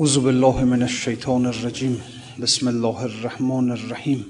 اعوذ 0.00 0.18
بالله 0.18 0.64
من 0.64 0.82
الشیطان 0.82 1.46
الرجیم 1.46 1.96
بسم 2.42 2.68
الله 2.68 3.02
الرحمن 3.06 3.70
الرحیم 3.70 4.22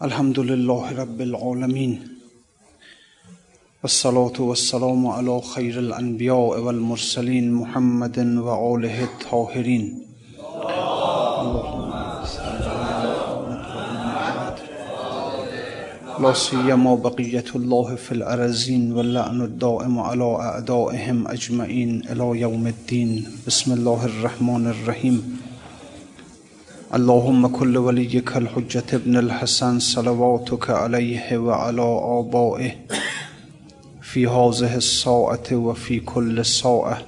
الحمد 0.00 0.38
لله 0.38 0.92
رب 0.92 1.20
العالمین 1.20 1.98
والصلاة 3.82 4.40
والسلام 4.40 5.06
على 5.06 5.40
خیر 5.54 5.78
الانبیاء 5.78 6.60
والمرسلین 6.60 7.52
محمد 7.54 8.18
و 8.18 8.48
آله 8.48 9.02
الطاهرین 9.02 10.05
لا 16.20 16.32
سيما 16.32 16.94
بقية 16.94 17.44
الله 17.54 17.94
في 17.94 18.12
الأرزين 18.12 18.92
واللعن 18.92 19.40
الدائم 19.42 19.98
على 19.98 20.24
أعدائهم 20.24 21.28
أجمعين 21.28 22.02
إلى 22.10 22.40
يوم 22.40 22.66
الدين. 22.66 23.26
بسم 23.46 23.72
الله 23.72 24.04
الرحمن 24.04 24.66
الرحيم. 24.66 25.38
اللهم 26.94 27.46
كل 27.46 27.76
وليك 27.76 28.36
الحجة 28.36 28.84
ابن 28.92 29.16
الحسن 29.16 29.78
صلواتك 29.78 30.70
عليه 30.70 31.38
وعلى 31.38 31.82
آبائه 32.20 32.72
في 34.02 34.26
هذه 34.26 34.76
الساعة 34.76 35.52
وفي 35.52 36.00
كل 36.00 36.44
ساعة. 36.44 36.98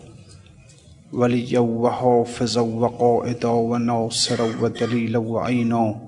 وليا 1.12 1.60
وحافظا 1.60 2.60
وقائدا 2.60 3.48
وناصرا 3.48 4.46
ودليلا 4.62 5.18
وعينا. 5.18 6.07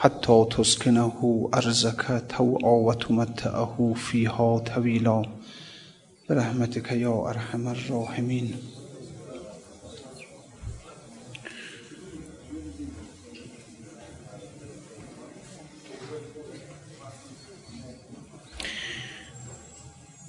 حتى 0.00 0.46
تسكنه 0.50 1.50
أرزك 1.54 2.24
توعا 2.28 2.72
وتمتعه 2.86 3.94
فيها 3.96 4.58
طويلا 4.58 5.22
برحمتك 6.28 6.92
يا 6.92 7.28
أرحم 7.28 7.68
الراحمين 7.68 8.54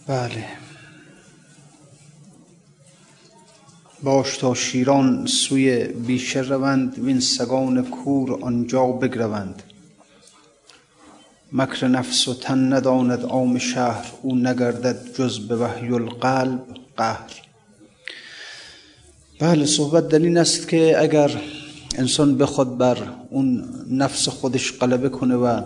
بله. 0.08 0.46
باش 4.04 4.38
تا 4.38 4.54
شیران 4.54 5.26
سوی 5.26 5.88
بیشه 5.88 6.40
روند 6.40 7.00
وین 7.00 7.20
سگان 7.20 7.82
کور 7.84 8.40
آنجا 8.42 8.86
بگروند. 8.86 9.64
مکر 11.54 11.88
نفس 11.88 12.28
و 12.28 12.34
تن 12.34 12.74
نداند 12.74 13.24
عام 13.24 13.58
شهر 13.58 14.06
او 14.22 14.36
نگردد 14.36 15.14
جز 15.18 15.40
به 15.40 15.56
وحی 15.56 15.94
القلب 15.94 16.64
قهر. 16.98 17.32
بله 19.40 19.66
صحبت 19.66 20.08
در 20.08 20.20
این 20.20 20.38
است 20.38 20.68
که 20.68 21.02
اگر 21.02 21.42
انسان 21.98 22.38
بخواد 22.38 22.78
بر 22.78 22.98
اون 23.30 23.64
نفس 23.90 24.30
خودش 24.30 24.72
غلبه 24.80 25.10
کنه 25.10 25.36
و 25.36 25.62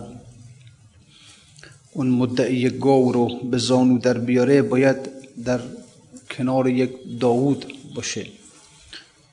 اون 1.92 2.06
مدعی 2.06 2.70
گاو 2.70 3.12
رو 3.12 3.40
به 3.50 3.58
زانو 3.58 3.98
در 3.98 4.18
بیاره 4.18 4.62
باید 4.62 4.96
در 5.44 5.60
کنار 6.30 6.68
یک 6.68 6.90
داوود 7.20 7.72
باشه. 7.94 8.26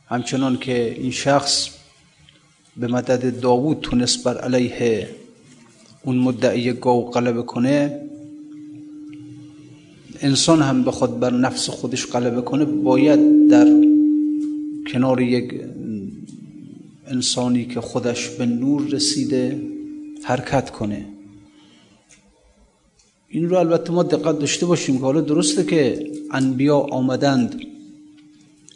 همچنان 0.09 0.57
که 0.57 0.93
این 0.97 1.11
شخص 1.11 1.69
به 2.77 2.87
مدد 2.87 3.39
داوود 3.39 3.79
تونست 3.81 4.23
بر 4.23 4.37
علیه 4.37 5.09
اون 6.03 6.17
مدعی 6.17 6.73
گاو 6.73 7.09
غلبه 7.09 7.43
کنه 7.43 7.99
انسان 10.21 10.61
هم 10.61 10.83
بخواد 10.83 11.19
بر 11.19 11.33
نفس 11.33 11.69
خودش 11.69 12.05
غلبه 12.05 12.41
کنه 12.41 12.65
باید 12.65 13.47
در 13.47 13.67
کنار 14.87 15.21
یک 15.21 15.53
انسانی 17.07 17.65
که 17.65 17.81
خودش 17.81 18.29
به 18.29 18.45
نور 18.45 18.81
رسیده 18.81 19.61
حرکت 20.23 20.69
کنه. 20.69 21.05
این 23.29 23.49
رو 23.49 23.57
البته 23.57 23.91
ما 23.91 24.03
دقت 24.03 24.39
داشته 24.39 24.65
باشیم 24.65 24.97
که 24.97 25.03
حالا 25.03 25.21
درسته 25.21 25.63
که 25.63 26.11
انبیا 26.31 26.77
آمدند. 26.77 27.61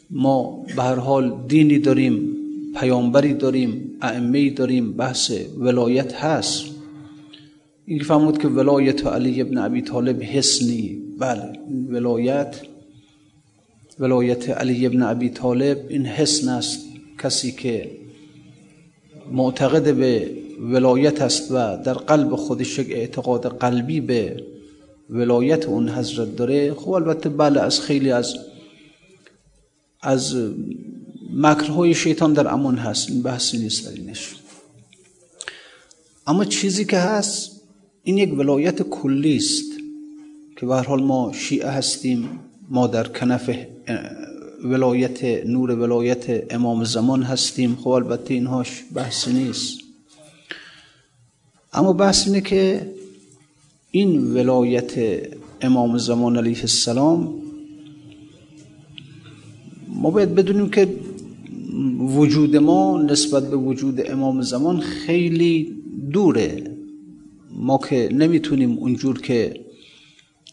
ما 0.09 0.65
به 0.75 0.83
هر 0.83 0.95
حال 0.95 1.33
دینی 1.47 1.79
داریم 1.79 2.35
پیامبری 2.79 3.33
داریم 3.33 3.97
ائمه 4.01 4.49
داریم 4.49 4.93
بحث 4.93 5.31
ولایت 5.57 6.13
هست. 6.13 6.76
این 7.89 7.99
فرمود 7.99 8.37
که 8.37 8.47
ولایت 8.47 9.07
علی 9.07 9.41
ابن 9.41 9.57
ابی 9.57 9.81
طالب 9.81 10.23
حسنی 10.23 11.01
بله 11.19 11.59
ولایت 11.89 12.61
ولایت 13.99 14.49
علی 14.49 14.85
ابن 14.85 15.01
ابی 15.01 15.29
طالب 15.29 15.85
این 15.89 16.05
حسن 16.05 16.49
است 16.49 16.79
کسی 17.19 17.51
که 17.51 17.91
معتقد 19.31 19.95
به 19.95 20.31
ولایت 20.59 21.21
است 21.21 21.51
و 21.51 21.77
در 21.77 21.93
قلب 21.93 22.35
خودش 22.35 22.79
یک 22.79 22.91
اعتقاد 22.91 23.57
قلبی 23.57 24.01
به 24.01 24.43
ولایت 25.09 25.65
اون 25.65 25.89
حضرت 25.89 26.35
داره 26.35 26.73
خب 26.73 26.89
البته 26.89 27.29
بله 27.29 27.61
از 27.61 27.81
خیلی 27.81 28.11
از 28.11 28.35
از 30.01 30.35
مکرهای 31.33 31.93
شیطان 31.93 32.33
در 32.33 32.53
امان 32.53 32.77
هست. 32.77 33.09
این 33.09 33.21
بحثی 33.21 33.57
نیست 33.57 33.89
درینش 33.89 34.35
اما 36.27 36.45
چیزی 36.45 36.85
که 36.85 36.97
هست 36.97 37.56
این 38.07 38.17
یک 38.17 38.39
ولایت 38.39 38.81
کلی 38.81 39.35
است 39.35 39.71
که 40.55 40.65
به 40.65 40.75
حال 40.75 41.03
ما 41.03 41.31
شیعه 41.33 41.69
هستیم. 41.69 42.29
ما 42.69 42.87
در 42.87 43.07
کنف 43.07 43.49
ولایت 44.63 45.23
نور 45.45 45.71
ولایت 45.71 46.53
امام 46.53 46.83
زمان 46.83 47.23
هستیم. 47.23 47.75
خب 47.75 47.89
البته 47.89 48.33
اینهاش 48.33 48.83
بحثی 48.93 49.33
نیست. 49.33 49.79
اما 51.73 51.93
بحث 51.93 52.27
اینه 52.27 52.41
که 52.41 52.91
این 53.91 54.33
ولایت 54.33 54.93
امام 55.61 55.97
زمان 55.97 56.37
علیه 56.37 56.61
السلام 56.61 57.33
ما 59.87 60.09
باید 60.09 60.35
بدونیم 60.35 60.69
که 60.69 60.87
وجود 61.99 62.55
ما 62.55 63.01
نسبت 63.01 63.49
به 63.49 63.57
وجود 63.57 64.11
امام 64.11 64.41
زمان 64.41 64.79
خیلی 64.79 65.75
دوره. 66.11 66.66
ما 67.57 67.77
که 67.89 68.09
نمی‌تونیم 68.11 68.77
اونجور 68.77 69.21
که 69.21 69.65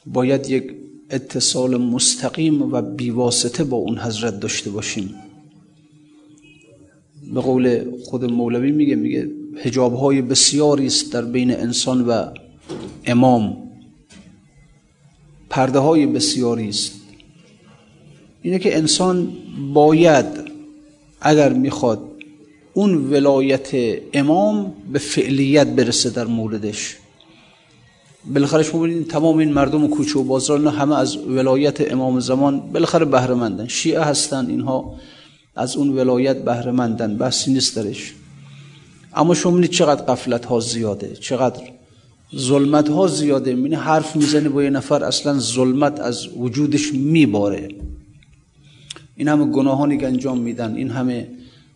باید 0.07 0.51
یک 0.51 0.75
اتصال 1.11 1.77
مستقیم 1.77 2.63
و 2.63 2.83
بیواسطه 2.83 3.65
با 3.65 3.77
اون 3.77 3.99
حضرت 3.99 4.41
داشته 4.41 4.71
باشیم. 4.71 5.15
به 7.35 7.41
قول 7.41 7.85
خود 8.05 8.25
مولوی 8.25 8.73
میگه 8.73 8.95
میگه 8.95 9.31
حجاب 9.63 9.95
های 9.95 10.23
بسیاری 10.23 10.87
است 10.87 11.13
در 11.13 11.23
بین 11.25 11.51
انسان 11.51 12.07
و 12.07 12.27
امام. 13.05 13.57
پرده 15.51 15.79
های 15.79 16.07
بسیاری 16.07 16.69
است. 16.69 16.93
اینه 18.43 18.59
که 18.59 18.77
انسان 18.77 19.29
باید 19.75 20.27
اگر 21.21 21.53
می‌خواد 21.53 22.14
اون 22.75 23.11
ولایت 23.11 23.69
امام 24.13 24.73
به 24.93 24.99
فعلیت 24.99 25.67
برسه 25.67 26.11
در 26.11 26.27
موردش. 26.27 26.97
بالاخره 28.35 28.63
شما 28.63 28.83
ببینید 28.83 29.09
تمام 29.09 29.39
این 29.39 29.53
مردم 29.53 29.85
و 29.85 29.89
کوچه 29.89 30.19
و 30.19 30.23
بازار 30.23 30.67
همه 30.69 30.99
از 30.99 31.17
ولایت 31.17 31.93
امام 31.93 32.21
زمان 32.21 32.61
بالاخره 32.61 33.05
بهره 33.05 33.35
مندن 33.35 33.69
شیعه 33.69 34.01
هستن 34.01 34.47
اینها 34.47 34.95
از 35.57 35.77
اون 35.77 35.89
ولایت 35.89 36.45
بهره 36.45 36.73
مندن 36.73 37.17
بحثی 37.17 37.53
نیست 37.53 37.77
درش. 37.77 38.15
اما 39.15 39.35
شما 39.35 39.53
ببینید 39.53 39.71
چقدر 39.71 40.03
قفلت 40.03 40.45
ها 40.45 40.61
زیاده 40.61 41.17
چقدر 41.21 41.63
ظلمت 42.37 42.89
ها 42.89 43.07
زیاده. 43.07 43.55
می‌بینی 43.55 43.75
حرف 43.75 44.17
می‌زنه 44.17 44.49
با 44.49 44.63
یه 44.63 44.71
نفر 44.71 45.05
اصلا 45.05 45.39
ظلمت 45.39 46.01
از 46.01 46.29
وجودش 46.37 46.93
میباره. 46.95 47.69
این 49.17 49.29
همه 49.29 49.45
گناهانی 49.45 49.99
که 49.99 50.07
انجام 50.07 50.39
میدن 50.39 50.75
این 50.75 50.91
همه 50.91 51.29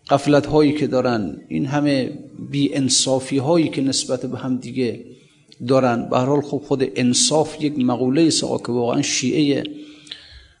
قفلت 0.09 0.45
هایی 0.45 0.73
که 0.73 0.87
دارن 0.87 1.37
این 1.47 1.65
همه 1.65 2.11
بی 2.51 2.75
انصافی 2.75 3.37
هایی 3.37 3.69
که 3.69 3.81
نسبت 3.81 4.25
به 4.25 4.37
هم 4.37 4.57
دیگه 4.57 5.05
دارن. 5.67 6.09
به 6.09 6.17
هر 6.17 6.25
حال 6.25 6.41
خب 6.41 6.61
خود 6.67 6.83
انصاف 6.95 7.63
یک 7.63 7.79
مقوله 7.79 8.21
است 8.21 8.39
که 8.39 8.71
واقعا 8.71 9.01
شیعه 9.01 9.63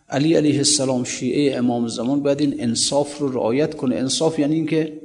علی 0.09 0.33
علیه 0.33 0.57
السلام 0.57 1.03
شیعه 1.03 1.57
امام 1.57 1.87
زمان 1.87 2.23
باید 2.23 2.41
این 2.41 2.55
انصاف 2.59 3.17
رو 3.17 3.31
رعایت 3.31 3.75
کنه. 3.75 3.95
انصاف 3.95 4.39
یعنی 4.39 4.55
اینکه 4.55 5.01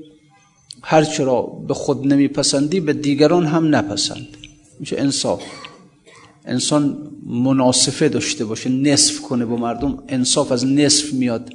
هر 0.82 1.05
چرا 1.05 1.43
به 1.43 1.75
خود 1.75 2.06
نمیپسندی 2.06 2.81
به 2.81 2.93
دیگران 2.93 3.46
هم 3.46 3.75
نپسند. 3.75 4.26
میشه 4.81 4.96
انصاف. 4.99 5.43
انسان 6.44 6.99
مناسفه 7.26 8.08
داشته 8.08 8.44
باشه 8.44 8.70
نصف 8.70 9.20
کنه 9.20 9.44
با 9.44 9.56
مردم. 9.56 10.02
انصاف 10.08 10.52
از 10.52 10.67
نصف 10.67 11.12
میاد. 11.12 11.55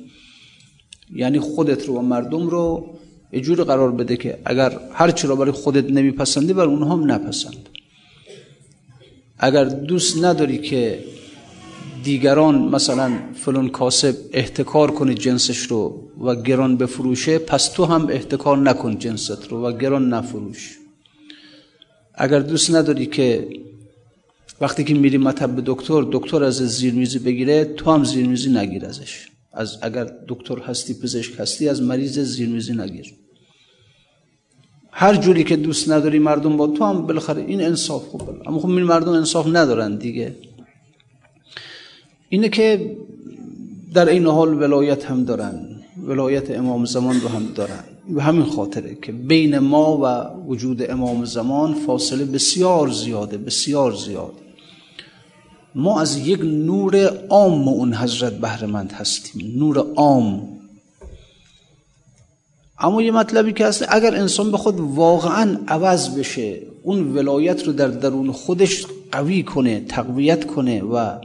یعنی 1.15 1.39
خودت 1.39 1.85
رو 1.85 1.97
و 1.97 2.01
مردم 2.01 2.49
رو 2.49 2.89
یه 3.33 3.41
جور 3.41 3.63
قرار 3.63 3.91
بده 3.91 4.17
که 4.17 4.37
اگر 4.45 4.79
هر 4.93 5.11
چرا 5.11 5.35
برای 5.35 5.51
خودت 5.51 5.85
نمیپسندی 5.89 6.53
بر 6.53 6.65
اونها 6.65 6.95
هم 6.95 7.11
نپسند. 7.11 7.69
اگر 9.39 9.63
دوست 9.63 10.23
نداری 10.23 10.57
که 10.57 11.03
دیگران 12.03 12.55
مثلا 12.55 13.11
فلان 13.35 13.69
کاسب 13.69 14.15
احتکار 14.33 14.91
کنه 14.91 15.13
جنسش 15.13 15.57
رو 15.57 16.03
و 16.21 16.35
گران 16.35 16.77
بفروشه 16.77 17.39
پس 17.39 17.67
تو 17.67 17.85
هم 17.85 18.07
احتکار 18.07 18.57
نکن 18.57 18.97
جنست 18.97 19.47
رو 19.47 19.65
و 19.65 19.77
گران 19.77 20.13
نفروش. 20.13 20.77
اگر 22.15 22.39
دوست 22.39 22.75
نداری 22.75 23.05
که 23.05 23.47
وقتی 24.61 24.83
که 24.83 24.93
میری 24.93 25.17
مطب 25.17 25.63
دکتر 25.65 26.05
دکتر 26.11 26.43
از 26.43 26.55
زیرمیزی 26.55 27.19
بگیره 27.19 27.65
تو 27.65 27.91
هم 27.91 28.03
زیرمیزی 28.03 28.49
نگیر 28.49 28.85
ازش. 28.85 29.28
از 29.53 29.77
اگر 29.81 30.11
دکتر 30.27 30.59
هستی 30.59 30.93
پزشک 30.93 31.39
هستی 31.39 31.69
از 31.69 31.81
مریض 31.81 32.19
زیرمیزی 32.19 32.73
نگیر. 32.73 33.13
هر 34.91 35.15
جوری 35.15 35.43
که 35.43 35.55
دوست 35.55 35.89
نداری 35.89 36.19
مردم 36.19 36.57
با 36.57 36.67
تو 36.67 36.85
هم 36.85 37.07
بالاخره 37.07 37.41
این 37.41 37.61
انصاف 37.61 38.07
خوب 38.07 38.21
اما 38.47 38.59
خب 38.59 38.69
این 38.69 38.83
مردم 38.83 39.11
انصاف 39.11 39.47
ندارن 39.47 39.95
دیگه. 39.95 40.35
اینه 42.29 42.49
که 42.49 42.97
در 43.93 44.09
این 44.09 44.25
حال 44.25 44.61
ولایت 44.61 45.05
هم 45.05 45.23
دارن. 45.23 45.65
ولایت 46.07 46.51
امام 46.51 46.85
زمان 46.85 47.21
رو 47.21 47.27
هم 47.27 47.45
دارن. 47.55 47.83
به 48.09 48.23
همین 48.23 48.43
خاطره 48.43 48.97
که 49.01 49.11
بین 49.11 49.59
ما 49.59 49.97
و 49.97 50.05
وجود 50.47 50.91
امام 50.91 51.25
زمان 51.25 51.73
فاصله 51.73 52.25
بسیار 52.25 52.89
زیاده 52.89 53.37
بسیار 53.37 53.95
زیاد 53.95 54.33
ما 55.75 56.01
از 56.01 56.17
یک 56.17 56.39
نور 56.43 57.05
عام 57.29 57.67
اون 57.67 57.93
حضرت 57.93 58.33
بهرمند 58.33 58.91
هستیم 58.91 59.59
نور 59.59 59.77
عام. 59.95 60.59
اما 62.79 63.01
یه 63.01 63.11
مطلبی 63.11 63.53
که 63.53 63.65
هست 63.65 63.85
اگر 63.89 64.15
انسان 64.15 64.51
به 64.51 64.57
خود 64.57 64.79
واقعا 64.79 65.59
عوض 65.67 66.09
بشه 66.09 66.61
اون 66.83 67.17
ولایت 67.17 67.67
رو 67.67 67.73
در 67.73 67.87
درون 67.87 68.31
خودش 68.31 68.85
قوی 69.11 69.43
کنه 69.43 69.79
تقویت 69.79 70.47
کنه 70.47 70.81
و 70.81 71.15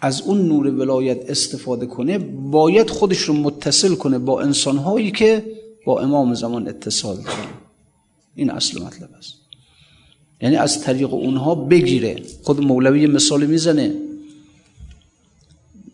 از 0.00 0.22
اون 0.22 0.48
نور 0.48 0.66
ولایت 0.66 1.30
استفاده 1.30 1.86
کنه 1.86 2.18
باید 2.50 2.90
خودش 2.90 3.18
رو 3.18 3.34
متصل 3.34 3.94
کنه 3.94 4.18
با 4.18 4.40
انسانهایی 4.40 5.10
که 5.10 5.44
با 5.86 6.00
امام 6.00 6.34
زمان 6.34 6.68
اتصال 6.68 7.16
دارن. 7.16 7.48
این 8.34 8.50
اصل 8.50 8.82
مطلب 8.82 9.08
است. 9.18 9.45
یعنی 10.40 10.56
از 10.56 10.82
طریق 10.82 11.14
اونها 11.14 11.54
بگیره. 11.54 12.22
خود 12.42 12.60
مولوی 12.60 13.00
یه 13.00 13.06
مثال 13.06 13.46
می‌زنه. 13.46 13.94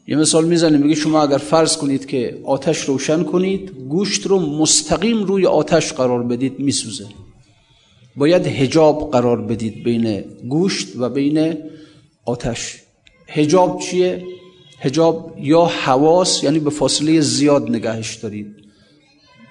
یه 0.08 0.16
مثال 0.16 0.44
می‌زنه 0.44 0.78
میگه 0.78 0.94
شما 0.94 1.22
اگر 1.22 1.38
فرض 1.38 1.76
کنید 1.76 2.06
که 2.06 2.38
آتش 2.44 2.80
روشن 2.80 3.22
کنید 3.22 3.70
گوشت 3.88 4.26
رو 4.26 4.40
مستقیم 4.40 5.22
روی 5.22 5.46
آتش 5.46 5.92
قرار 5.92 6.22
بدید 6.22 6.58
میسوزه. 6.58 7.06
باید 8.16 8.46
هجاب 8.46 9.10
قرار 9.10 9.40
بدید 9.40 9.82
بین 9.82 10.24
گوشت 10.48 10.88
و 10.96 11.08
بین 11.08 11.56
آتش. 12.24 12.76
هجاب 13.28 13.80
چیه؟ 13.80 14.24
هجاب 14.80 15.34
یا 15.40 15.64
حواس 15.64 16.44
یعنی 16.44 16.58
به 16.58 16.70
فاصله 16.70 17.20
زیاد 17.20 17.70
نگهش 17.70 18.14
دارید. 18.14 18.46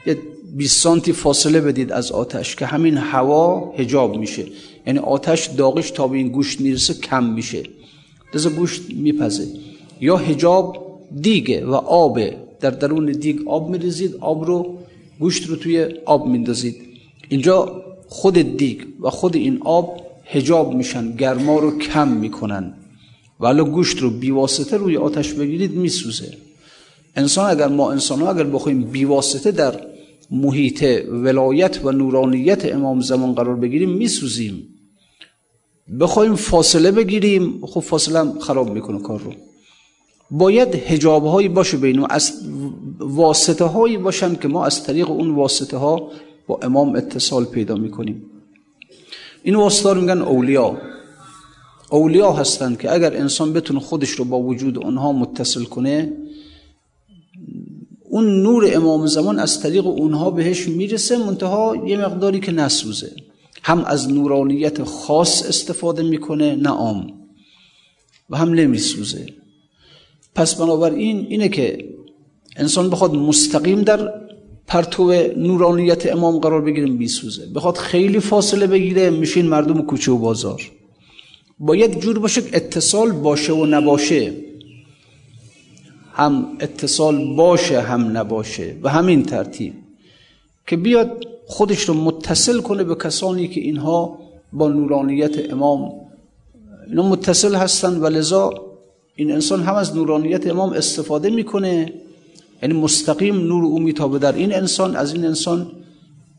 یه 0.05 0.17
20 0.55 0.81
سانتی 0.81 1.13
فاصله 1.13 1.61
بدید 1.61 1.91
از 1.91 2.11
آتش 2.11 2.55
که 2.55 2.65
همین 2.65 2.97
هوا 2.97 3.73
هجاب 3.77 4.17
میشه. 4.17 4.45
یعنی 4.87 4.99
آتش 4.99 5.47
داغش 5.47 5.91
تا 5.91 6.07
به 6.07 6.17
این 6.17 6.29
گوشت 6.29 6.61
می‌رسه 6.61 6.93
کم 6.93 7.23
میشه. 7.23 7.63
دزه 8.33 8.49
گوشت 8.49 8.81
میپزه. 8.89 9.47
یا 10.01 10.17
هجاب 10.17 10.99
دیگه 11.21 11.65
و 11.65 11.73
آبه. 11.73 12.37
در 12.59 12.69
درون 12.69 13.05
دیگ 13.05 13.47
آب 13.47 13.69
میریزید 13.69 14.15
آب 14.19 14.45
رو 14.45 14.77
گوشت 15.19 15.47
رو 15.47 15.55
توی 15.55 15.85
آب 16.05 16.27
میندازید. 16.27 16.75
اینجا 17.29 17.83
خود 18.07 18.57
دیگ 18.57 18.81
و 19.01 19.09
خود 19.09 19.35
این 19.35 19.61
آب 19.61 20.01
هجاب 20.25 20.73
میشن 20.73 21.11
گرما 21.11 21.59
رو 21.59 21.77
کم 21.77 22.07
می‌کنن. 22.07 22.73
ولی 23.39 23.63
گوشت 23.63 23.97
رو 23.97 24.09
بیواسطه 24.09 24.77
روی 24.77 24.97
آتش 24.97 25.33
بگیرید 25.33 25.71
میسوزه. 25.75 26.37
انسان 27.15 27.49
اگر 27.49 27.67
ما 27.67 27.91
انسان 27.91 28.21
ها 28.21 28.33
اگر 28.33 28.43
بخوایم 28.43 28.81
بیواسطه 28.81 29.51
در 29.51 29.90
محیط 30.31 30.83
ولایت 31.09 31.85
و 31.85 31.91
نورانیت 31.91 32.73
امام 32.73 33.01
زمان 33.01 33.33
قرار 33.33 33.55
بگیریم 33.55 33.89
میسوزیم. 33.89 34.67
بخوایم 35.99 36.35
فاصله 36.35 36.91
بگیریم 36.91 37.65
خب 37.65 37.79
فاصله 37.79 38.19
هم 38.19 38.39
خراب 38.39 38.73
می‌کنه 38.73 38.99
کار 38.99 39.19
رو. 39.19 39.33
باید 40.31 40.75
هجاب 40.75 41.25
هایی 41.25 41.47
باشه 41.47 41.77
بین 41.77 42.05
از 42.09 42.33
واسطه 42.99 43.65
هایی 43.65 43.97
باشن 43.97 44.35
که 44.35 44.47
ما 44.47 44.65
از 44.65 44.83
طریق 44.83 45.09
اون 45.09 45.35
واسطه 45.35 45.77
ها 45.77 46.11
با 46.47 46.59
امام 46.61 46.95
اتصال 46.95 47.45
پیدا 47.45 47.75
می‌کنیم. 47.75 48.25
این 49.43 49.55
واسطه 49.55 49.93
رو 49.93 50.01
میگن 50.01 50.21
اولیا. 50.21 50.77
اولیا 51.91 52.31
هستند 52.31 52.79
که 52.79 52.93
اگر 52.93 53.15
انسان 53.15 53.53
بتونه 53.53 53.79
خودش 53.79 54.09
رو 54.09 54.25
با 54.25 54.39
وجود 54.39 54.77
اونها 54.77 55.11
متصل 55.11 55.63
کنه 55.63 56.13
اون 58.11 58.43
نور 58.43 58.69
امام 58.75 59.07
زمان 59.07 59.39
از 59.39 59.61
طریق 59.61 59.87
اونها 59.87 60.31
بهش 60.31 60.67
می‌رسه 60.67 61.17
منتها 61.17 61.75
یه 61.87 61.97
مقداری 61.97 62.39
که 62.39 62.51
نسوزه. 62.51 63.11
هم 63.63 63.83
از 63.85 64.11
نورانیت 64.13 64.83
خاص 64.83 65.45
استفاده 65.45 66.03
می‌کنه 66.03 66.55
نه 66.55 66.69
عام. 66.69 67.13
و 68.29 68.37
هم 68.37 68.53
نمیسوزه. 68.53 69.25
پس 70.35 70.55
بنابراین 70.55 71.27
اینه 71.29 71.49
که 71.49 71.85
انسان 72.57 72.89
بخواد 72.89 73.15
مستقیم 73.15 73.81
در 73.81 74.13
پرتو 74.67 75.13
نورانیت 75.37 76.11
امام 76.11 76.39
قرار 76.39 76.61
بگیره 76.61 76.89
میسوزه. 76.89 77.45
بخواد 77.55 77.77
خیلی 77.77 78.19
فاصله 78.19 78.67
بگیره 78.67 79.09
میشین 79.09 79.45
مردم 79.45 79.81
کوچه 79.81 80.11
و 80.11 80.17
بازار. 80.17 80.71
باید 81.59 81.99
جور 81.99 82.19
باشه 82.19 82.41
اتصال 82.53 83.11
باشه 83.11 83.53
و 83.53 83.65
نباشه. 83.65 84.50
هم 86.21 86.47
اتصال 86.59 87.35
باشه 87.35 87.81
هم 87.81 88.17
نباشه. 88.17 88.75
و 88.83 88.89
همین 88.89 89.23
ترتیب 89.23 89.73
که 90.67 90.77
بیاد 90.77 91.27
خودش 91.45 91.81
رو 91.81 91.93
متصل 91.93 92.61
کنه 92.61 92.83
به 92.83 92.95
کسانی 92.95 93.47
که 93.47 93.61
اینها 93.61 94.17
با 94.53 94.69
نورانیت 94.69 95.51
امام 95.51 95.91
اینا 96.87 97.09
متصل 97.09 97.55
هستن 97.55 97.97
و 97.97 98.05
لذا 98.07 98.49
این 99.15 99.31
انسان 99.31 99.63
هم 99.63 99.75
از 99.75 99.95
نورانیت 99.95 100.47
امام 100.47 100.73
استفاده 100.73 101.29
می‌کنه. 101.29 101.93
یعنی 102.63 102.73
مستقیم 102.73 103.35
نور 103.35 103.63
او 103.63 103.79
میتابه 103.79 104.19
در 104.19 104.35
این 104.35 104.53
انسان 104.53 104.95
از 104.95 105.13
این 105.13 105.25
انسان 105.25 105.71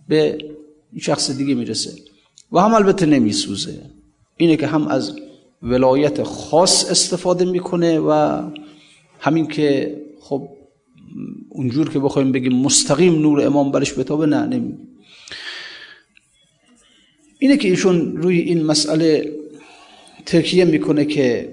به 0.09 0.39
شخص 1.01 1.31
دیگه 1.31 1.55
می‌رسه. 1.55 1.91
و 2.53 2.61
هم 2.61 2.75
البته 2.75 3.07
نمیسوزه. 3.07 3.81
اینه 4.37 4.57
که 4.57 4.67
هم 4.67 4.89
از 4.89 5.13
ولایت 5.63 6.23
خاص 6.23 6.91
استفاده 6.91 7.45
می‌کنه 7.45 7.99
و 7.99 8.43
همین 9.23 9.47
که 9.47 9.97
خب 10.21 10.49
اونجور 11.49 11.91
که 11.91 11.99
بخوایم 11.99 12.33
بگیم 12.33 12.53
مستقیم 12.53 13.23
نور 13.23 13.47
امام 13.47 13.73
برش 13.73 13.99
بتابه 13.99 14.27
نه 14.27 14.47
نمی 14.47 14.75
اینه 17.39 17.57
که 17.57 17.69
ایشون 17.69 18.17
روی 18.17 18.39
این 18.39 18.65
مسئله 18.65 19.33
ترکیه 20.27 20.65
می‌کنه 20.65 21.05
که 21.05 21.53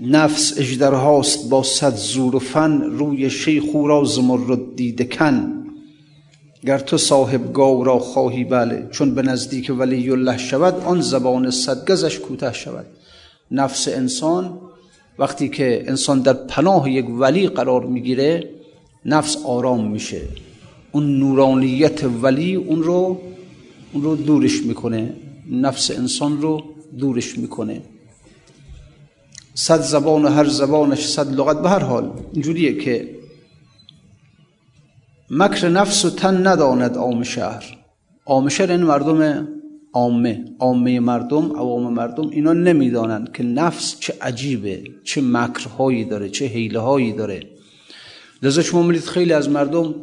نفس 0.00 0.58
اجدرهاست 0.58 1.50
با 1.50 1.62
صد 1.62 1.94
زور 1.94 2.36
و 2.36 2.38
فن 2.38 2.82
روی 2.82 3.30
شیخ 3.30 3.64
او 3.72 3.88
را 3.88 4.04
زمرد 4.04 4.76
دیده 4.76 5.04
کن. 5.04 5.64
گر 6.66 6.78
تو 6.78 6.96
صاحب 6.96 7.52
گاو 7.52 7.84
را 7.84 7.98
خواهی 7.98 8.44
بله 8.44 8.88
چون 8.90 9.14
به 9.14 9.22
نزدیک 9.22 9.72
ولی 9.78 10.10
الله 10.10 10.38
شود 10.38 10.74
آن 10.84 11.00
زبان 11.00 11.50
صد 11.50 11.90
گزش 11.90 12.18
کوتاه 12.18 12.52
شود. 12.52 12.86
نفس 13.50 13.88
انسان 13.88 14.67
وقتی 15.18 15.48
که 15.48 15.84
انسان 15.86 16.20
در 16.20 16.32
پناه 16.32 16.90
یک 16.90 17.06
ولی 17.10 17.48
قرار 17.48 17.86
می‌گیره 17.86 18.50
نفس 19.04 19.36
آرام 19.44 19.90
میشه. 19.90 20.20
اون 20.92 21.18
نورانیت 21.18 22.04
ولی 22.04 22.54
اون 22.54 22.82
رو 22.82 23.20
اون 23.92 24.02
رو 24.02 24.16
دورش 24.16 24.62
می‌کنه. 24.62 25.14
نفس 25.50 25.90
انسان 25.90 26.42
رو 26.42 26.62
دورش 26.98 27.38
می‌کنه. 27.38 27.82
صد 29.54 29.80
زبان 29.80 30.24
و 30.24 30.28
هر 30.28 30.44
زبانش 30.44 31.06
صد 31.06 31.34
لغت. 31.34 31.62
به 31.62 31.68
هر 31.68 31.78
حال 31.78 32.10
اینجوریه 32.32 32.78
که 32.78 33.18
مکر 35.30 35.68
نفس 35.68 36.04
و 36.04 36.10
تن 36.10 36.46
نداند 36.46 36.96
عام 36.96 37.22
شهر. 37.22 37.64
عام 38.26 38.48
شهر 38.48 38.70
این 38.72 38.82
مردم 38.82 39.48
عامه 39.98 40.44
عامه 40.58 41.00
مردم 41.00 41.44
عوام 41.56 41.92
مردم 41.92 42.28
اینا 42.28 42.52
نمی‌دانند 42.52 43.32
که 43.32 43.42
نفس 43.42 44.00
چه 44.00 44.14
عجیبه 44.20 44.82
چه 45.04 45.20
مکرهایی 45.20 46.04
داره 46.04 46.28
چه 46.28 46.44
حیله 46.46 46.78
هایی 46.78 47.12
داره. 47.12 47.40
لذا 48.42 48.62
شما 48.62 48.82
می‌دید 48.82 49.04
خیلی 49.04 49.32
از 49.32 49.50
مردم 49.50 49.94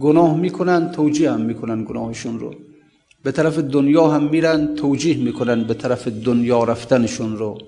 گناه 0.00 0.36
می‌کنن 0.36 0.90
توجیه 0.90 1.30
هم 1.32 1.40
می‌کنن 1.40 1.84
گناهشون 1.84 2.38
رو. 2.38 2.54
به 3.24 3.32
طرف 3.32 3.58
دنیا 3.58 4.08
هم 4.08 4.24
میرن 4.30 4.74
توجیه 4.74 5.16
می‌کنن 5.16 5.64
به 5.64 5.74
طرف 5.74 6.08
دنیا 6.08 6.64
رفتنشون 6.64 7.36
رو. 7.36 7.58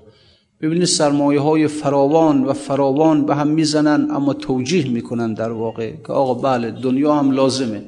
ببینید 0.60 0.84
سرمایه 0.84 1.40
های 1.40 1.68
فراوان 1.68 2.44
و 2.44 2.52
فراوان 2.52 3.26
به 3.26 3.34
هم 3.34 3.48
می‌زنن 3.48 4.10
اما 4.10 4.32
توجیه 4.32 4.88
می‌کنن 4.88 5.34
در 5.34 5.50
واقع 5.50 5.92
که 6.06 6.12
آقا 6.12 6.34
بله 6.34 6.70
دنیا 6.70 7.14
هم 7.14 7.30
لازمه. 7.30 7.82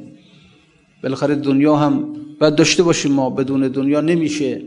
بالاخره 1.03 1.35
دنیا 1.35 1.77
هم 1.77 2.05
باید 2.41 2.55
داشته 2.55 2.83
باشیم 2.83 3.13
ما 3.13 3.31
بدون 3.31 3.69
دنیا 3.69 4.01
نمیشه. 4.01 4.63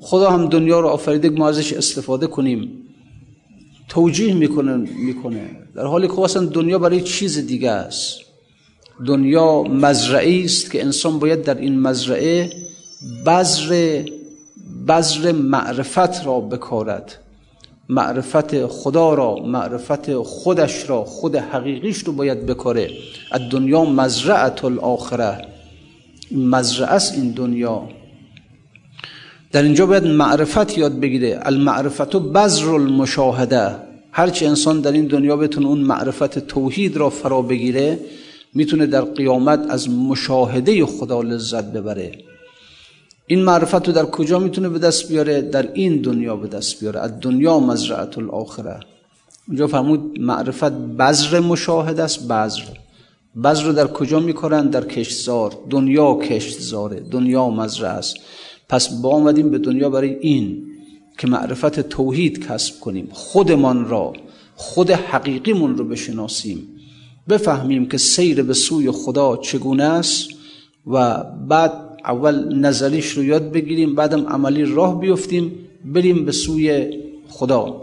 خدا 0.00 0.30
هم 0.30 0.48
دنیا 0.48 0.80
رو 0.80 0.88
آفریده 0.88 1.30
ما 1.30 1.48
ازش 1.48 1.72
استفاده 1.72 2.26
کنیم. 2.26 2.70
توجیه 3.88 4.34
می‌کنه 4.34 4.76
می‌کنه. 4.76 5.50
در 5.74 5.84
حالی 5.84 6.08
که 6.08 6.20
اصلا 6.20 6.44
دنیا 6.44 6.78
برای 6.78 7.00
چیز 7.00 7.46
دیگه 7.46 7.70
است. 7.70 8.20
دنیا 9.06 9.62
مزرعه 9.62 10.44
است 10.44 10.70
که 10.70 10.82
انسان 10.82 11.18
باید 11.18 11.42
در 11.42 11.54
این 11.54 11.80
مزرعه 11.80 12.50
بذر 13.26 14.02
بذر 14.88 15.32
معرفت 15.32 16.26
را 16.26 16.40
بکارد. 16.40 17.18
معرفت 17.88 18.66
خدا 18.66 19.14
را 19.14 19.36
معرفت 19.36 20.16
خودش 20.16 20.90
را 20.90 21.04
خود 21.04 21.36
حقیقیش 21.36 21.98
رو 21.98 22.12
باید 22.12 22.46
بکاره. 22.46 22.90
از 23.32 23.40
دنیا 23.50 23.84
مزرعت 23.84 24.64
الاخره 24.64 25.55
مزرعه 26.30 26.90
است 26.90 27.14
این 27.14 27.30
دنیا. 27.30 27.88
در 29.52 29.62
اینجا 29.62 29.86
باید 29.86 30.04
معرفت 30.04 30.78
یاد 30.78 31.00
بگیره. 31.00 31.38
المعرفت 31.42 32.14
و 32.14 32.20
بذر 32.20 32.68
المشاهده 32.68 33.76
هرچی 34.12 34.46
انسان 34.46 34.80
در 34.80 34.92
این 34.92 35.06
دنیا 35.06 35.36
بتونه 35.36 35.66
اون 35.66 35.78
معرفت 35.78 36.38
توحید 36.38 36.96
را 36.96 37.10
فرا 37.10 37.42
بگیره 37.42 37.98
می‌تونه 38.54 38.86
در 38.86 39.00
قیامت 39.00 39.66
از 39.68 39.90
مشاهده 39.90 40.86
خدا 40.86 41.22
لذت 41.22 41.64
ببره. 41.64 42.12
این 43.26 43.44
معرفت 43.44 43.86
رو 43.86 43.92
در 43.92 44.04
کجا 44.04 44.38
می‌تونه 44.38 44.68
به 44.68 44.78
دست 44.78 45.08
بیاره؟ 45.08 45.42
در 45.42 45.72
این 45.72 45.96
دنیا 45.96 46.36
به 46.36 46.48
دست 46.48 46.80
بیاره. 46.80 47.00
از 47.00 47.12
دنیا 47.20 47.60
مزرعت 47.60 48.18
الاخره 48.18 48.80
اونجا 49.48 49.66
فرمود 49.66 50.20
معرفت 50.20 50.72
بذر 50.72 51.40
مشاهده 51.40 52.02
است 52.02 52.28
بذر. 52.28 52.62
بذر 53.44 53.64
رو 53.64 53.72
در 53.72 53.86
کجا 53.86 54.20
می‌کنن 54.20 54.66
در 54.66 54.84
کشتزار. 54.84 55.52
دنیا 55.70 56.14
کشتزاره 56.14 57.00
دنیا 57.00 57.50
مزرعه 57.50 57.90
است. 57.90 58.16
پس 58.68 58.88
با 58.88 59.10
آمدیم 59.10 59.50
به 59.50 59.58
دنیا 59.58 59.90
برای 59.90 60.16
این 60.20 60.62
که 61.18 61.26
معرفت 61.26 61.80
توحید 61.80 62.46
کسب 62.46 62.80
کنیم. 62.80 63.08
خودمان 63.12 63.88
را 63.88 64.12
خود 64.54 64.90
حقیقیمون 64.90 65.76
رو 65.76 65.84
بشناسیم. 65.84 66.68
بفهمیم 67.28 67.88
که 67.88 67.98
سیر 67.98 68.42
به 68.42 68.54
سوی 68.54 68.90
خدا 68.90 69.36
چگونه 69.36 69.84
است 69.84 70.28
و 70.86 71.24
بعد 71.48 71.72
اول 72.04 72.58
نظریش 72.58 73.10
رو 73.10 73.24
یاد 73.24 73.52
بگیریم 73.52 73.94
بعدم 73.94 74.26
عملی 74.26 74.64
راه 74.64 75.00
بیفتیم 75.00 75.52
بریم 75.84 76.24
به 76.24 76.32
سوی 76.32 76.98
خدا. 77.28 77.80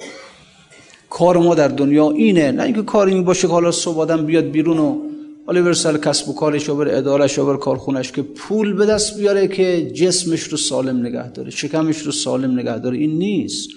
کار 1.09 1.37
ما 1.37 1.55
در 1.55 1.67
دنیا 1.67 2.11
اینه. 2.11 2.51
نه 2.51 2.63
اینکه 2.63 2.81
کار 2.81 3.07
این 3.07 3.23
باشه 3.23 3.47
که 3.47 3.53
حالا 3.53 3.71
صبح 3.71 3.99
آدم 3.99 4.25
بیاد 4.25 4.43
بیرون 4.43 4.79
و 4.79 5.12
حالا 5.45 5.61
بر 5.61 5.73
سر 5.73 5.97
کسب 5.97 6.29
و 6.29 6.33
کارش 6.33 6.69
و 6.69 6.75
بر 6.75 6.97
ادارش 6.97 7.39
و 7.39 7.45
بر 7.45 7.57
کارخونش 7.57 8.11
که 8.11 8.21
پول 8.21 8.73
به 8.73 8.85
دست 8.85 9.17
بیاره 9.17 9.47
که 9.47 9.91
جسمش 9.91 10.43
رو 10.43 10.57
سالم 10.57 11.05
نگه 11.05 11.31
داره 11.31 11.49
شکمش 11.49 11.97
رو 11.97 12.11
سالم 12.11 12.59
نگه 12.59 12.79
داره 12.79 12.97
این 12.97 13.17
نیست 13.17 13.69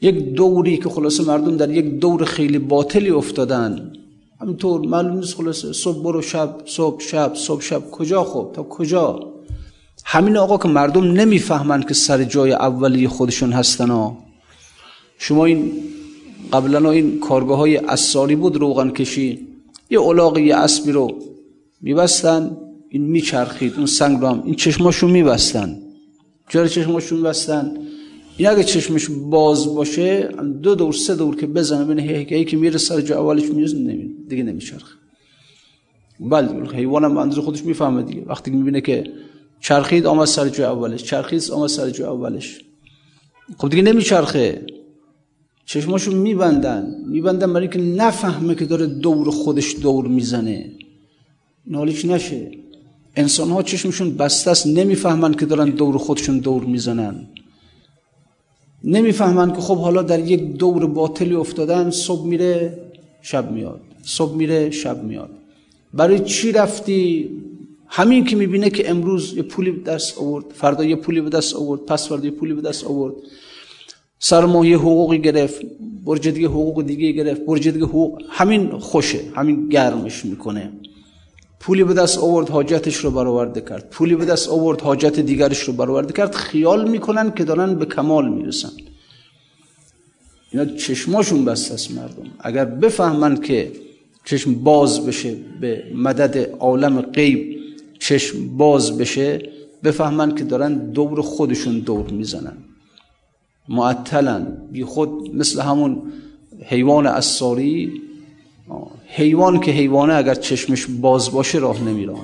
یک 0.00 0.34
دوری 0.34 0.76
که 0.76 0.88
خلاصه 0.88 1.24
مردم 1.24 1.56
در 1.56 1.70
یک 1.70 1.98
دور 1.98 2.24
خیلی 2.24 2.58
باطلی 2.58 3.10
افتادن 3.10 3.92
همینطور 4.40 4.80
معلوم 4.80 5.16
نیست 5.16 5.34
خلاصه 5.34 5.72
صبح 5.72 6.02
برو 6.02 6.22
شب 6.22 6.56
صبح 6.66 7.00
شب 7.00 7.32
صبح 7.34 7.60
شب 7.60 7.90
کجا 7.90 8.24
خب 8.24 8.50
تا 8.54 8.62
کجا 8.62 9.20
همین 10.04 10.36
آقا 10.36 10.58
که 10.58 10.68
مردم 10.68 11.12
نمی‌فهمند 11.12 11.88
که 11.88 11.94
سر 11.94 12.24
جای 12.24 12.52
اولی 12.52 13.08
خودشون 13.08 13.52
هستن 13.52 13.90
ها 13.90 14.18
شما 15.18 15.44
این 15.44 15.72
قبلا 16.52 16.90
این 16.90 17.20
کارگاه 17.20 17.58
های 17.58 17.76
اصاری 17.76 18.36
بود 18.36 18.56
روغن 18.56 18.90
کشی 18.90 19.51
یه 19.92 20.00
علاق 20.00 20.38
یه 20.38 20.56
اسبی 20.56 20.92
رو 20.92 21.18
میبستن 21.80 22.56
این 22.88 23.02
میچرخید 23.02 23.74
اون 23.76 23.86
سنگ 23.86 24.20
رو 24.20 24.26
هم 24.26 24.42
این 24.44 24.54
چشماشون 24.54 25.10
میبستن. 25.10 25.78
چرا 26.48 26.68
چشماشون 26.68 27.18
میبستن؟ 27.18 27.76
این 28.36 28.48
اگه 28.48 28.64
چشمش 28.64 29.06
باز 29.10 29.74
باشه 29.74 30.28
دو 30.62 30.74
دور 30.74 30.92
سه 30.92 31.14
دور 31.14 31.36
که 31.36 31.46
بزنه 31.46 31.84
بین 31.84 31.98
هی 31.98 32.44
که 32.44 32.56
میره 32.56 32.78
سر 32.78 33.00
جا 33.00 33.20
اولش 33.20 33.44
می‌رسه 33.50 33.76
دیگه 34.28 34.42
نمیچرخه. 34.42 34.94
بله 36.20 36.70
حیوان 36.70 37.04
هم 37.04 37.16
اندازه 37.16 37.40
خودش 37.40 37.64
می‌فهمه 37.64 38.02
دیگه. 38.02 38.22
وقتی 38.26 38.50
می‌بینه 38.50 38.80
که 38.80 39.04
چرخید 39.60 40.06
آمد 40.06 40.26
سر 40.26 40.48
جا 40.48 40.72
اولش. 40.72 41.02
چرخید 41.02 41.50
آمد 41.50 41.68
سر 41.68 41.90
جا 41.90 42.12
اولش. 42.12 42.60
خب 43.58 43.68
دیگه 43.68 43.82
نمیچرخه. 43.82 44.66
چشماشو 45.72 46.12
میبندن. 46.16 46.82
میبندن 47.06 47.52
برای 47.52 47.68
که 47.68 47.78
نفهمه 47.78 48.54
که 48.54 48.64
داره 48.64 48.86
دور 48.86 49.30
خودش 49.30 49.76
دور 49.82 50.06
می‌زنه. 50.06 50.72
نالیش 51.66 52.04
نشه. 52.04 52.50
انسان 53.16 53.50
ها 53.50 53.62
چشمشون 53.62 54.16
بسته 54.16 54.50
است 54.50 54.66
نمی‌فهمن 54.66 55.34
که 55.34 55.46
دارن 55.46 55.70
دور 55.70 55.98
خودشون 55.98 56.38
دور 56.38 56.64
می‌زنن. 56.64 57.26
نمی‌فهمن 58.84 59.52
که 59.52 59.60
خب 59.60 59.76
حالا 59.76 60.02
در 60.02 60.18
یک 60.18 60.56
دور 60.56 60.86
باطلی 60.86 61.34
افتادن 61.34 61.90
صبح 61.90 62.26
میره 62.26 62.78
شب 63.22 63.52
میاد. 63.52 63.80
صبح 64.02 64.36
میره 64.36 64.70
شب 64.70 65.04
میاد. 65.04 65.30
برای 65.94 66.18
چی 66.18 66.52
رفتی؟ 66.52 67.30
همین 67.86 68.24
که 68.24 68.36
می‌بینه 68.36 68.70
که 68.70 68.90
امروز 68.90 69.36
یه 69.36 69.42
پولی 69.42 69.70
به 69.70 69.90
دست 69.90 70.18
آورد 70.18 70.44
فردا 70.54 70.84
یه 70.84 70.96
پولی 70.96 71.20
به 71.20 71.30
دست 71.30 71.56
آورد 71.56 71.80
پس 71.80 72.08
فردا 72.08 72.24
یه 72.24 72.30
پولی 72.30 72.54
به 72.54 72.62
دست 72.62 72.84
آورد. 72.84 73.14
سر 74.24 74.44
ماه 74.44 74.68
یه 74.68 74.78
حقوقی 74.78 75.18
گرفت 75.18 75.60
برج 76.04 76.28
دیگه 76.28 76.48
حقوق 76.48 76.82
دیگه 76.82 77.12
گرفت 77.12 77.40
برج 77.40 77.68
دیگه 77.68 77.84
حقوق 77.84 78.22
همین 78.28 78.78
خوشه 78.78 79.20
همین 79.34 79.68
گرمش 79.68 80.24
می‌کنه. 80.24 80.72
پولی 81.60 81.84
به 81.84 81.94
دست 81.94 82.18
آورد 82.18 82.48
حاجتش 82.48 82.96
رو 82.96 83.10
برآورده 83.10 83.60
کرد. 83.60 83.90
پولی 83.90 84.16
به 84.16 84.24
دست 84.24 84.48
آورد 84.48 84.80
حاجت 84.80 85.20
دیگرش 85.20 85.60
رو 85.60 85.72
برآورده 85.72 86.12
کرد. 86.12 86.34
خیال 86.34 86.90
می‌کنن 86.90 87.32
که 87.34 87.44
دارن 87.44 87.74
به 87.74 87.86
کمال 87.86 88.28
می‌رسن. 88.28 88.70
اینا 90.52 90.64
چشماشون 90.64 91.44
بسته 91.44 91.74
است 91.74 91.90
مردم. 91.90 92.30
اگر 92.40 92.64
بفهمن 92.64 93.36
که 93.36 93.72
چشم 94.24 94.54
باز 94.54 95.06
بشه 95.06 95.36
به 95.60 95.84
مدد 95.94 96.50
عالم 96.58 97.00
غیب 97.00 97.58
چشم 97.98 98.56
باز 98.56 98.98
بشه 98.98 99.50
بفهمن 99.84 100.34
که 100.34 100.44
دارن 100.44 100.74
دور 100.90 101.22
خودشون 101.22 101.78
دور 101.78 102.10
می‌زنن. 102.10 102.56
معطلن 103.68 104.68
بی 104.72 104.84
خود 104.84 105.34
مثل 105.34 105.60
همون 105.60 106.12
حیوان 106.64 107.06
اصاری 107.06 108.02
حیوان 109.06 109.60
که 109.60 109.70
حیوانه 109.70 110.14
اگر 110.14 110.34
چشمش 110.34 110.86
باز 110.86 111.30
باشه 111.30 111.58
راه 111.58 111.82
نمیره. 111.82 112.14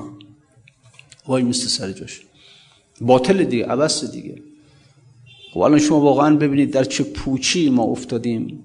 وای 1.26 1.42
مثل 1.42 1.66
سر 1.66 1.92
جاش. 1.92 2.22
باطل 3.00 3.44
دیگه 3.44 3.66
عبست 3.66 4.12
دیگه. 4.12 4.42
خب 5.52 5.60
الان 5.60 5.78
شما 5.78 6.00
واقعا 6.00 6.36
ببینید 6.36 6.70
در 6.70 6.84
چه 6.84 7.04
پوچی 7.04 7.70
ما 7.70 7.82
افتادیم. 7.82 8.64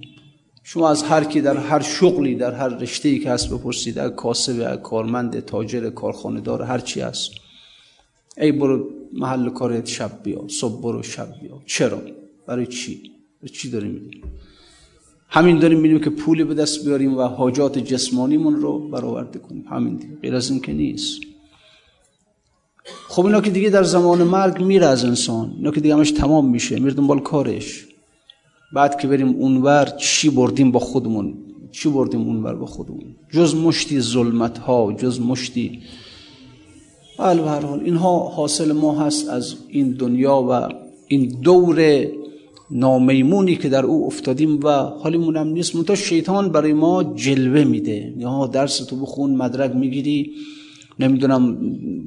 شما 0.64 0.90
از 0.90 1.04
هر 1.04 1.24
کی 1.24 1.42
در 1.42 1.58
هر 1.58 1.82
شغلی 1.82 2.36
در 2.36 2.52
هر 2.52 2.68
رشته 2.68 3.20
که 3.20 3.32
هست 3.32 3.50
بپرسید 3.50 4.00
اگر 4.00 4.10
کاسب 4.10 4.82
کارمند 4.82 5.40
تاجر 5.40 5.90
کارخانه 5.90 6.42
دار 6.42 6.62
هر 6.62 6.80
چی 6.80 7.02
هست. 7.02 7.32
ای 8.38 8.52
برو 8.52 8.90
محل 9.14 9.50
کارت 9.50 9.86
شب 9.86 10.12
بیا 10.24 10.48
صبح 10.48 10.82
برو 10.82 11.04
شب 11.04 11.28
بیا 11.42 11.62
چرا؟ 11.66 12.02
برای 12.48 12.68
چی؟ 12.68 13.12
برای 13.42 13.54
چی 13.54 13.70
داریم 13.70 13.92
میدیم؟ 13.92 14.24
همین 15.30 15.60
داریم 15.60 15.80
میدیم 15.80 16.00
که 16.00 16.10
پولی 16.10 16.44
به 16.44 16.54
دست 16.54 16.86
بیاریم 16.86 17.18
و 17.18 17.22
حاجات 17.22 17.80
جسمانیمون 17.80 18.56
رو 18.56 18.90
برآورده 18.90 19.40
کنیم. 19.40 19.66
همین 19.70 19.96
دیگه. 19.96 20.16
غیر 20.22 20.36
از 20.36 20.50
این 20.50 20.60
که 20.60 20.74
نیست. 20.74 21.22
خب 23.08 23.26
اینا 23.26 23.42
که 23.42 23.50
دیگه 23.50 23.70
در 23.70 23.84
زمان 23.84 24.24
مرگ 24.24 24.64
میره 24.64 24.86
از 24.86 25.06
انسان. 25.06 25.54
اینا 25.58 25.72
که 25.72 25.82
دیگه 25.82 25.96
همش 25.96 26.12
تمام 26.12 26.50
میشه. 26.50 26.80
میره 26.80 26.94
دنبال 26.94 27.20
کارش. 27.20 27.88
بعد 28.74 29.00
که 29.00 29.08
بریم 29.08 29.30
اونور 29.30 29.86
چی 29.86 30.30
بردیم 30.30 30.72
با 30.72 30.80
خودمون؟ 30.80 31.38
چی 31.72 31.90
بردیم 31.90 32.22
اونور 32.22 32.56
با 32.56 32.66
خودمون؟ 32.66 33.16
جز 33.32 33.56
مشتی 33.56 34.00
ظلمت 34.00 34.58
ها 34.58 34.94
جز 34.94 35.22
مشتی 35.22 35.82
بله 37.20 37.82
اینها 37.84 38.20
حاصل 38.20 38.72
ما 38.72 39.00
هست 39.00 39.30
از 39.30 39.56
این 39.68 39.92
دنیا 39.92 40.42
و 40.50 40.70
این 41.08 41.28
دور 41.42 42.08
نامیمونی 42.72 43.56
که 43.56 43.70
در 43.70 43.86
او 43.86 44.06
افتادیم 44.06 44.60
و 44.64 44.70
حالیمون 44.72 45.38
هم 45.38 45.48
نیست 45.48 45.76
منتها 45.76 45.96
شیطان 45.96 46.50
برای 46.50 46.74
ما 46.74 47.04
جلوه 47.04 47.64
میده. 47.64 48.14
یا 48.18 48.48
درس 48.48 48.78
تو 48.78 48.96
بخون 48.96 49.36
مدرک 49.36 49.76
می‌گیری 49.76 50.32
نمی‌دونم 51.00 51.58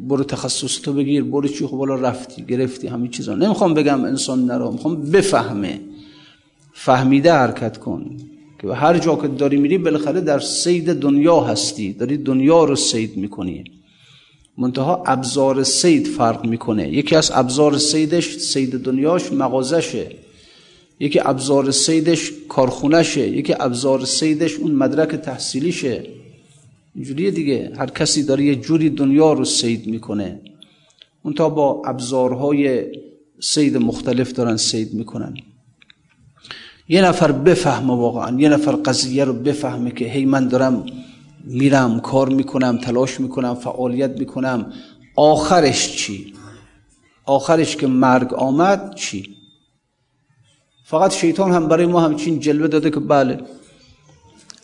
برو 0.09 0.25
تخصص 0.25 0.81
تو 0.81 0.93
بگیر 0.93 1.25
برو 1.25 1.49
چی 1.49 1.67
خب 1.67 1.85
رفتی 2.01 2.43
گرفتی 2.43 2.87
همین 2.87 3.11
چیزا. 3.11 3.35
نمی‌خوام 3.35 3.75
بگم 3.75 4.05
انسان 4.05 4.45
نرو 4.45 4.73
می‌خوام 4.73 5.11
بفهمه. 5.11 5.81
فهمیده 6.73 7.33
حرکت 7.33 7.79
کن 7.79 8.17
که 8.63 8.69
هر 8.69 8.99
جا 8.99 9.17
که 9.17 9.29
داری 9.29 9.57
میری 9.57 9.79
بالاخره 9.79 10.21
در 10.21 10.39
سید 10.39 10.93
دنیا 10.93 11.41
هستی. 11.41 11.93
داری 11.93 12.17
دنیا 12.17 12.65
رو 12.65 12.77
سید 12.77 13.17
می‌کنی. 13.17 13.65
منتها 14.59 15.03
ابزار 15.07 15.63
سید 15.63 16.07
فرق 16.07 16.47
می‌کنه. 16.47 16.89
یکی 16.93 17.17
از 17.17 17.31
ابزار 17.35 17.79
سیدش 17.79 18.37
سید 18.37 18.71
دنیاش 18.71 19.33
مغازشه. 19.33 20.07
یکی 21.01 21.21
ابزار 21.21 21.71
سیدش 21.71 22.33
کارخونهشه 22.49 23.29
یکی 23.29 23.55
ابزار 23.61 24.05
سیدش 24.05 24.55
اون 24.55 24.71
مدرک 24.71 25.15
تحصیلیشه. 25.15 26.07
اینجوریه 26.95 27.31
دیگه. 27.31 27.73
هر 27.79 27.87
کسی 27.87 28.23
داره 28.23 28.45
یه 28.45 28.57
جوری 28.57 28.91
دنیا 28.91 29.33
رو 29.33 29.45
سید 29.45 29.87
می‌کنه. 29.87 30.41
اون 31.23 31.35
تا 31.35 31.49
با 31.49 31.83
ابزارهای 31.87 32.85
سید 33.41 33.77
مختلف 33.77 34.33
دارن 34.33 34.57
سید 34.57 34.95
می‌کنن. 34.95 35.35
یه 36.89 37.03
نفر 37.03 37.33
بفهمه 37.33 37.97
واقعا 37.97 38.41
یه 38.41 38.49
نفر 38.49 38.73
قضیه 38.73 39.25
رو 39.25 39.33
بفهمه 39.33 39.91
که 39.91 40.05
هی 40.05 40.25
من 40.25 40.49
دارم 40.49 40.87
میرم 41.45 42.01
کار 42.01 42.29
می‌کنم 42.29 42.79
تلاش 42.79 43.21
می‌کنم 43.21 43.55
فعالیت 43.55 44.19
می‌کنم. 44.19 44.73
آخرش 45.17 45.97
چی؟ 45.97 46.33
آخرش 47.25 47.77
که 47.77 47.87
مرگ 47.87 48.35
آمد 48.35 48.95
چی؟ 48.95 49.36
فقط 50.89 51.15
شیطان 51.15 51.53
هم 51.53 51.69
برای 51.69 51.87
ما 51.87 52.01
همچین 52.01 52.41
جلوه 52.41 52.69
داده 52.69 52.91
که 52.91 53.01
بله 53.01 53.41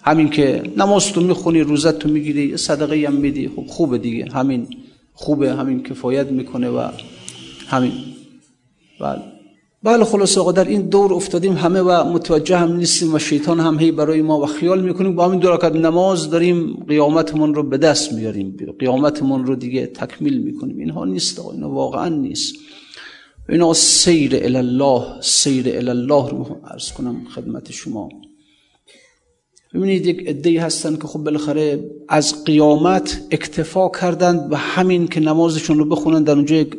همین 0.02 0.31
که 0.31 0.62
نماز 0.76 1.12
تو 1.12 1.21
می‌خونی 1.21 1.61
روزت 1.61 1.99
تو 1.99 2.09
می‌گیری 2.09 2.57
صدقه 2.57 3.07
هم 3.07 3.14
میدی 3.14 3.49
خب 3.49 3.67
خوبه 3.67 3.99
دیگه 3.99 4.26
همین 4.35 4.67
خوبه 5.12 5.52
همین 5.52 5.83
کفایت 5.83 6.26
می‌کنه 6.26 6.69
و 6.69 6.88
همین. 7.69 7.93
بله. 9.00 9.23
بله 9.83 10.05
خلاص 10.05 10.38
آقا 10.38 10.52
در 10.52 10.64
این 10.64 10.83
دور 10.83 11.14
افتادیم 11.14 11.52
همه 11.52 11.81
و 11.81 12.12
متوجه 12.12 12.57
هم 12.57 12.76
نیستیم 12.76 13.14
و 13.14 13.19
شیطان 13.19 13.61
هم 13.61 13.79
هی 13.79 13.93
برای 13.93 14.23
ما 14.23 14.41
و 14.41 14.47
خیال 14.47 14.83
می‌کنیم 14.83 15.14
با 15.14 15.29
همین 15.29 15.41
دو 15.41 15.69
نماز 15.75 16.31
داریم 16.31 16.85
قیامتمون 16.88 17.55
رو 17.55 17.62
به 17.62 17.79
دست 17.79 18.12
میاریم. 18.12 18.57
قیامتمون 18.79 19.47
رو 19.47 19.57
دیگه 19.57 19.87
تکمیل 19.87 20.38
می‌کنیم. 20.38 20.79
اینها 20.79 21.05
نیست 21.05 21.41
آقا 21.41 21.52
اینا 21.52 21.71
واقعا 21.71 22.09
نیست. 22.09 22.55
اینا 23.49 23.72
سیر 23.72 24.37
الله 24.37 25.20
سیر 25.20 25.68
الله 25.90 26.30
رو 26.30 26.61
عرض 26.64 26.92
کنم 26.92 27.25
خدمت 27.34 27.72
شما. 27.72 28.08
ببینید 29.75 30.06
یک 30.06 30.22
ادهی 30.26 30.56
هستن 30.56 30.96
که 30.96 31.06
خب 31.06 31.18
بالاخره 31.18 31.90
از 32.08 32.44
قیامت 32.44 33.22
اکتفا 33.30 33.88
کردند 33.88 34.52
و 34.52 34.56
همین 34.56 35.08
که 35.08 35.20
نمازشون 35.20 35.78
رو 35.78 35.84
بخونن 35.84 36.22
در 36.22 36.32
اونجا 36.32 36.56
یک 36.56 36.76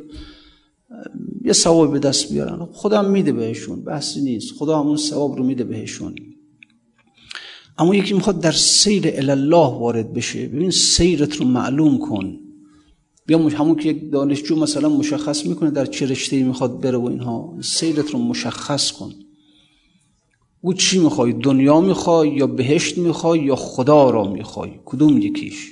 یه 1.45 1.53
ثواب 1.53 1.91
به 1.91 1.99
دست 1.99 2.31
بیارن. 2.31 2.67
خدا 2.73 3.01
میده 3.01 3.31
بهشون 3.31 3.83
بحثی 3.83 4.21
نیست. 4.21 4.53
خدا 4.57 4.79
همون 4.79 4.97
ثواب 4.97 5.37
رو 5.37 5.43
میده 5.43 5.63
بهشون. 5.63 6.15
اما 7.77 7.95
یکی 7.95 8.13
می‌خواد 8.13 8.41
در 8.41 8.51
سیر 8.51 9.07
الله 9.31 9.79
وارد 9.79 10.13
بشه. 10.13 10.47
ببین 10.47 10.71
سیرت 10.71 11.35
رو 11.35 11.45
معلوم 11.45 11.97
کن. 11.97 12.39
بیا 13.25 13.37
همون 13.37 13.75
که 13.75 13.89
یک 13.89 14.11
دانشجو 14.11 14.55
مثلا 14.55 14.89
مشخص 14.89 15.45
می‌کنه 15.45 15.71
در 15.71 15.85
چه 15.85 16.05
رشته 16.05 16.43
می‌خواد 16.43 16.81
بره 16.81 16.97
و 16.97 17.05
اینها 17.05 17.57
سیرت 17.61 18.11
رو 18.11 18.19
مشخص 18.19 18.91
کن. 18.91 19.13
او 20.61 20.73
چی 20.73 20.99
می‌خوای؟ 20.99 21.33
دنیا 21.33 21.81
می‌خوای 21.81 22.29
یا 22.29 22.47
بهشت 22.47 22.97
می‌خوای 22.97 23.39
یا 23.39 23.55
خدا 23.55 24.09
را 24.09 24.23
می‌خوای؟ 24.23 24.71
کدوم 24.85 25.17
یکیش؟ 25.17 25.71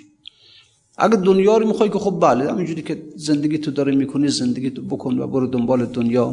اگه 0.97 1.15
دنیا 1.15 1.57
رو 1.57 1.67
می‌خوای 1.67 1.89
که 1.89 1.99
خب 1.99 2.19
بله 2.21 2.51
همینجوری 2.51 2.81
که 2.81 3.03
زندگی 3.15 3.57
تو 3.57 3.71
داره 3.71 3.95
می‌کنی 3.95 4.27
زندگی 4.27 4.69
تو 4.69 4.81
بکن 4.81 5.19
و 5.19 5.27
برو 5.27 5.47
دنبال 5.47 5.85
دنیا. 5.85 6.31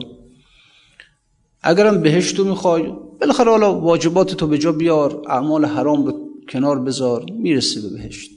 اگرم 1.63 2.03
بهشت 2.03 2.39
رو 2.39 2.45
می‌خوای 2.45 2.93
بالاخره 3.21 3.51
حالا 3.51 3.81
واجبات 3.81 4.35
تو 4.35 4.47
به 4.47 4.59
جا 4.59 4.73
بیار 4.73 5.23
اعمال 5.29 5.65
حرام 5.65 6.07
رو 6.07 6.31
کنار 6.49 6.81
بذار 6.81 7.27
می‌رسی 7.33 7.81
به 7.81 7.89
بهشت. 7.89 8.31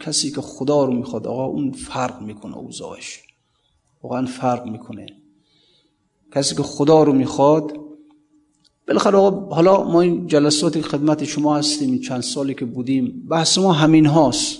کسی 0.00 0.30
که 0.30 0.40
خدا 0.40 0.84
رو 0.84 0.94
می‌خواد 0.94 1.26
آقا 1.26 1.44
اون 1.44 1.72
فرق 1.72 2.22
می‌کنه 2.22 2.56
اوضاعش. 2.56 3.22
واقعا 4.02 4.26
فرق 4.26 4.66
می‌کنه. 4.66 5.06
کسی 6.34 6.54
که 6.54 6.62
خدا 6.62 7.02
رو 7.02 7.12
می‌خواد 7.12 7.72
بالاخره 8.88 9.18
آقا 9.18 9.54
حالا 9.54 9.84
ما 9.84 10.00
این 10.00 10.26
جلساتی 10.26 10.82
خدمت 10.82 11.24
شما 11.24 11.56
هستیم 11.56 11.90
این 11.90 12.00
چند 12.00 12.20
سالی 12.20 12.54
که 12.54 12.64
بودیم 12.64 13.26
بحث 13.30 13.58
ما 13.58 13.72
همین 13.72 14.06
هاست. 14.06 14.58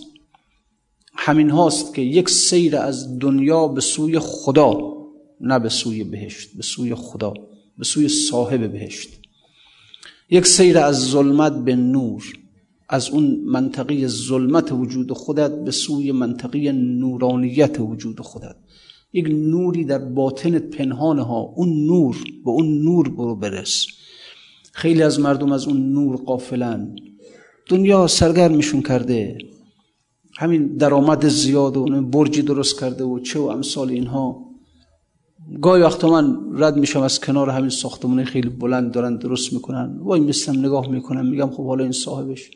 همین 1.16 1.50
هاست 1.50 1.95
که 1.95 2.02
یک 2.02 2.28
سیر 2.31 2.76
از 2.76 3.19
دنیا 3.19 3.69
به 3.69 3.81
سوی 3.81 4.19
خدا 4.19 4.95
نه 5.40 5.59
به 5.59 5.69
سوی 5.69 6.04
بهشت 6.04 6.57
به 6.57 6.62
سوی 6.62 6.95
خدا 6.95 7.35
به 7.78 7.85
سوی 7.85 8.09
صاحب 8.09 8.73
بهشت. 8.73 9.09
یک 10.31 10.47
سیر 10.47 10.78
از 10.78 11.11
ظلمت 11.11 11.64
به 11.64 11.76
نور. 11.76 12.23
از 12.88 13.11
اون 13.11 13.41
منطقه 13.45 14.07
ظلمت 14.07 14.73
وجود 14.73 15.12
خودت 15.12 15.64
به 15.64 15.71
سوی 15.71 16.12
منطقه 16.12 16.73
نورانیت 16.73 17.81
وجود 17.81 18.21
خودت. 18.21 18.56
یک 19.13 19.26
نوری 19.28 19.85
در 19.85 19.99
باطن 19.99 20.58
پنهان 20.58 21.19
ها 21.19 21.41
اون 21.41 21.87
نور 21.87 22.17
به 22.45 22.50
اون 22.50 22.82
نور 22.82 23.08
برو 23.08 23.37
برس. 23.37 23.87
خیلی 24.73 25.02
از 25.02 25.21
مردم 25.21 25.52
از 25.52 25.67
اون 25.67 25.93
نور 25.93 26.17
قافلن. 26.17 26.97
دنیا 27.69 28.06
سرگرمشون 28.06 28.82
کرده. 28.82 29.39
همین 30.37 30.76
درآمد 30.76 31.28
زیاد 31.28 31.76
و 31.76 32.02
برجی 32.02 32.43
درست 32.43 32.80
کرده 32.80 33.04
و 33.04 33.19
چه 33.19 33.39
و 33.39 33.43
امثال 33.43 33.91
اینها. 33.91 34.45
گاهی 35.63 35.82
وقتا 35.82 36.11
من 36.11 36.39
رد 36.52 36.76
میشم 36.76 37.00
از 37.00 37.21
کنار 37.21 37.50
همین 37.50 37.71
ساختمون 37.71 38.25
خیلی 38.25 38.49
بلند 38.49 38.93
دارن 38.93 39.17
درست 39.17 39.52
می‌کنن. 39.52 39.99
وای 39.99 40.21
میستم 40.21 40.58
نگاه 40.58 40.89
می‌کنم 40.89 41.26
میگم 41.26 41.50
خب 41.50 41.67
حالا 41.67 41.82
این 41.82 41.93
صاحبش. 41.93 42.50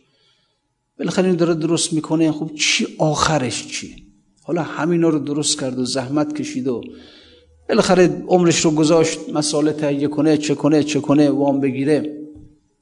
بالاخره 0.99 1.27
این 1.27 1.37
داره 1.37 1.55
درست 1.55 1.93
می‌کنه. 1.93 2.33
خب 2.33 2.51
چی 2.55 2.87
آخرش 2.99 3.67
چی؟ 3.67 4.09
حالا 4.43 4.63
همینا 4.63 5.09
رو 5.09 5.19
درست 5.19 5.61
کرد 5.61 5.79
و 5.79 5.85
زحمت 5.85 6.37
کشید 6.37 6.69
و 6.69 6.81
بالاخره 7.69 8.25
عمرش 8.29 8.65
رو 8.65 8.71
گذاشت. 8.71 9.19
مسائل 9.35 9.73
تهیه 9.73 10.09
کنه 10.09 10.37
چه 10.37 10.55
کنه 10.55 10.85
چه 10.85 11.01
کنه 11.01 11.31
وام 11.31 11.61
بگیره. 11.61 12.19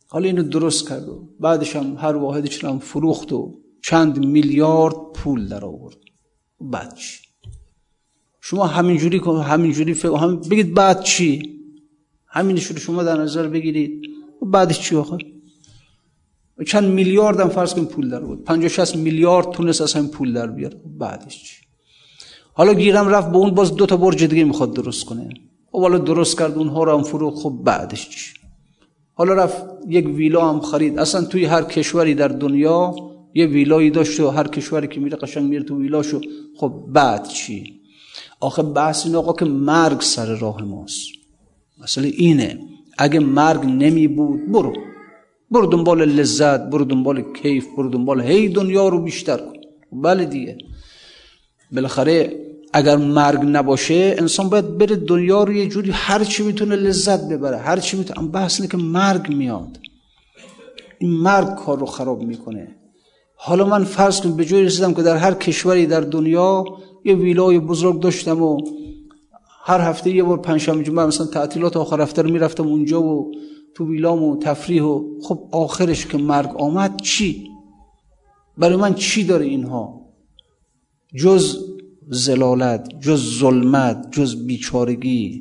حالا 0.08 0.26
اینو 0.26 0.42
درست 0.42 0.88
کرد 0.88 1.08
و 1.08 1.28
بعدش 1.40 1.76
هم 1.76 1.96
هر 1.96 2.16
واحدش 2.16 2.64
هم 2.64 2.78
فروخت 2.78 3.32
و 3.32 3.58
چند 3.82 4.24
میلیارد 4.24 4.96
پول 5.14 5.48
در 5.48 5.64
آورد 5.64 5.96
بعد 6.60 6.94
چی؟ 6.94 7.18
شما 8.40 8.66
همینجوری 8.66 9.18
همینجوری 9.44 9.94
فکر 9.94 10.16
هم 10.16 10.40
بگید 10.40 10.74
بعد 10.74 11.02
چی؟ 11.02 11.56
همینش 12.26 12.66
رو 12.66 12.78
شما 12.78 13.02
در 13.02 13.16
نظر 13.16 13.48
بگیرید. 13.48 14.02
بعدش 14.42 14.80
چی 14.80 14.96
آخر؟ 14.96 15.18
چند 16.64 16.84
میلیارد 16.84 17.40
هم 17.40 17.48
فرض 17.48 17.74
کنید 17.74 17.88
پول 17.88 18.10
در 18.10 18.20
بود. 18.20 18.44
50 18.44 18.68
60 18.68 18.96
میلیارد 18.96 19.50
تونست 19.50 19.80
از 19.80 19.94
همین 19.94 20.10
پول 20.10 20.32
در 20.32 20.46
بیاره. 20.46 20.76
بعدش 20.98 21.44
چی؟ 21.44 21.56
حالا 22.52 22.74
گیرم 22.74 23.08
رفت 23.08 23.30
به 23.30 23.36
اون 23.36 23.50
باز 23.50 23.76
دو 23.76 23.86
تا 23.86 23.96
برج 23.96 24.24
دیگه 24.24 24.44
می‌خواد 24.44 24.74
درست 24.74 25.04
کنه. 25.04 25.28
خب 25.72 25.80
حالا 25.80 25.98
درست 25.98 26.38
کرد 26.38 26.58
اونها 26.58 26.84
رو 26.84 26.96
هم 26.96 27.02
فروخت. 27.02 27.42
خب 27.42 27.60
بعدش 27.64 28.08
چی؟ 28.08 28.34
حالا 29.14 29.34
رفت 29.34 29.64
یک 29.88 30.06
ویلا 30.06 30.48
هم 30.48 30.60
خرید. 30.60 30.98
اصلا 30.98 31.24
توی 31.24 31.44
هر 31.44 31.62
کشوری 31.62 32.14
در 32.14 32.28
دنیا 32.28 32.94
یه 33.34 33.46
ویلایی 33.46 33.90
داشت 33.90 34.20
و 34.20 34.30
هر 34.30 34.46
کشوری 34.48 34.88
که 34.88 35.00
میره 35.00 35.16
قشنگ 35.16 35.44
میره 35.44 35.62
تو 35.62 35.78
ویلاشو 35.78 36.20
خب 36.56 36.84
بعد 36.88 37.28
چی؟ 37.28 37.80
آخه 38.40 38.62
بحث 38.62 39.06
این 39.06 39.14
آقا 39.14 39.32
که 39.32 39.44
مرگ 39.44 40.00
سر 40.00 40.34
راه 40.34 40.62
ماست. 40.62 41.06
مثلا 41.82 42.04
اینه. 42.04 42.58
اگه 42.98 43.20
مرگ 43.20 43.64
نمی 43.64 44.08
بود 44.08 44.52
برو. 44.52 44.72
برو 45.50 45.66
دنبال 45.66 45.98
لذت 46.04 46.60
برو 46.60 46.84
دنبال 46.84 47.22
کیف 47.42 47.66
برو 47.76 47.88
دنبال 47.88 48.20
هی 48.20 48.48
دنیا 48.48 48.88
رو 48.88 49.02
بیشتر 49.02 49.36
کن. 49.36 49.52
بله 49.92 50.24
دیگه. 50.24 50.58
بالاخره 51.72 52.40
اگر 52.72 52.96
مرگ 52.96 53.40
نباشه 53.42 54.14
انسان 54.18 54.48
باید 54.48 54.78
بره 54.78 54.96
دنیا 54.96 55.44
رو 55.44 55.52
یه 55.52 55.68
جوری 55.68 55.90
هر 55.90 56.24
چی 56.24 56.42
می‌تونه 56.42 56.76
لذت 56.76 57.28
ببره 57.28 57.56
هر 57.56 57.78
چی 57.80 57.96
می‌تونه. 57.96 58.28
بحث 58.28 58.60
اینه 58.60 58.70
که 58.70 58.76
مرگ 58.76 59.34
میاد. 59.34 59.78
این 60.98 61.10
مرگ 61.10 61.54
کار 61.54 61.78
رو 61.78 61.86
خراب 61.86 62.22
می‌کنه. 62.22 62.76
حالا 63.36 63.64
من 63.64 63.84
فرض 63.84 64.20
کنم 64.20 64.36
به 64.36 64.44
جایی 64.44 64.64
رسیدم 64.64 64.94
که 64.94 65.02
در 65.02 65.16
هر 65.16 65.34
کشوری 65.34 65.86
در 65.86 66.00
دنیا 66.00 66.64
یه 67.04 67.14
ویلای 67.14 67.58
بزرگ 67.58 68.00
داشتم 68.00 68.42
و 68.42 68.60
هر 69.64 69.80
هفته 69.80 70.10
یه 70.10 70.22
بار 70.22 70.38
پنجشنبه 70.38 70.84
جمعه 70.84 71.06
مثلا 71.06 71.26
تعطیلات 71.26 71.76
آخر 71.76 72.00
هفته 72.00 72.22
رو 72.22 72.30
می‌رفتم 72.30 72.66
اونجا 72.66 73.02
و 73.02 73.32
تو 73.76 73.88
ویلام 73.88 74.22
و 74.22 74.38
تفریح 74.38 74.82
و 74.82 75.20
خب 75.22 75.48
آخرش 75.52 76.06
که 76.06 76.18
مرگ 76.18 76.50
آمد 76.56 77.00
چی؟ 77.02 77.50
برای 78.58 78.76
من 78.76 78.94
چی 78.94 79.24
داره 79.24 79.44
اینها؟ 79.44 80.00
جز 81.14 81.58
زلالت 82.08 82.88
جز 83.00 83.38
ظلمت 83.38 84.08
جز 84.12 84.46
بیچارگی. 84.46 85.40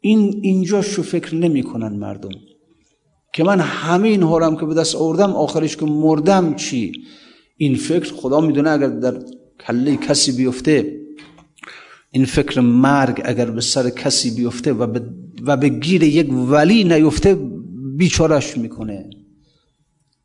این 0.00 0.40
اینجاشو 0.42 1.02
فکر 1.02 1.34
نمی‌کنن 1.34 1.96
مردم. 1.96 2.30
که 3.32 3.44
من 3.44 3.60
همه 3.60 4.08
این 4.08 4.22
هم 4.22 4.56
که 4.56 4.66
به 4.66 4.74
دست 4.74 4.94
آوردم 4.94 5.32
آخرش 5.32 5.76
که 5.76 5.86
مردم 5.86 6.54
چی؟ 6.54 6.92
این 7.56 7.74
فکر 7.74 8.14
خدا 8.14 8.40
می‌دونه 8.40 8.70
اگر 8.70 8.88
در 8.88 9.22
کله 9.66 9.96
کسی 9.96 10.32
بیفته 10.32 11.00
این 12.10 12.24
فکر 12.24 12.60
مرگ 12.60 13.22
اگر 13.24 13.50
به 13.50 13.60
سر 13.60 13.90
کسی 13.90 14.30
بیفته 14.30 14.72
و 14.72 14.86
به, 14.86 15.23
و 15.46 15.56
به 15.56 15.68
گیر 15.68 16.02
یک 16.02 16.32
ولی 16.32 16.84
نیفته 16.84 17.38
بیچارش 17.96 18.56
می‌کنه. 18.56 19.10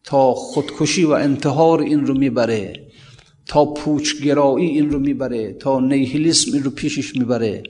تا 0.04 0.34
خودکشی 0.34 1.04
و 1.04 1.12
انتحار 1.12 1.82
این 1.82 2.06
رو 2.06 2.18
می‌بره 2.18 2.74
تا 3.46 3.66
پوچگرایی 3.66 4.68
این 4.68 4.90
رو 4.90 5.00
می‌بره 5.00 5.54
تا 5.54 5.80
نیهیلیسم 5.80 6.54
این 6.54 6.64
رو 6.64 6.72
پیشش 6.72 7.16
می‌بره. 7.16 7.64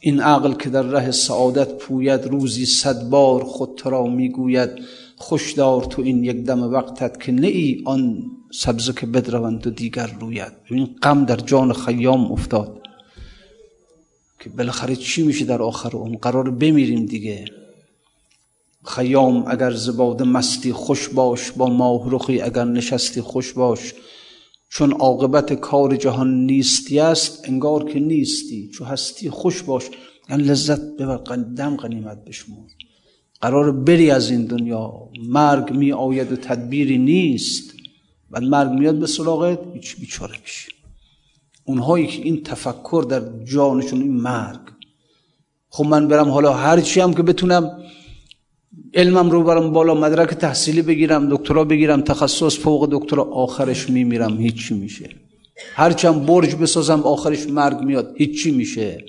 این 0.00 0.20
عقل 0.20 0.54
که 0.54 0.70
در 0.70 0.82
ره 0.82 1.10
سعادت 1.10 1.78
پوید 1.78 2.24
روزی 2.24 2.66
صد 2.66 3.08
بار 3.08 3.44
خود 3.44 3.80
را 3.84 4.06
می‌گوید 4.06 4.70
خوشدار 5.16 5.84
تو 5.84 6.02
این 6.02 6.24
یک 6.24 6.36
دم 6.36 6.62
وقتت 6.62 7.20
که 7.20 7.32
نه 7.32 7.76
آن 7.84 8.22
سبزه 8.52 8.92
که 8.92 9.06
بدروند 9.06 9.66
و 9.66 9.70
دیگر 9.70 10.16
روید. 10.20 10.52
این 10.70 10.86
غم 11.02 11.24
در 11.24 11.36
جان 11.36 11.72
خیام 11.72 12.32
افتاد. 12.32 12.79
که 14.40 14.50
بالاخره 14.50 14.96
چی 14.96 15.22
میشه 15.22 15.44
در 15.44 15.62
آخر 15.62 15.96
اون؟ 15.96 16.16
قرار 16.16 16.50
بمیریم 16.50 17.06
دیگه. 17.06 17.44
خیام 18.84 19.44
اگر 19.46 19.70
زباده 19.70 20.24
مستی 20.24 20.72
خوش 20.72 21.08
باش 21.08 21.50
با 21.52 21.66
ماه 21.66 22.14
رخی 22.14 22.40
اگر 22.40 22.64
نشستی 22.64 23.20
خوش 23.20 23.52
باش. 23.52 23.94
چون 24.70 24.92
عاقبت 24.92 25.52
کار 25.52 25.96
جهان 25.96 26.46
نیستی 26.46 27.00
است 27.00 27.48
انگار 27.48 27.84
که 27.84 28.00
نیستی. 28.00 28.70
چو 28.74 28.84
هستی 28.84 29.30
خوش 29.30 29.62
باش 29.62 29.84
یعنی 30.30 30.42
لذت 30.42 30.80
ببر 30.80 31.16
دم 31.56 31.76
غنیمت 31.76 32.24
بشمور 32.24 32.70
قرار 33.40 33.72
بری 33.72 34.10
از 34.10 34.30
این 34.30 34.44
دنیا. 34.44 35.08
مرگ 35.28 35.72
می 35.72 35.92
آید 35.92 36.32
و 36.32 36.36
تدبیری 36.36 36.98
نیست. 36.98 37.74
بعد 38.30 38.42
مرگ 38.42 38.70
میاد 38.70 38.98
به 38.98 39.06
سراغت 39.06 39.58
بیچاره 40.00 40.38
میشه. 40.42 40.79
اونهایی 41.64 42.06
که 42.06 42.22
این 42.22 42.42
تفکر 42.42 43.06
در 43.08 43.22
جانشون 43.44 44.00
این 44.00 44.16
مرگ. 44.16 44.60
خب 45.68 45.84
من 45.84 46.08
برم 46.08 46.28
حالا 46.28 46.52
هر 46.52 46.80
چی 46.80 47.00
هم 47.00 47.14
که 47.14 47.22
بتونم 47.22 47.78
علمم 48.94 49.30
رو 49.30 49.42
برم 49.42 49.72
بالا 49.72 49.94
مدرک 49.94 50.34
تحصیلی 50.34 50.82
بگیرم 50.82 51.36
دکترا 51.36 51.64
بگیرم 51.64 52.00
تخصص 52.00 52.58
فوق 52.58 52.88
دکترا 52.92 53.22
آخرش 53.22 53.90
میمیرم 53.90 54.40
هیچی 54.40 54.74
میشه. 54.74 55.10
هرچم 55.74 56.26
برج 56.26 56.54
بسازم 56.54 57.00
آخرش 57.00 57.46
مرگ 57.46 57.80
میاد 57.80 58.14
هیچی 58.16 58.50
میشه. 58.50 59.04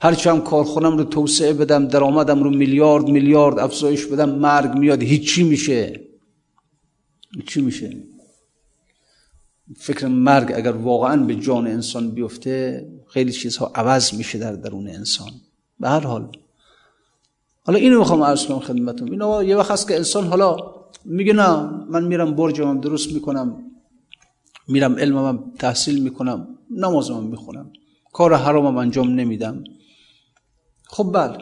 هرچم 0.00 0.40
کارخونم 0.40 0.98
رو 0.98 1.04
توسعه 1.04 1.52
بدم 1.52 1.88
درآمدم 1.88 2.42
رو 2.42 2.50
میلیارد 2.50 3.08
میلیارد 3.08 3.58
افزایش 3.58 4.06
بدم 4.06 4.30
مرگ 4.30 4.74
میاد 4.74 5.02
هیچی 5.02 5.42
میشه. 5.42 6.00
هیچی 7.36 7.60
میشه. 7.60 7.96
فکر 9.76 10.06
مرگ 10.06 10.52
اگر 10.54 10.72
واقعا 10.72 11.24
به 11.24 11.34
جان 11.34 11.66
انسان 11.66 12.10
بیفته 12.10 12.86
خیلی 13.08 13.32
چیزها 13.32 13.72
عوض 13.74 14.14
میشه 14.14 14.38
در 14.38 14.52
درون 14.52 14.88
انسان. 14.88 15.30
به 15.80 15.88
هر 15.88 16.00
حال. 16.00 16.36
حالا 17.66 17.78
اینو 17.78 17.98
می‌خوام 17.98 18.22
عرض 18.22 18.46
کنم 18.46 18.58
خدمتتون. 18.58 19.10
اینو 19.10 19.42
یه 19.44 19.56
وقت 19.56 19.70
هست 19.70 19.88
که 19.88 19.96
انسان 19.96 20.26
حالا 20.26 20.56
میگه 21.04 21.32
نه 21.32 21.70
من 21.88 22.04
میرم 22.04 22.34
برجم 22.34 22.80
درست 22.80 23.12
می‌کنم 23.12 23.62
میرم 24.68 24.94
علمم 24.94 25.52
تحصیل 25.58 26.02
می‌کنم 26.02 26.48
نمازم 26.70 27.22
می‌خونم 27.24 27.70
کار 28.12 28.34
حرامم 28.34 28.76
انجام 28.76 29.08
نمیدم. 29.08 29.64
خب 30.86 31.10
بله. 31.14 31.38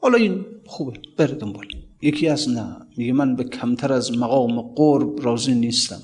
حالا 0.00 0.16
این 0.18 0.46
خوبه. 0.66 0.92
بره 1.16 1.34
دنبال. 1.34 1.66
یکی 2.02 2.28
از 2.28 2.48
نه. 2.48 2.76
میگه 2.96 3.12
من 3.12 3.36
به 3.36 3.44
کمتر 3.44 3.92
از 3.92 4.18
مقام 4.18 4.60
قرب 4.60 5.24
راضی 5.24 5.54
نیستم. 5.54 6.00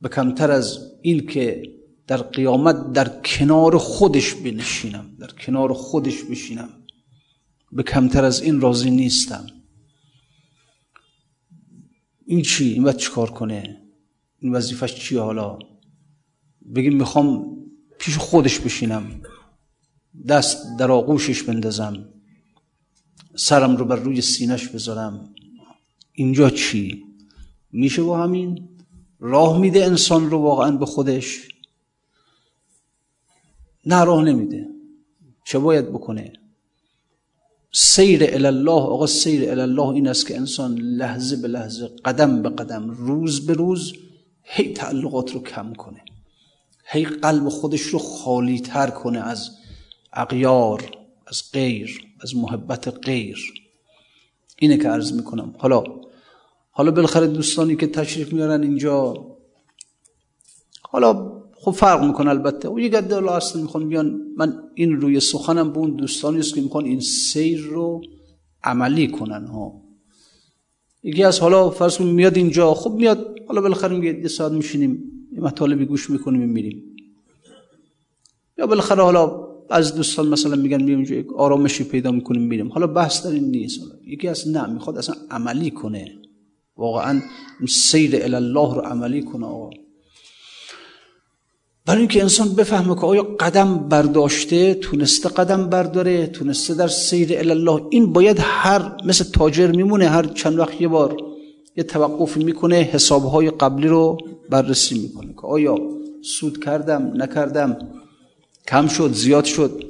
به 0.00 0.08
کمتر 0.08 0.50
از 0.50 0.78
این 1.02 1.26
که 1.26 1.62
در 2.06 2.16
قیامت 2.16 2.92
در 2.92 3.20
کنار 3.24 3.78
خودش 3.78 4.34
بنشینم 4.34 5.16
در 5.18 5.26
کنار 5.26 5.72
خودش 5.72 6.22
بشینم 6.22 6.68
به 7.72 7.82
کمتر 7.82 8.24
از 8.24 8.42
این 8.42 8.60
راضی 8.60 8.90
نیستم 8.90 9.46
این 12.26 12.42
چی؟ 12.42 12.64
این 12.64 12.82
باید 12.82 12.96
چیکار 12.96 13.30
کنه؟ 13.30 13.82
این 14.38 14.52
وظیفش 14.52 14.94
چیه 14.94 15.20
حالا؟ 15.20 15.58
بگیم 16.74 16.96
می‌خوام 16.96 17.56
پیش 17.98 18.16
خودش 18.16 18.58
بشینم 18.58 19.22
دست 20.28 20.78
در 20.78 20.90
آغوشش 20.90 21.42
بندازم 21.42 22.08
سرم 23.36 23.76
رو 23.76 23.84
بر 23.84 23.96
روی 23.96 24.20
سینش 24.20 24.68
بذارم 24.68 25.34
اینجا 26.12 26.50
چی؟ 26.50 27.04
میشه 27.72 28.02
با 28.02 28.22
همین؟ 28.22 28.68
راه 29.20 29.58
میده 29.58 29.84
انسان 29.84 30.30
رو 30.30 30.38
واقعا 30.38 30.70
به 30.70 30.86
خودش. 30.86 31.48
نه 33.86 34.04
راه 34.04 34.24
نمیده. 34.24 34.66
چه 35.44 35.58
باید 35.58 35.88
بکنه؟ 35.88 36.32
سیر 37.72 38.46
الله 38.46 38.70
آقا 38.70 39.06
سیر 39.06 39.50
الله 39.50 39.88
این 39.88 40.08
است 40.08 40.26
که 40.26 40.36
انسان 40.36 40.78
لحظه 40.78 41.36
به 41.36 41.48
لحظه 41.48 41.88
قدم 42.04 42.42
به 42.42 42.48
قدم 42.48 42.90
روز 42.90 43.46
به 43.46 43.52
روز 43.52 43.92
هی 44.42 44.72
تعلقات 44.72 45.32
رو 45.32 45.42
کم 45.42 45.72
کنه. 45.72 46.00
هی 46.84 47.04
قلب 47.04 47.48
خودش 47.48 47.80
رو 47.80 47.98
خالی 47.98 48.60
تر 48.60 48.90
کنه 48.90 49.18
از 49.18 49.50
اغیار 50.12 50.90
از 51.26 51.42
غیر 51.52 52.00
از 52.20 52.36
محبت 52.36 52.88
غیر. 52.88 53.52
اینه 54.58 54.76
که 54.76 54.88
عرض 54.88 55.12
می‌کنم. 55.12 55.54
حالا 55.58 55.84
حالا 56.78 56.90
بالاخره 56.90 57.26
دوستانی 57.26 57.76
که 57.76 57.86
تشریف 57.86 58.32
میارن 58.32 58.62
اینجا. 58.62 59.14
حالا 60.82 61.32
خب 61.54 61.70
فرق 61.70 62.04
می‌کنه 62.04 62.30
البته. 62.30 62.82
یه 62.82 62.88
گده 62.88 63.16
الله 63.16 63.32
اصلا 63.32 63.62
می‌خوان 63.62 63.88
بیان 63.88 64.20
من 64.36 64.62
این 64.74 65.00
روی 65.00 65.20
سخنم 65.20 65.72
به 65.72 65.78
اون 65.78 65.96
دوستانی 65.96 66.38
است 66.38 66.54
که 66.54 66.60
می‌خوان 66.60 66.84
این 66.84 67.00
سیر 67.00 67.60
رو 67.60 68.02
عملی 68.64 69.08
کنن 69.08 69.46
ها. 69.46 69.82
یکی 71.02 71.24
از 71.24 71.40
حالا 71.40 71.70
فرض 71.70 72.00
میاد 72.00 72.36
اینجا 72.36 72.74
خب 72.74 72.92
میاد 72.92 73.36
حالا 73.48 73.60
بالاخره 73.60 73.96
میگه 73.98 74.20
یه 74.20 74.28
ساعت 74.28 74.52
میشینیم 74.52 75.02
یه 75.32 75.40
مطالبی 75.40 75.84
گوش 75.84 76.10
می‌کنیم 76.10 76.48
میریم. 76.48 76.82
یا 78.58 78.66
بالاخره 78.66 79.02
حالا 79.02 79.48
از 79.70 79.94
دوستان 79.94 80.28
مثلا 80.28 80.56
میگن 80.56 80.82
میریم 80.82 81.00
یک 81.00 81.32
آرامشی 81.32 81.84
پیدا 81.84 82.10
می‌کنیم 82.10 82.42
میریم. 82.42 82.72
حالا 82.72 82.86
بحث 82.86 83.26
در 83.26 83.32
این 83.32 83.44
نیست. 83.44 83.80
حالا. 83.80 83.94
یکی 84.06 84.28
از 84.28 84.48
نه 84.48 84.66
می‌خواد 84.66 84.98
اصلا 84.98 85.14
عملی 85.30 85.70
کنه. 85.70 86.27
واقعا 86.78 87.22
سیر 87.68 88.24
الله 88.24 88.74
رو 88.74 88.80
عملی 88.80 89.22
کنه 89.22 89.46
آقا. 89.46 89.70
برای 91.86 92.00
اینکه 92.00 92.22
انسان 92.22 92.54
بفهمه 92.54 92.94
که 92.94 93.00
آیا 93.00 93.22
قدم 93.22 93.88
برداشته 93.88 94.74
تونسته 94.74 95.28
قدم 95.28 95.68
برداره 95.68 96.26
تونسته 96.26 96.74
در 96.74 96.88
سیر 96.88 97.38
الله 97.38 97.86
این 97.90 98.12
باید 98.12 98.36
هر 98.40 98.96
مثل 99.04 99.24
تاجر 99.24 99.70
میمونه 99.70 100.08
هر 100.08 100.22
چند 100.22 100.58
وقت 100.58 100.80
یه 100.80 100.88
بار 100.88 101.16
یه 101.76 101.84
توقف 101.84 102.36
می‌کنه 102.36 102.76
حسابهای 102.76 103.50
قبلی 103.50 103.88
رو 103.88 104.16
بررسی 104.50 104.98
می‌کنه 104.98 105.32
که 105.32 105.46
آیا 105.46 105.76
سود 106.22 106.64
کردم 106.64 107.22
نکردم 107.22 107.78
کم 108.68 108.88
شد 108.88 109.12
زیاد 109.12 109.44
شد. 109.44 109.84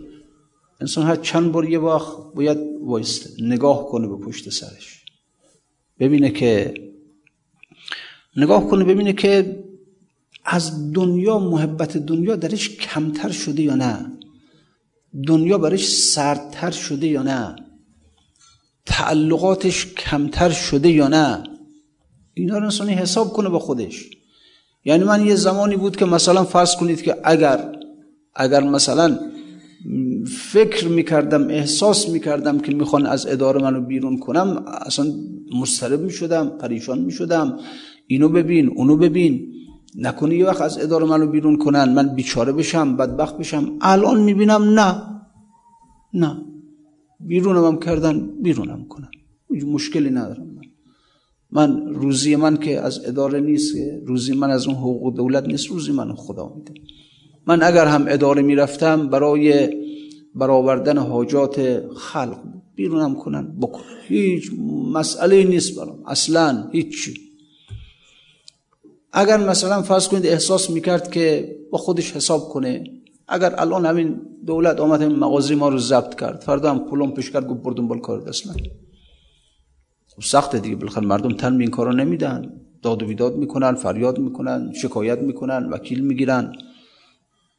انسان 0.81 1.07
هر 1.07 1.17
چند 1.17 1.53
بار 1.53 1.69
یه 1.69 1.79
وقت 1.79 2.17
باید 2.35 2.59
وایسته 2.83 3.31
نگاه 3.45 3.89
کنه 3.89 4.09
به 4.09 4.17
پشت 4.17 4.51
سرش. 4.51 4.98
ببینه 6.01 6.31
که 6.31 6.75
نگاه 8.37 8.69
کنه 8.69 8.85
ببینه 8.85 9.13
که 9.13 9.65
از 10.45 10.93
دنیا 10.93 11.39
محبت 11.39 11.97
دنیا 11.97 12.37
درش 12.37 12.77
کمتر 12.77 13.31
شده 13.31 13.63
یا 13.63 13.75
نه؟ 13.75 14.13
دنیا 15.27 15.59
برش 15.59 15.89
سردتر 15.89 16.71
شده 16.71 17.07
یا 17.07 17.23
نه؟ 17.23 17.57
تعلقاتش 18.87 19.87
کمتر 19.87 20.51
شده 20.51 20.89
یا 20.89 21.09
نه؟ 21.09 21.43
اینا 22.35 22.59
رو 22.59 22.65
انسانی 22.65 22.95
حساب 22.95 23.33
کنه 23.33 23.49
با 23.49 23.59
خودش. 23.59 24.11
یعنی 24.85 25.05
من 25.05 25.27
یه 25.27 25.35
زمانی 25.35 25.77
بود 25.77 25.97
که 25.97 26.05
مثلا 26.05 26.45
فرض 26.45 26.77
کنید 26.77 27.03
که 27.03 27.17
اگر 27.25 27.73
اگر 28.35 28.61
مثلا 28.61 29.19
فکر 30.53 30.89
می‌کردم 30.89 31.49
احساس 31.49 32.09
می‌کردم 32.09 32.59
که 32.61 32.75
می‌خوان 32.75 33.07
از 33.07 33.27
اداره 33.27 33.63
منو 33.63 33.81
بیرون 33.81 34.19
کنم 34.19 34.65
اصلا 34.87 35.13
مسترب 35.55 36.01
می‌شدم 36.01 36.49
پریشان 36.49 36.99
می‌شدم. 36.99 37.59
اینو 38.07 38.29
ببین 38.29 38.69
اونو 38.69 38.97
ببین. 38.97 39.55
نکنه 39.97 40.37
یه 40.37 40.47
وقت 40.47 40.61
از 40.61 40.79
اداره 40.79 41.07
منو 41.07 41.27
بیرون 41.27 41.57
کنن. 41.59 41.95
من 41.95 42.15
بیچاره 42.15 42.53
بشم 42.53 42.97
بدبخت 42.97 43.39
بشم. 43.39 43.79
الان 43.81 44.21
می‌بینم 44.21 44.63
نه. 44.63 45.03
نه. 46.15 46.43
بیرونم 47.21 47.65
هم 47.65 47.79
کردن 47.79 48.31
بیرونم 48.43 48.85
کنن. 48.85 49.09
مشکلی 49.67 50.11
ندارم 50.11 50.47
من. 50.47 50.63
من 51.51 51.95
روزی 51.95 52.37
من 52.37 52.57
که 52.57 52.81
از 52.81 53.05
اداره 53.07 53.41
نیست 53.41 53.75
روزی 54.07 54.35
من 54.35 54.51
از 54.51 54.67
اون 54.67 54.77
حقوق 54.77 55.17
دولت 55.17 55.47
نیست 55.47 55.67
روزی 55.67 55.93
من 55.93 56.15
خدا 56.15 56.53
میده. 56.57 56.75
من 57.47 57.63
اگر 57.63 57.87
هم 57.87 58.05
اداره 58.09 58.43
می‌رفتم 58.43 59.09
برای 59.09 59.69
برآوردن 60.35 60.99
حاجات 60.99 61.83
خلق 61.97 62.39
بیرونم 62.79 63.15
کنن. 63.15 63.59
بکنن 63.61 63.85
هیچ 64.09 64.53
مسئله 64.93 65.45
نیست 65.45 65.77
برام. 65.79 65.99
اصلا 66.07 66.69
هیچی 66.73 67.15
اگر 69.13 69.37
مثلا 69.37 69.83
فرض 69.83 70.09
کنید 70.09 70.27
احساس 70.27 70.71
می‌کرد 70.71 71.11
که 71.11 71.57
با 71.71 71.79
خودش 71.79 72.13
حساب 72.13 72.49
کنه 72.49 72.85
اگر 73.29 73.55
الان 73.59 73.87
همین 73.87 74.21
دولت 74.47 74.81
آمد 74.81 75.03
همین 75.03 75.17
مغازی 75.17 75.55
ما 75.55 75.69
رو 75.69 75.79
ضبط 75.79 76.21
کرد 76.21 76.41
فردا 76.41 76.71
هم 76.71 76.79
پولم 76.79 77.11
پیش 77.11 77.31
کرد 77.31 77.47
گفت 77.47 77.63
بردون 77.63 77.89
بال 77.89 77.99
کار 77.99 78.29
اصلا 78.29 78.53
خب 80.07 80.23
سخته 80.23 80.59
دیگه 80.59 80.77
بالاخره 80.77 81.07
مردم 81.07 81.35
تن 81.35 81.59
به 81.59 81.65
این 81.65 82.01
نمیدن. 82.01 82.53
داد 82.83 83.03
و 83.03 83.07
بیداد 83.07 83.37
می‌کنن 83.37 83.75
فریاد 83.75 84.19
می‌کنن 84.19 84.73
شکایت 84.83 85.19
می‌کنن 85.19 85.69
وکیل 85.71 86.01
می‌گیرن. 86.01 86.53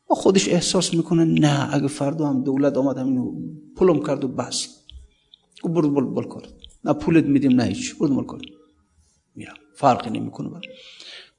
با 0.08 0.16
خودش 0.16 0.50
احساس 0.50 0.94
می‌کنه 0.94 1.26
نه 1.26 1.76
اگه 1.76 1.88
فردا 1.88 2.28
هم 2.28 2.44
دولت 2.44 2.78
آمد 2.78 2.98
همین 2.98 3.34
پولم 3.76 4.04
کرد 4.04 4.24
و 4.24 4.28
بس. 4.28 4.79
گفت 5.64 5.74
برد 5.74 5.88
بال 5.88 6.04
بال 6.04 6.24
کار 6.24 6.48
نه 6.86 6.94
پولت 6.94 7.26
میدیم 7.26 7.52
نه 7.52 7.64
هیچ 7.64 7.98
برد 7.98 8.12
بال 8.12 8.26
کار 8.26 8.40
میرم. 9.36 9.54
فرقی 9.76 10.10
نمی‌کنه 10.10 10.50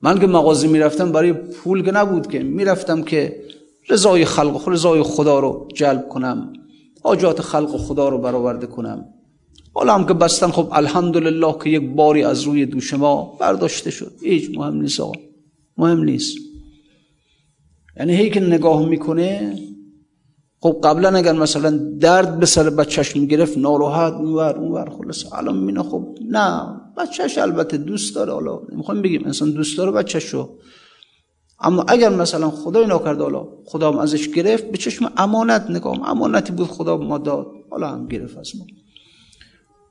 من 0.03 0.19
که 0.19 0.27
مغازه 0.27 0.69
می‌رفتم 0.69 1.13
برای 1.13 1.33
پول 1.33 1.85
که 1.85 1.91
نبود 1.91 2.27
که. 2.27 2.39
می‌رفتم 2.39 3.03
که 3.03 3.43
رضای 3.89 4.25
خلق 4.25 4.69
رضای 4.69 5.03
خدا 5.03 5.39
رو 5.39 5.69
جلب 5.75 6.09
کنم. 6.09 6.53
حاجات 7.03 7.41
خلق 7.41 7.77
خدا 7.77 8.09
رو 8.09 8.19
برآورده 8.19 8.67
کنم. 8.67 9.05
حالا 9.75 9.95
هم 9.95 10.07
که 10.07 10.15
بستن 10.15 10.47
خب 10.47 10.69
الحمدلله 10.73 11.55
که 11.65 11.71
یک 11.71 11.83
باری 11.83 12.23
از 12.23 12.43
روی 12.43 12.67
دوش 12.67 12.95
ما 12.95 13.37
برداشته 13.41 13.91
شد. 13.91 14.13
هیچ 14.23 14.51
مهم 14.55 14.81
نیست 14.81 15.01
آقا. 15.01 15.13
مهم 15.77 16.05
نیست. 16.05 16.39
یعنی 17.97 18.17
هی 18.17 18.31
که 18.31 18.41
نگاه 18.41 18.89
می‌کنه 18.89 19.59
خب 20.63 20.81
قبلا 20.85 21.17
اگر 21.17 21.33
مثلا 21.33 21.71
درد 22.01 22.39
به 22.41 22.47
سر 22.47 22.71
بچهش 22.71 23.17
می‌گرفت 23.17 23.59
ناراحت 23.59 24.13
اونور 24.13 24.57
اونور 24.57 24.91
خلاص 24.91 25.33
الان 25.33 25.59
مینا 25.59 25.83
خب 25.83 26.15
نه 26.29 26.81
بچهش 26.97 27.39
البته 27.39 27.77
دوست 27.77 28.15
داره. 28.15 28.33
حالا 28.33 28.61
می‌خوام 28.77 29.03
بگیم 29.03 29.23
انسان 29.25 29.51
دوست 29.51 29.79
داره 29.79 29.91
بچهشو. 29.91 30.49
اما 31.61 31.85
اگر 31.89 32.09
مثلا 32.09 32.51
خدای 32.51 32.87
ناکرده 32.87 33.23
حالا 33.23 33.49
خدا 33.67 33.93
هم 33.93 33.99
ازش 33.99 34.29
گرفت 34.29 34.65
به 34.65 34.79
چشم 34.79 35.13
امانت 35.17 35.71
نگاه 35.71 36.11
امانتی 36.11 36.53
بود 36.53 36.67
خدا 36.67 36.97
ما 36.97 37.19
داد 37.19 37.47
حالا 37.71 37.89
هم 37.89 38.07
گرفت 38.07 38.39
از 38.39 38.53
ما. 38.59 38.65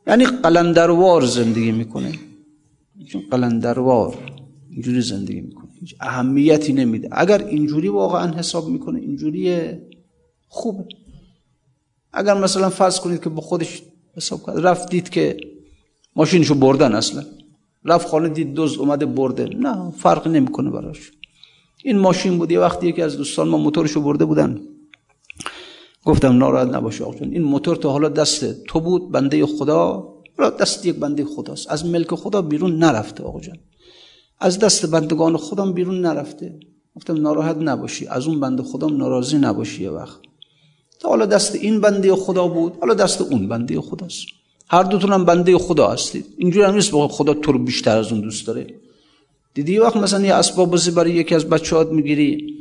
یعنی 0.08 0.26
قلندروار 0.26 1.26
زندگی 1.26 1.72
می‌کنه. 1.72 2.12
چون 3.12 3.22
قلندروار 3.32 4.16
اینجوری 4.72 5.02
زندگی 5.02 5.42
می‌کنه. 5.42 5.70
هیچ 5.80 5.96
اهمیتی 6.02 6.74
نمیده. 6.74 7.10
اگر 7.12 7.46
اینجوری 7.46 7.88
واقعا 7.88 8.32
حساب 8.32 8.68
می‌کنه 8.68 9.00
اینجوری 9.00 9.72
خوبه. 10.50 10.86
اگر 12.14 12.34
مثلا 12.34 12.70
فرض 12.70 13.00
کنید 13.00 13.24
که 13.24 13.30
با 13.30 13.42
خودش 13.42 13.82
حساب 14.18 14.46
کرد 14.46 14.68
رفت 14.68 14.90
دید 14.90 15.10
که 15.10 15.38
ماشینشو 16.16 16.56
بردن 16.56 16.96
اصلا. 16.96 17.24
رفت 17.86 18.08
خانه 18.08 18.30
دید 18.30 18.54
دوز 18.54 18.78
اومده 18.78 19.06
برده. 19.06 19.46
نه 19.46 19.92
فرق 19.92 20.28
نمی‌کنه 20.28 20.70
براش. 20.70 21.12
این 21.84 21.98
ماشین 21.98 22.38
بود 22.38 22.52
یه 22.52 22.60
وقتی 22.60 22.88
یکی 22.88 23.02
از 23.02 23.18
دوستان 23.18 23.48
ما 23.48 23.58
موتورشو 23.58 24.02
برده 24.02 24.26
بودن. 24.26 24.62
گفتم 26.06 26.38
ناراحت 26.38 26.68
نباشه 26.68 27.04
آقا 27.04 27.26
این 27.26 27.44
موتور 27.44 27.76
تا 27.76 27.92
حالا 27.92 28.10
دست 28.10 28.64
تو 28.64 28.80
بود 28.80 29.12
بنده 29.12 29.46
خدا. 29.46 30.14
دست 30.60 30.86
یک 30.86 30.96
بنده 30.96 31.26
خداست. 31.26 31.72
از 31.72 31.86
ملک 31.86 32.16
خدا 32.16 32.42
بیرون 32.42 32.78
نرفته 32.78 33.24
آقا 33.24 33.40
جان. 33.40 33.58
از 34.40 34.60
دست 34.60 34.86
بندگان 34.86 35.38
خودم 35.38 35.74
بیرون 35.74 36.02
نرفته. 36.02 36.60
گفتم 36.96 37.22
ناراحت 37.22 37.58
نباشی. 37.58 38.08
از 38.08 38.28
اون 38.28 38.40
بنده 38.40 38.64
خودم 38.64 38.98
ناراضی 38.98 39.38
نباشی 39.38 39.84
یه 39.84 39.90
وقت. 39.90 40.20
تا 41.00 41.10
حالا 41.10 41.26
دست 41.26 41.56
این 41.56 41.82
بنده 41.82 42.16
خدا 42.16 42.48
بود 42.48 42.74
حالا 42.82 42.94
دست 42.94 43.22
اون 43.22 43.48
بنده 43.48 43.82
خداست. 43.82 44.26
هر 44.70 44.84
دوتون 44.84 45.14
هم 45.14 45.26
بنده 45.26 45.58
خدا 45.58 45.88
هستید. 45.88 46.26
اینجوری 46.38 46.66
هم 46.66 46.74
نیست 46.74 46.92
خدا 46.92 47.34
تو 47.34 47.52
رو 47.52 47.60
بیشتر 47.60 47.98
از 47.98 48.12
اون 48.12 48.22
دوست 48.22 48.48
داره. 48.48 48.68
دیدی 49.54 49.74
یه 49.74 49.82
وقت 49.82 49.98
مثلا 49.98 50.26
یه 50.26 50.34
اسباب 50.34 50.72
بازی 50.72 50.92
برای 50.92 51.12
یکی 51.12 51.36
از 51.36 51.46
بچه‌هات 51.46 51.92
می‌گیری؟ 51.92 52.56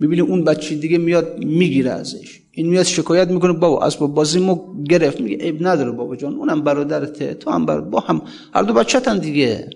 می‌بینی 0.00 0.22
اون 0.22 0.44
بچه 0.44 0.74
دیگه 0.74 0.98
میاد 0.98 1.44
می‌گیره 1.44 1.90
ازش. 1.90 2.40
این 2.52 2.68
میاد 2.68 2.84
شکایت 2.84 3.28
می‌کنه 3.28 3.52
بابا 3.52 3.86
اسباب 3.86 4.14
بازی 4.14 4.40
مو 4.40 4.82
گرفت. 4.84 5.20
میگه 5.20 5.36
عیب 5.36 5.66
نداره 5.66 5.90
بابا 5.90 6.16
جان 6.16 6.34
اونم 6.34 6.62
برادرته 6.62 7.34
تو 7.34 7.50
هم 7.50 7.66
بر... 7.66 7.80
با 7.80 8.00
هم 8.00 8.22
هر 8.54 8.62
دو 8.62 8.72
بچه‌تن 8.72 9.18
دیگه. 9.18 9.70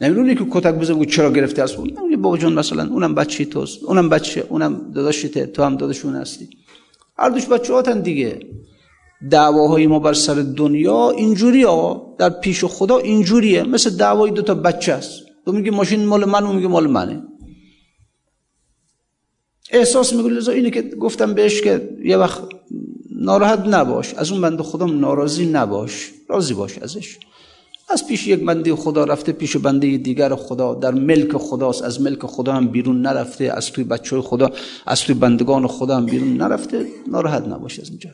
نمی‌دونی 0.00 0.34
که 0.34 0.46
کتک 0.50 0.74
بزنه 0.74 1.06
چرا 1.06 1.32
گرفته 1.32 1.62
اسباب. 1.62 1.86
میگه 2.00 2.16
بابا 2.16 2.38
جان 2.38 2.52
مثلا 2.52 2.88
اونم 2.92 3.14
بچه 3.14 3.44
توست 3.44 3.84
اونم 3.84 4.08
بچه 4.08 4.44
اونم 4.48 4.92
داداشته 4.94 5.46
تو 5.46 5.62
هم 5.62 5.76
داداشون 5.76 6.16
هستی. 6.16 6.48
هر 7.18 7.30
دوش 7.30 7.46
بچه‌هاتن 7.46 8.00
دیگه. 8.00 8.40
دعواهای 9.30 9.86
ما 9.86 9.98
بر 9.98 10.12
سر 10.12 10.34
دنیا 10.34 11.10
اینجوری 11.10 11.62
ها 11.62 12.16
در 12.18 12.30
پیش 12.30 12.64
خدا 12.64 12.98
اینجوریه. 12.98 13.62
مثل 13.62 13.96
دعوای 13.96 14.30
دو 14.30 14.42
تا 14.42 14.54
بچه 14.54 14.92
است. 14.92 15.22
تو 15.44 15.52
میگی 15.52 15.70
ماشین 15.70 16.06
مال 16.06 16.24
من 16.24 16.44
اون 16.44 16.56
میگه 16.56 16.68
مال 16.68 16.86
منه. 16.86 17.22
احساس 19.70 20.12
می‌کنه 20.12 20.32
لذا 20.32 20.52
اینه 20.52 20.70
که 20.70 20.82
گفتم 20.82 21.34
بهش 21.34 21.60
که 21.62 21.98
یه 22.04 22.16
وقت 22.16 22.42
ناراحت 23.10 23.58
نباش. 23.66 24.14
از 24.14 24.32
اون 24.32 24.40
بنده 24.40 24.62
خودم 24.62 25.00
ناراضی 25.00 25.46
نباش. 25.46 26.10
راضی 26.28 26.54
باش 26.54 26.78
ازش. 26.78 27.18
از 27.90 28.06
پیش 28.06 28.26
یک 28.26 28.44
بنده 28.44 28.76
خدا 28.76 29.04
رفته 29.04 29.32
پیش 29.32 29.56
بنده 29.56 29.96
دیگر 29.96 30.34
خدا. 30.34 30.74
در 30.74 30.90
ملک 30.90 31.36
خداست 31.36 31.82
از 31.82 32.00
ملک 32.00 32.26
خدا 32.26 32.52
هم 32.52 32.68
بیرون 32.68 33.00
نرفته 33.00 33.44
از 33.44 33.72
توی 33.72 33.84
بچه 33.84 34.20
خدا 34.20 34.50
از 34.86 35.00
توی 35.00 35.14
بندگان 35.14 35.66
خدا 35.66 35.96
هم 35.96 36.06
بیرون 36.06 36.36
نرفته. 36.36 36.86
ناراحت 37.10 37.48
نباش 37.48 37.80
از 37.80 37.88
اینجا. 37.88 38.10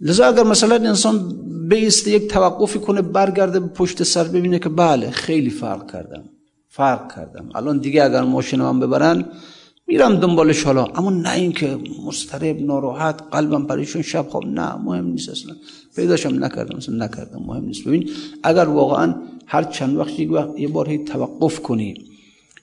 لذا 0.00 0.26
اگر 0.26 0.42
مثلا 0.42 0.74
انسان 0.74 1.34
بیسته 1.68 2.10
یک 2.10 2.28
توقفی 2.28 2.78
کنه 2.78 3.02
برگرده 3.02 3.60
پشت 3.60 4.02
سر 4.02 4.24
ببینه 4.24 4.58
که 4.58 4.68
بله 4.68 5.10
خیلی 5.10 5.50
فرق 5.50 5.92
کردم. 5.92 6.24
فرق 6.68 7.14
کردم. 7.14 7.48
الان 7.54 7.78
دیگه 7.78 8.04
اگر 8.04 8.22
ماشین 8.22 8.60
هم 8.60 8.80
ببرن 8.80 9.24
میرم 9.90 10.20
دنبالش 10.20 10.62
حالا 10.62 10.84
اما 10.84 11.10
نه 11.10 11.32
اینکه 11.34 11.78
مسترب 12.06 12.60
ناراحت 12.60 13.22
قلبم 13.30 13.66
پریشون 13.66 14.02
شب. 14.02 14.26
خواب 14.28 14.46
نه 14.46 14.76
مهم 14.76 15.06
نیست 15.06 15.28
اصلا. 15.28 15.54
پیداشم 15.96 16.44
نکردم 16.44 16.76
اصلا 16.76 16.94
نکردم. 17.04 17.42
مهم 17.46 17.64
نیست. 17.64 17.84
ببین 17.84 18.10
اگر 18.42 18.64
واقعا 18.64 19.14
هر 19.46 19.62
چند 19.64 19.96
وقت 19.96 20.20
یک 20.20 20.30
وقت 20.32 20.58
یه 20.58 20.68
بار 20.68 20.88
هی 20.88 20.98
توقف 20.98 21.60
کنی 21.60 21.94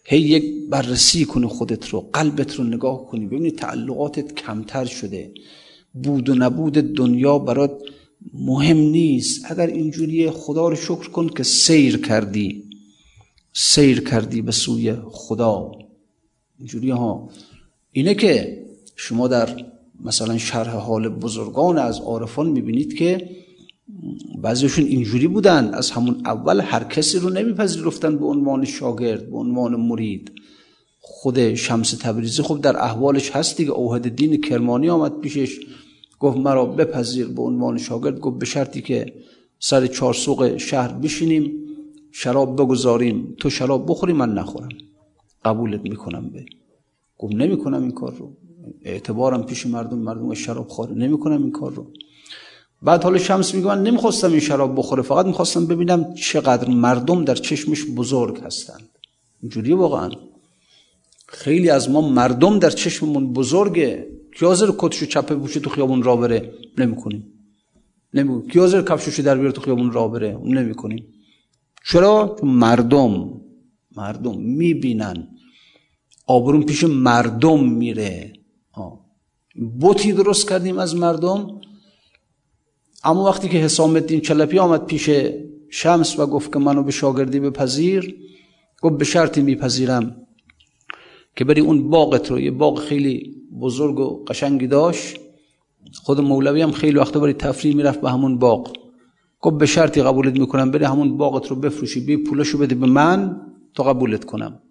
هی 0.04 0.20
یک 0.20 0.70
بررسی 0.70 1.26
کنی 1.26 1.48
خودت 1.48 1.90
رو 1.90 2.10
قلبت 2.14 2.56
رو 2.56 2.64
نگاه 2.64 3.06
کنی 3.06 3.26
ببینی 3.26 3.52
تعلقاتت 3.52 4.36
کمتر 4.36 4.86
شده. 4.86 5.32
بود 5.94 6.30
و 6.30 6.36
نبود 6.36 6.74
دنیا 6.74 7.40
برات 7.40 7.72
مهم 8.34 8.78
نیست. 8.78 9.52
اگر 9.52 9.68
اینجوری 9.68 10.30
خدا 10.30 10.70
رو 10.70 10.76
شکر 10.76 11.10
کن 11.10 11.28
که 11.30 11.44
سیر 11.44 11.98
کردی. 11.98 12.64
سیر 13.54 14.04
کردی 14.04 14.42
به 14.42 14.52
سوی 14.52 14.96
خدا. 15.12 15.72
اینجوری 16.58 16.90
ها. 16.90 17.30
اینه 17.92 18.14
که 18.14 18.64
شما 18.96 19.28
در 19.28 19.66
مثلا 20.04 20.38
شرح 20.38 20.70
حال 20.70 21.10
بزرگان 21.10 21.78
از 21.78 22.00
عارفان 22.00 22.50
می‌بینید 22.50 22.98
که 22.98 23.30
بعضیشون 24.42 24.86
اینجوری 24.86 25.28
بودن 25.28 25.74
از 25.74 25.92
همون 25.92 26.22
اول 26.26 26.62
هر 26.62 26.84
کسی 26.84 27.20
رو 27.20 27.30
نمیپذیرفتن 27.30 28.18
به 28.18 28.26
عنوان 28.26 28.66
شاگرد 28.66 29.30
به 29.30 29.38
عنوان 29.38 29.76
مرید. 29.76 30.32
خود 31.00 31.54
شمس 31.54 31.92
تبریزی 31.92 32.44
خب 32.44 32.62
در 32.62 32.78
احوالش 32.78 33.32
هست 33.32 33.58
دیگه. 33.58 33.72
اوهد 33.72 34.16
دین 34.16 34.42
کرمانی 34.42 34.90
آمد 34.90 35.20
پیشش 35.20 35.60
گفت 36.20 36.38
مرا 36.38 36.66
بپذیر 36.66 37.28
به 37.28 37.42
عنوان 37.42 37.78
شاگرد. 37.78 38.20
گفت 38.20 38.40
به 38.40 38.46
شرطی 38.46 38.82
که 38.82 39.14
سر 39.60 39.88
چهار 39.88 40.14
سوق 40.14 40.58
شهر 40.58 40.94
بشینیم 40.94 41.52
شراب 42.12 42.62
بگذاریم. 42.62 43.36
تو 43.38 43.50
شراب 43.50 43.86
بخوری 43.90 44.14
من 44.14 44.34
نخورم. 44.34 44.70
قبولت 45.46 45.82
می‌کنم 45.82 46.30
به. 46.30 46.46
گفت 47.18 47.36
نمی‌کنم 47.36 47.82
این 47.82 47.92
کار 47.92 48.16
رو. 48.16 48.34
اعتبارم 48.82 49.44
پیش 49.44 49.66
مردم 49.66 49.98
مردم 49.98 50.34
شراب 50.34 50.68
خوره 50.68 50.96
نمی‌کنم 50.96 51.44
این 51.44 51.52
کار 51.52 51.72
رو. 51.72 51.88
بعد 52.82 53.04
حالا 53.04 53.18
شمس 53.18 53.56
میگه 53.56 53.68
من 53.68 53.84
نمی‌خواستم 53.84 54.32
این 54.32 54.40
شراب 54.40 54.78
بخوره. 54.78 55.02
فقط 55.02 55.26
می‌خواستم 55.26 55.66
ببینم 55.66 56.14
چقدر 56.14 56.70
مردم 56.70 57.26
در 57.26 57.36
چشمش 57.36 57.86
بزرگ 57.86 58.40
هستند. 58.44 58.90
اینجوری 59.42 59.74
واقعا. 59.74 60.12
خیلی 61.28 61.70
از 61.70 61.90
ما 61.90 62.10
مردم 62.10 62.60
در 62.60 62.70
چشممون 62.70 63.34
بزرگه. 63.34 64.08
کی 64.40 64.46
حاضر 64.46 64.72
کتشو 64.78 65.06
چپه 65.06 65.36
بوشه 65.36 65.60
تو 65.60 65.70
خیابون 65.70 66.04
را 66.04 66.16
بره؟ 66.16 66.54
نمی‌کنیم. 66.78 67.34
نمی 68.14 68.48
کی 68.48 68.60
حاضر 68.60 68.82
کفششو 68.82 69.24
در 69.24 69.36
بیاره 69.36 69.52
تو 69.52 69.62
خیابون 69.62 69.92
را 69.92 70.08
بره؟ 70.08 70.40
نمی‌کنیم. 70.44 71.06
چرا؟ 71.86 72.36
مردم 72.44 73.42
مردم 73.98 74.38
می‌بینن. 74.38 75.28
آبرون 76.28 76.64
پیش 76.64 76.84
مردم 76.84 77.64
میره. 77.70 78.34
بوتی 79.80 80.14
درست 80.14 80.50
کردیم 80.50 80.78
از 80.80 80.96
مردم. 80.96 81.62
اما 83.04 83.24
وقتی 83.24 83.50
که 83.50 83.58
حسام 83.58 83.90
الدین 83.90 84.22
چلپی 84.22 84.60
آمد 84.60 84.86
پیش 84.86 85.10
شمس 85.70 86.20
و 86.20 86.26
گفت 86.26 86.54
که 86.54 86.60
منو 86.60 86.84
به 86.84 86.92
شاگردی 86.92 87.40
بپذیر 87.40 88.16
گفت 88.82 88.98
به 88.98 89.06
شرطی 89.06 89.42
میپذیرم 89.42 90.16
که 91.36 91.46
بری 91.46 91.62
اون 91.62 91.90
باغت 91.90 92.32
رو 92.32 92.40
یه 92.40 92.52
باغ 92.52 92.80
خیلی 92.80 93.36
بزرگ 93.62 94.00
و 94.00 94.24
قشنگی 94.28 94.68
داشت. 94.68 95.20
خود 96.04 96.22
مولوی 96.22 96.62
هم 96.62 96.72
خیلی 96.72 96.98
وقت 96.98 97.18
برای 97.18 97.34
تفریح 97.34 97.76
می‌رفت 97.76 98.02
به 98.02 98.12
همون 98.12 98.38
باغ. 98.38 98.74
گفت 99.42 99.58
به 99.58 99.66
شرطی 99.66 100.02
قبولت 100.02 100.40
می‌کنم 100.40 100.72
بری 100.72 100.86
همون 100.86 101.18
باغت 101.18 101.48
رو 101.48 101.56
بفروشی 101.56 102.00
بی 102.00 102.18
پولشو 102.18 102.58
بده 102.58 102.76
به 102.76 102.88
من. 102.88 103.42
تا 103.78 103.84
قبولت 103.84 104.26
کنم. 104.26 104.62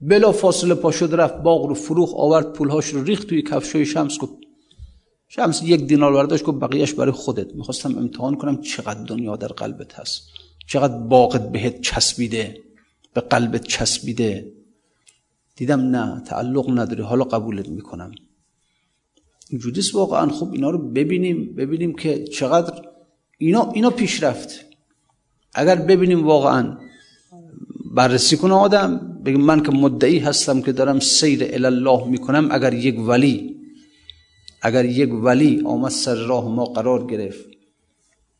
بلا 0.00 0.32
فاصله 0.32 0.74
پا 0.74 0.90
شد 0.90 1.14
رفت 1.14 1.36
باغ 1.36 1.66
رو 1.66 1.74
فروخ 1.74 2.14
آورد 2.14 2.52
پولهاش 2.52 2.86
رو 2.86 3.04
ریخت 3.04 3.26
توی 3.26 3.42
کفشای 3.42 3.86
شمس. 3.86 4.18
گفت 4.18 4.32
شمس 5.28 5.62
یک 5.62 5.86
دینار 5.86 6.12
برداشت. 6.12 6.44
گفت 6.44 6.58
بقیهش 6.58 6.92
برای 6.92 7.12
خودت. 7.12 7.54
می‌خواستم 7.54 7.98
امتحان 7.98 8.34
کنم 8.36 8.60
چقدر 8.60 9.04
دنیا 9.04 9.36
در 9.36 9.48
قلبت 9.48 9.94
هست. 9.94 10.22
چقدر 10.66 10.98
باغت 10.98 11.52
بهت 11.52 11.80
چسبیده 11.80 12.62
به 13.14 13.20
قلبت 13.20 13.64
چسبیده. 13.64 14.52
دیدم 15.56 15.80
نه 15.80 16.20
تعلق 16.20 16.78
نداره. 16.78 17.04
حالا 17.04 17.24
قبولت 17.24 17.68
می‌کنم. 17.68 18.12
اینجوریست 19.50 19.94
واقعا. 19.94 20.28
خب 20.28 20.52
اینا 20.52 20.70
رو 20.70 20.78
ببینیم 20.78 21.54
ببینیم 21.54 21.94
که 21.94 22.24
چقدر 22.24 22.82
اینا 23.38 23.70
اینا 23.70 23.90
پیشرفت. 23.90 24.64
اگر 25.54 25.76
ببینیم 25.76 26.26
واقعا 26.26 26.83
بررسی 27.94 28.36
کنه 28.36 28.54
آدم. 28.54 29.20
بگم 29.24 29.40
من 29.40 29.62
که 29.62 29.72
مدعی 29.72 30.18
هستم 30.18 30.62
که 30.62 30.72
دارم 30.72 31.00
سیر 31.00 31.66
الله 31.66 32.08
می‌کنم 32.08 32.48
اگر 32.50 32.74
یک 32.74 33.08
ولی 33.08 33.56
اگر 34.62 34.84
یک 34.84 35.10
ولی 35.14 35.62
آمد 35.64 35.90
سر 35.90 36.14
راه 36.14 36.48
ما 36.48 36.64
قرار 36.64 37.06
گرفت. 37.06 37.44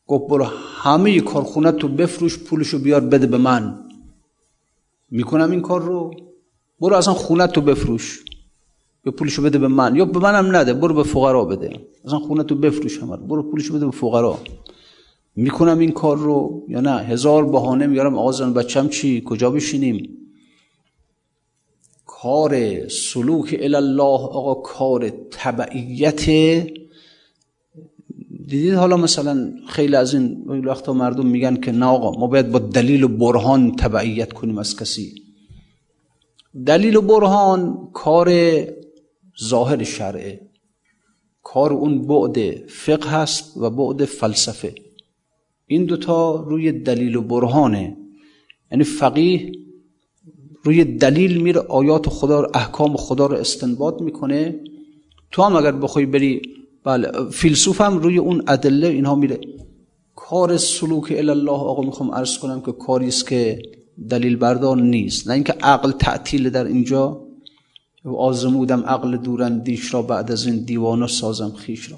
گفت 0.07 0.29
برو 0.29 0.43
همه 0.83 1.19
کارخونه 1.19 1.71
تو 1.71 1.87
بفروش 1.87 2.39
پولشو 2.39 2.79
بیار 2.79 3.01
بده 3.01 3.27
به 3.27 3.37
من. 3.37 3.79
می‌کنم 5.11 5.51
این 5.51 5.61
کار 5.61 5.81
رو. 5.81 6.11
برو 6.79 6.95
اصلا 6.95 7.13
خونه 7.13 7.47
تو 7.47 7.61
بفروش. 7.61 8.23
به 9.03 9.11
پولشو 9.11 9.41
بده 9.41 9.57
به 9.57 9.67
من. 9.67 9.95
یا 9.95 10.05
به 10.05 10.19
منم 10.19 10.55
نده 10.55 10.73
برو 10.73 10.93
به 10.93 11.03
فقرا 11.03 11.45
بده. 11.45 11.79
اصلا 12.05 12.19
خونه 12.19 12.43
تو 12.43 12.55
بفروش 12.55 12.99
همه 12.99 13.17
برو 13.17 13.51
پولشو 13.51 13.73
بده 13.73 13.85
به 13.85 13.91
فقرا. 13.91 14.39
می‌کنم 15.35 15.79
این 15.79 15.91
کار 15.91 16.17
رو 16.17 16.65
یا 16.67 16.81
نه؟ 16.81 16.91
هزار 16.91 17.45
بهانه 17.45 17.87
میارم 17.87 18.17
آقا 18.17 18.31
زن 18.31 18.53
بچم 18.53 18.87
چی؟ 18.87 19.23
کجا 19.25 19.51
بشینیم؟ 19.51 20.09
کار 22.05 22.87
سلوک 22.87 23.59
الله 23.61 24.03
آقا 24.03 24.53
کار 24.53 25.09
تبعیت. 25.31 26.25
دیدید 28.47 28.73
حالا 28.73 28.97
مثلا 28.97 29.51
خیلی 29.67 29.95
از 29.95 30.13
این 30.13 30.43
وقتا 30.65 30.93
مردم 30.93 31.25
میگن 31.25 31.55
که 31.55 31.71
نه 31.71 31.85
آقا 31.85 32.19
ما 32.19 32.27
باید 32.27 32.51
با 32.51 32.59
دلیل 32.59 33.03
و 33.03 33.07
برهان 33.07 33.75
تبعیت 33.75 34.33
کنیم 34.33 34.57
از 34.57 34.75
کسی. 34.77 35.15
دلیل 36.65 36.95
و 36.95 37.01
برهان 37.01 37.89
کار 37.93 38.29
ظاهر 39.43 39.83
شرعه. 39.83 40.41
کار 41.43 41.73
اون 41.73 42.07
بعد 42.07 42.67
فقه 42.67 43.09
هست 43.09 43.57
و 43.57 43.69
بعد 43.69 44.05
فلسفه. 44.05 44.75
این 45.67 45.85
دوتا 45.85 46.45
روی 46.47 46.71
دلیل 46.71 47.15
و 47.15 47.21
برهانه. 47.21 47.97
یعنی 48.71 48.83
فقیه 48.83 49.51
روی 50.63 50.83
دلیل 50.83 51.41
میره 51.41 51.59
آیات 51.59 52.09
خدا 52.09 52.47
احکام 52.53 52.95
خدا 52.95 53.25
رو 53.25 53.35
استنباط 53.37 54.01
می‌کنه. 54.01 54.59
تو 55.31 55.43
هم 55.43 55.55
اگر 55.55 55.71
بخوای 55.71 56.05
بری 56.05 56.41
بله 56.83 57.29
فیلسوف 57.31 57.81
هم 57.81 57.97
روی 57.97 58.17
اون 58.17 58.43
ادله 58.47 58.87
اینها 58.87 59.15
میره. 59.15 59.39
کار 60.15 60.57
سلوک 60.57 61.13
الله 61.17 61.51
آقا 61.51 61.83
می‌خوام 61.83 62.11
عرض 62.11 62.37
کنم 62.37 62.61
که 62.61 62.71
کاری 62.71 63.07
است 63.07 63.27
که 63.27 63.59
دلیل 64.09 64.35
بردار 64.35 64.81
نیست. 64.81 65.27
نه 65.27 65.33
اینکه 65.33 65.53
عقل 65.53 65.91
تعطیل 65.91 66.49
در 66.49 66.65
اینجا. 66.65 67.21
آزمودم 68.17 68.81
عقل 68.81 69.17
دورندیش 69.17 69.93
را 69.93 70.01
بعد 70.01 70.31
از 70.31 70.47
این 70.47 70.65
دیوانه 70.65 71.07
سازم 71.07 71.51
خیش 71.51 71.91
را. 71.91 71.97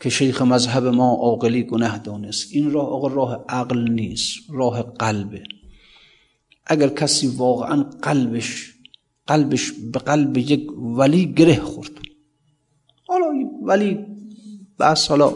که 0.00 0.10
شیخ 0.10 0.42
مذهب 0.42 0.86
ما 0.86 1.14
عاقلی 1.14 1.62
گناه 1.62 1.98
دانست. 1.98 2.52
این 2.52 2.70
راه 2.72 2.88
آقا 2.88 3.08
راه 3.08 3.44
عقل 3.48 3.90
نیست 3.90 4.38
راه 4.50 4.82
قلبه. 4.82 5.42
اگر 6.66 6.88
کسی 6.88 7.26
واقعا 7.26 7.82
قلبش 7.82 8.74
قلبش 9.26 9.72
به 9.72 9.98
قلب 9.98 10.36
یک 10.36 10.78
ولی 10.78 11.32
گره 11.32 11.60
خورد. 11.60 11.90
حالا 13.08 13.26
ولی 13.62 14.06
بس 14.78 15.08
حالا 15.08 15.32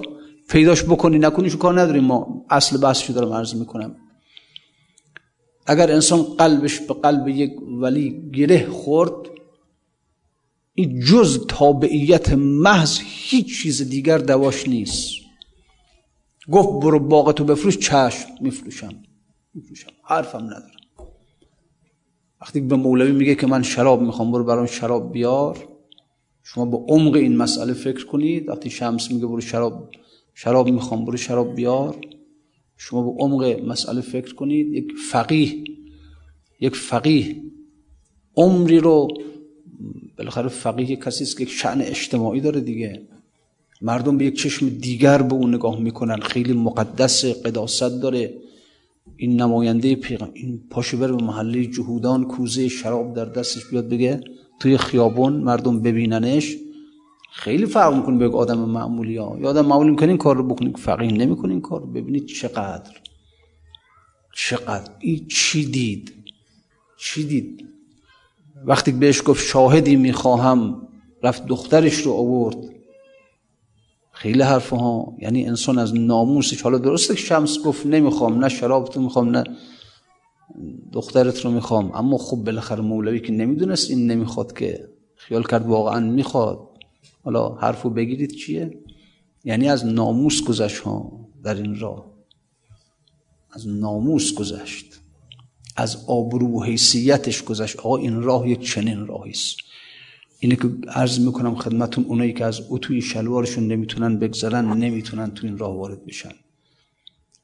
پیداش 0.48 0.84
بکنی 0.84 1.18
نکنیش 1.18 1.56
کار 1.56 1.80
نداریم. 1.80 2.04
ما 2.04 2.44
اصل 2.50 2.78
بحث 2.78 3.10
دارم 3.10 3.32
عرض 3.32 3.54
می‌کنم. 3.54 3.96
اگر 5.66 5.92
انسان 5.92 6.22
قلبش 6.22 6.80
به 6.80 6.94
قلب 6.94 7.28
یک 7.28 7.62
ولی 7.62 8.30
گره 8.30 8.70
خورد 8.70 9.37
این 10.78 11.00
جز 11.00 11.46
تابعیت 11.46 12.32
محض 12.32 12.98
هیچ 13.04 13.62
چیز 13.62 13.88
دیگر 13.88 14.18
دواش 14.18 14.68
نیست. 14.68 15.10
گفت 16.52 16.84
برو 16.84 16.98
باغتو 16.98 17.44
بفروش 17.44 17.78
چشم 17.78 18.28
میفروشم. 18.40 19.02
میفروشم. 19.54 19.90
حرفم 20.04 20.38
ندارم. 20.38 20.70
وقتی 22.40 22.60
به 22.60 22.76
مولوی 22.76 23.12
میگه 23.12 23.34
که 23.34 23.46
من 23.46 23.62
شراب 23.62 24.02
می‌خوام 24.02 24.32
برو 24.32 24.44
برام 24.44 24.66
شراب 24.66 25.12
بیار. 25.12 25.68
شما 26.42 26.66
به 26.66 26.76
عمق 26.76 27.14
این 27.14 27.36
مسئله 27.36 27.72
فکر 27.72 28.06
کنید. 28.06 28.48
وقتی 28.48 28.70
شمس 28.70 29.10
میگه 29.10 29.26
برو 29.26 29.40
شراب 29.40 29.90
شراب 30.34 30.68
می‌خوام 30.68 31.04
برو 31.04 31.16
شراب 31.16 31.54
بیار. 31.54 31.96
شما 32.76 33.10
به 33.10 33.22
عمق 33.22 33.44
مسئله 33.44 34.00
فکر 34.00 34.34
کنید. 34.34 34.74
یک 34.74 34.92
فقیه 35.10 35.64
یک 36.60 36.76
فقیه 36.76 37.42
عمری 38.36 38.78
رو 38.78 39.08
بالاخره 40.18 40.48
فقیه 40.48 40.96
کسی 40.96 41.24
است 41.24 41.38
که 41.38 41.44
شعن 41.44 41.80
اجتماعی 41.80 42.40
داره 42.40 42.60
دیگه. 42.60 43.02
مردم 43.82 44.18
به 44.18 44.24
یک 44.24 44.36
چشم 44.36 44.68
دیگر 44.68 45.22
به 45.22 45.34
اون 45.34 45.54
نگاه 45.54 45.80
می‌کنن. 45.80 46.20
خیلی 46.20 46.52
مقدس 46.52 47.24
قداست 47.24 48.02
داره. 48.02 48.34
این 49.16 49.40
نماینده 49.40 49.94
پیغم 49.94 50.30
این 50.34 50.60
پاشو 50.70 50.98
بره 50.98 51.12
به 51.12 51.22
محله 51.24 51.66
جهودان 51.66 52.24
کوزه 52.24 52.68
شراب 52.68 53.14
در 53.14 53.24
دستش 53.24 53.64
بیاد 53.70 53.88
بگه 53.88 54.20
توی 54.60 54.76
خیابون 54.76 55.32
مردم 55.32 55.80
ببیننش. 55.82 56.56
خیلی 57.32 57.66
فرق 57.66 57.94
می‌کنه 57.94 58.18
به 58.18 58.36
آدم 58.36 58.58
معمولی 58.58 59.16
ها. 59.16 59.38
یا 59.40 59.48
آدم 59.48 59.66
معمولی 59.66 59.90
می‌کنه 59.90 60.08
این 60.08 60.18
کار 60.18 60.36
رو 60.36 60.48
بکنید 60.48 60.76
فقیه 60.76 61.12
نمی‌کنه 61.12 61.52
این 61.52 61.60
کار 61.60 61.86
ببینید 61.86 62.26
چقدر 62.26 62.90
چقدر 64.36 64.90
این 65.00 65.26
چی 65.28 65.64
دید؟ 65.64 66.12
چی 66.98 67.24
دید؟ 67.24 67.68
وقتی 68.64 68.92
بهش 68.92 69.22
گفت 69.26 69.44
شاهدی 69.44 69.96
می‌خواهم 69.96 70.88
رفت 71.22 71.46
دخترش 71.46 71.94
رو 71.94 72.12
آورد. 72.12 72.56
خیلی 74.12 74.42
حرف 74.42 74.70
ها 74.70 75.16
یعنی 75.18 75.46
انسان 75.46 75.78
از 75.78 75.94
ناموسش 75.94 76.62
حالا 76.62 76.78
درسته 76.78 77.14
که 77.14 77.20
شمس 77.20 77.58
گفت 77.58 77.86
نمی‌خوام 77.86 78.44
نه 78.44 78.48
شراب 78.48 78.88
تو 78.88 79.00
می‌خوام 79.00 79.36
نه 79.36 79.44
دخترت 80.92 81.44
رو 81.44 81.50
می‌خوام 81.50 81.92
اما 81.94 82.18
خب 82.18 82.36
بالاخره 82.36 82.80
مولوی 82.80 83.20
که 83.20 83.32
نمی‌دونست 83.32 83.90
این 83.90 84.10
نمی‌خواد 84.10 84.58
که 84.58 84.88
خیال 85.16 85.42
کرد 85.42 85.66
واقعا 85.66 86.00
می‌خواد. 86.00 86.68
حالا 87.24 87.48
حرفو 87.48 87.90
بگیرید 87.90 88.30
چیه؟ 88.30 88.78
یعنی 89.44 89.68
از 89.68 89.86
ناموس 89.86 90.44
گذشت 90.44 90.78
ها 90.78 91.12
در 91.44 91.54
این 91.54 91.78
راه. 91.80 92.06
از 93.50 93.68
ناموس 93.68 94.34
گذشت. 94.34 94.87
از 95.78 95.96
آبرو 96.06 96.46
و 96.46 96.62
حیثیتش 96.62 97.42
گذشت. 97.42 97.76
آقا 97.76 97.96
این 97.96 98.22
راه 98.22 98.48
یک 98.48 98.60
چنین 98.60 99.06
راهی 99.06 99.30
است. 99.30 99.56
اینه 100.40 100.56
که 100.56 100.68
عرض 100.88 101.20
می‌کنم 101.20 101.54
خدمتون 101.54 102.04
اونایی 102.04 102.32
که 102.32 102.44
از 102.44 102.60
اتوی 102.68 103.02
شلوارشون 103.02 103.66
نمی‌تونن 103.66 104.18
بگذرن 104.18 104.78
نمی‌تونن 104.78 105.30
تو 105.30 105.46
این 105.46 105.58
راه 105.58 105.76
وارد 105.76 106.06
بشن. 106.06 106.32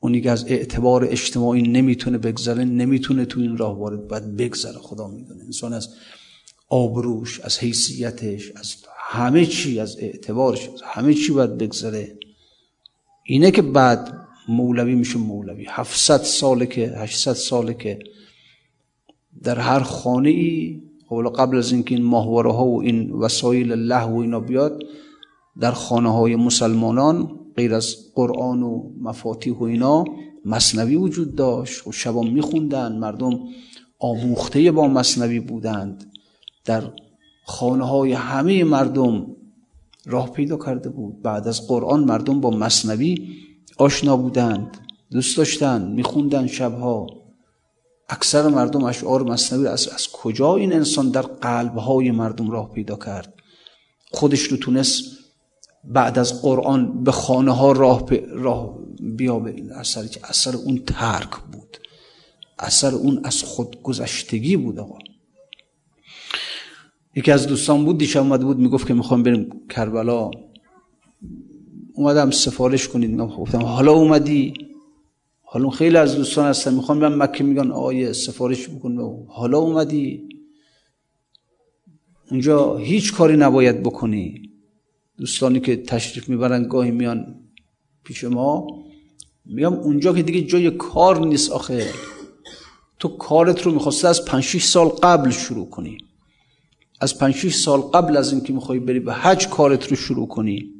اونی 0.00 0.20
که 0.20 0.30
از 0.30 0.44
اعتبار 0.48 1.04
اجتماعی 1.04 1.62
نمی‌تونه 1.62 2.18
بگذره 2.18 2.64
نمی‌تونه 2.64 3.24
تو 3.24 3.40
این 3.40 3.56
راه 3.56 3.78
وارد 3.78 4.08
باید 4.08 4.36
بگذره 4.36 4.78
خدا 4.78 5.08
می‌دونه. 5.08 5.44
انسان 5.44 5.72
از 5.72 5.88
آبروش 6.68 7.40
از 7.40 7.58
حیثیتش 7.58 8.52
از 8.56 8.74
همه 8.98 9.46
چی 9.46 9.80
از 9.80 9.96
اعتبارش 9.98 10.68
از 10.68 10.82
همه 10.84 11.14
چی 11.14 11.32
باید 11.32 11.58
بگذره. 11.58 12.18
اینه 13.24 13.50
که 13.50 13.62
بعد 13.62 14.26
مولوی 14.48 14.94
میشه 14.94 15.18
مولوی. 15.18 15.66
700 15.68 16.22
ساله 16.22 16.66
که 16.66 16.88
800 16.96 17.32
ساله 17.32 17.74
که 17.74 17.98
در 19.42 19.58
هر 19.58 19.80
خانه 19.80 20.30
ای 20.30 20.82
خب 21.08 21.32
قبل 21.36 21.58
از 21.58 21.72
اینکه 21.72 21.94
این 21.94 22.04
ماهواره 22.04 22.52
ها 22.52 22.66
و 22.66 22.82
این 22.82 23.12
وسایل 23.12 23.72
الله 23.72 24.04
و 24.04 24.16
اینا 24.16 24.40
بیاد 24.40 24.82
در 25.60 25.72
خانه 25.72 26.12
های 26.12 26.36
مسلمانان 26.36 27.40
غیر 27.56 27.74
از 27.74 27.96
قرآن 28.14 28.62
و 28.62 28.90
مفاتیح 29.00 29.54
و 29.54 29.62
اینا 29.62 30.04
مصنوی 30.44 30.96
وجود 30.96 31.34
داشت. 31.34 31.86
و 31.86 31.92
شبا 31.92 32.22
میخوندن 32.22 32.98
مردم 32.98 33.40
آموخته 33.98 34.72
با 34.72 34.88
مصنوی 34.88 35.40
بودند. 35.40 36.12
در 36.64 36.82
خانه 37.44 37.86
های 37.86 38.12
همه 38.12 38.64
مردم 38.64 39.26
راه 40.06 40.32
پیدا 40.32 40.56
کرده 40.56 40.88
بود. 40.88 41.22
بعد 41.22 41.48
از 41.48 41.66
قرآن 41.66 42.04
مردم 42.04 42.40
با 42.40 42.50
مصنوی 42.50 43.28
آشنا 43.78 44.16
بودند 44.16 44.78
دوست 45.10 45.36
داشتن 45.36 45.92
میخوندن 45.92 46.46
شبها. 46.46 47.06
اکثر 48.08 48.48
مردم 48.48 48.84
اشعار 48.84 49.22
مصنوی 49.22 49.66
از, 49.66 49.88
از 49.88 50.08
کجا 50.12 50.56
این 50.56 50.72
انسان 50.72 51.10
در 51.10 51.22
قلبهای 51.22 52.10
مردم 52.10 52.50
راه 52.50 52.72
پیدا 52.72 52.96
کرد؟ 52.96 53.34
خودش 54.10 54.40
رو 54.40 54.56
تونست 54.56 55.04
بعد 55.84 56.18
از 56.18 56.42
قرآن 56.42 57.04
به 57.04 57.12
خانه 57.12 57.52
ها 57.52 57.72
راه, 57.72 58.04
راه 58.28 58.78
بیا 59.00 59.44
اثر 59.74 60.06
که 60.06 60.20
اثر 60.24 60.56
اون 60.56 60.82
ترک 60.86 61.30
بود. 61.52 61.78
اثر 62.58 62.94
اون 62.94 63.20
از 63.24 63.42
خود 63.42 63.82
گذشتگی 63.82 64.56
بود 64.56 64.78
آقا. 64.78 64.98
یکی 67.16 67.30
از 67.30 67.46
دوستان 67.46 67.84
بود 67.84 67.98
دیشب 67.98 68.20
اومده 68.20 68.44
بود 68.44 68.58
می‌گفت 68.58 68.86
که 68.86 68.94
می‌خوام 68.94 69.22
بریم 69.22 69.60
کربلا. 69.70 70.30
اومدم 71.94 72.30
سفارش 72.30 72.88
کنید. 72.88 73.16
گفتم 73.18 73.62
حالا 73.62 73.92
اومدی؟ 73.92 74.54
حالا 75.54 75.70
خیلی 75.70 75.96
از 75.96 76.16
دوستان 76.16 76.46
هستن 76.46 76.74
می‌خوام 76.74 77.00
برم 77.00 77.22
مکه 77.22 77.44
میگن 77.44 77.70
آقای 77.70 78.12
سفارش 78.12 78.68
بکن 78.68 78.98
حالا 79.28 79.58
اومدی. 79.58 80.28
اونجا 82.30 82.76
هیچ 82.76 83.12
کاری 83.12 83.36
نباید 83.36 83.82
بکنی. 83.82 84.42
دوستانی 85.18 85.60
که 85.60 85.76
تشریف 85.76 86.28
می‌برن 86.28 86.68
گاهی 86.68 86.90
میان 86.90 87.34
پیش 88.04 88.24
ما. 88.24 88.66
میگم 89.44 89.72
اونجا 89.72 90.14
که 90.14 90.22
دیگه 90.22 90.42
جای 90.42 90.70
کار 90.70 91.26
نیست 91.26 91.50
آخه. 91.50 91.90
تو 92.98 93.08
کارت 93.08 93.62
رو 93.62 93.72
می‌خواسته 93.72 94.08
از 94.08 94.24
5 94.24 94.44
6 94.44 94.64
سال 94.64 94.88
قبل 94.88 95.30
شروع 95.30 95.70
کنی. 95.70 95.98
از 97.00 97.18
پنج 97.18 97.48
سال 97.48 97.80
قبل 97.80 98.16
از 98.16 98.32
اینکه 98.32 98.52
می‌خوای 98.52 98.78
بری 98.78 99.00
به 99.00 99.14
حج 99.14 99.48
کارت 99.48 99.90
رو 99.90 99.96
شروع 99.96 100.28
کنی. 100.28 100.70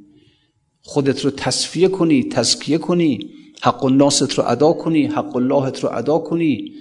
خودت 0.82 1.24
رو 1.24 1.30
تصفیه 1.30 1.88
کنی 1.88 2.24
تزکیه 2.24 2.78
کنی. 2.78 3.30
حق 3.62 3.84
الناست 3.84 4.32
رو 4.32 4.44
ادا 4.46 4.72
کنی 4.72 5.06
حق 5.06 5.36
اللهت 5.36 5.84
رو 5.84 5.90
ادا 5.92 6.18
کنی. 6.18 6.72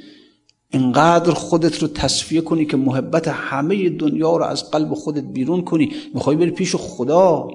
اینقدر 0.74 1.32
خودت 1.32 1.82
رو 1.82 1.88
تصفیه 1.88 2.42
کنی 2.42 2.66
که 2.66 2.78
محبت 2.78 3.28
همه 3.28 3.90
دنیا 3.90 4.38
رو 4.38 4.44
از 4.44 4.72
قلب 4.72 4.94
خودت 4.94 5.24
بیرون 5.24 5.62
کنی. 5.62 5.92
می‌خوای 6.14 6.36
بری 6.36 6.52
پیش 6.52 6.76
خدا؟ 6.76 7.48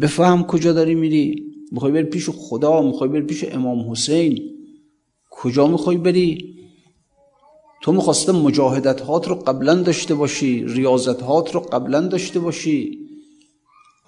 بفهم 0.00 0.42
کجا 0.42 0.72
داری 0.72 0.94
میری؟ 0.94 1.44
می‌خوای 1.72 1.92
بری 1.92 2.04
پیش 2.04 2.30
خدا؟ 2.30 2.82
می‌خوای 2.82 3.10
بری 3.10 3.22
پیش 3.22 3.44
امام 3.44 3.90
حسین؟ 3.90 4.40
کجا 5.30 5.66
می‌خوای 5.66 5.96
بری؟ 5.96 6.56
تو 7.82 7.92
می‌خواسته 7.92 8.32
مجاهدت 8.32 9.00
هات 9.00 9.28
رو 9.28 9.34
قبلا 9.34 9.74
داشته 9.74 10.14
باشی 10.14 10.64
ریاضت 10.64 11.22
هات 11.22 11.54
رو 11.54 11.60
قبلا 11.60 12.00
داشته 12.00 12.40
باشی. 12.40 12.98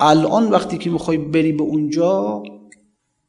الان 0.01 0.51
وقتی 0.51 0.78
که 0.78 0.91
می‌خوای 0.91 1.18
بری 1.18 1.53
به 1.53 1.62
اونجا 1.62 2.43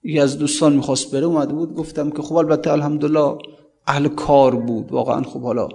یکی 0.05 0.19
از 0.19 0.37
دوستان 0.37 0.75
می‌خواست 0.75 1.11
بره 1.11 1.25
اومده 1.25 1.53
بود 1.53 1.73
گفتم 1.73 2.09
که 2.09 2.21
خب 2.21 2.35
البته 2.35 2.71
الحمدلله 2.71 3.37
اهل 3.87 4.07
کار 4.07 4.55
بود 4.55 4.91
واقعا 4.91 5.23
خب 5.23 5.41
حالا 5.41 5.67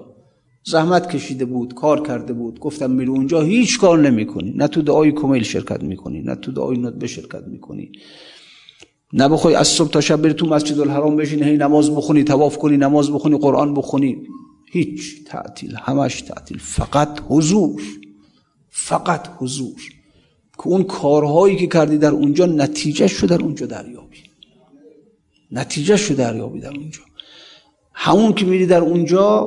زحمت 0.65 1.11
کشیده 1.11 1.45
بود 1.45 1.75
کار 1.75 2.07
کرده 2.07 2.33
بود. 2.33 2.61
گفتم 2.61 2.91
میرو 2.91 3.13
اونجا 3.13 3.41
هیچ 3.41 3.81
کار 3.81 3.99
نمی‌کنی. 3.99 4.53
نه 4.57 4.69
تو 4.69 4.83
دعای 4.83 5.13
کمیل 5.13 5.43
شرکت 5.43 5.83
می‌کنی 5.83 6.23
نه 6.23 6.35
تو 6.35 6.53
دعای 6.53 6.79
ندبه 6.79 7.07
شرکت 7.07 7.43
می‌کنی. 7.47 7.93
نه 9.13 9.29
بخوای 9.29 9.55
از 9.55 9.69
صبح 9.69 9.91
تا 9.91 10.01
شب 10.01 10.23
بری 10.23 10.33
تو 10.33 10.47
مسجد 10.47 10.81
الحرام 10.81 11.17
بشین 11.17 11.43
هی 11.43 11.57
نماز 11.57 11.91
بخونی 11.91 12.25
تواف 12.25 12.59
کنی 12.59 12.77
نماز 12.77 13.13
بخونی 13.13 13.39
قرآن 13.39 13.75
بخونی. 13.75 14.17
هیچ 14.73 15.25
تعطیل 15.27 15.77
همش 15.77 16.23
تعطیل. 16.23 16.59
فقط 16.59 17.21
حضور 17.29 17.83
فقط 18.69 19.29
حضور. 19.39 20.00
که 20.61 20.67
اون 20.67 20.83
کارهایی 20.83 21.57
که 21.57 21.67
کردی 21.67 21.99
در 21.99 22.11
اونجا 22.11 22.47
نتیجه 22.47 23.07
شو 23.07 23.27
در 23.27 23.43
اونجا 23.43 23.67
دریابی. 23.67 24.17
نتیجه 25.53 25.97
شو 25.97 26.15
دریابی 26.15 26.61
در 26.61 26.77
اونجا. 26.77 27.01
همون 27.93 28.33
که 28.33 28.47
میری 28.47 28.67
در 28.67 28.81
اونجا 28.81 29.47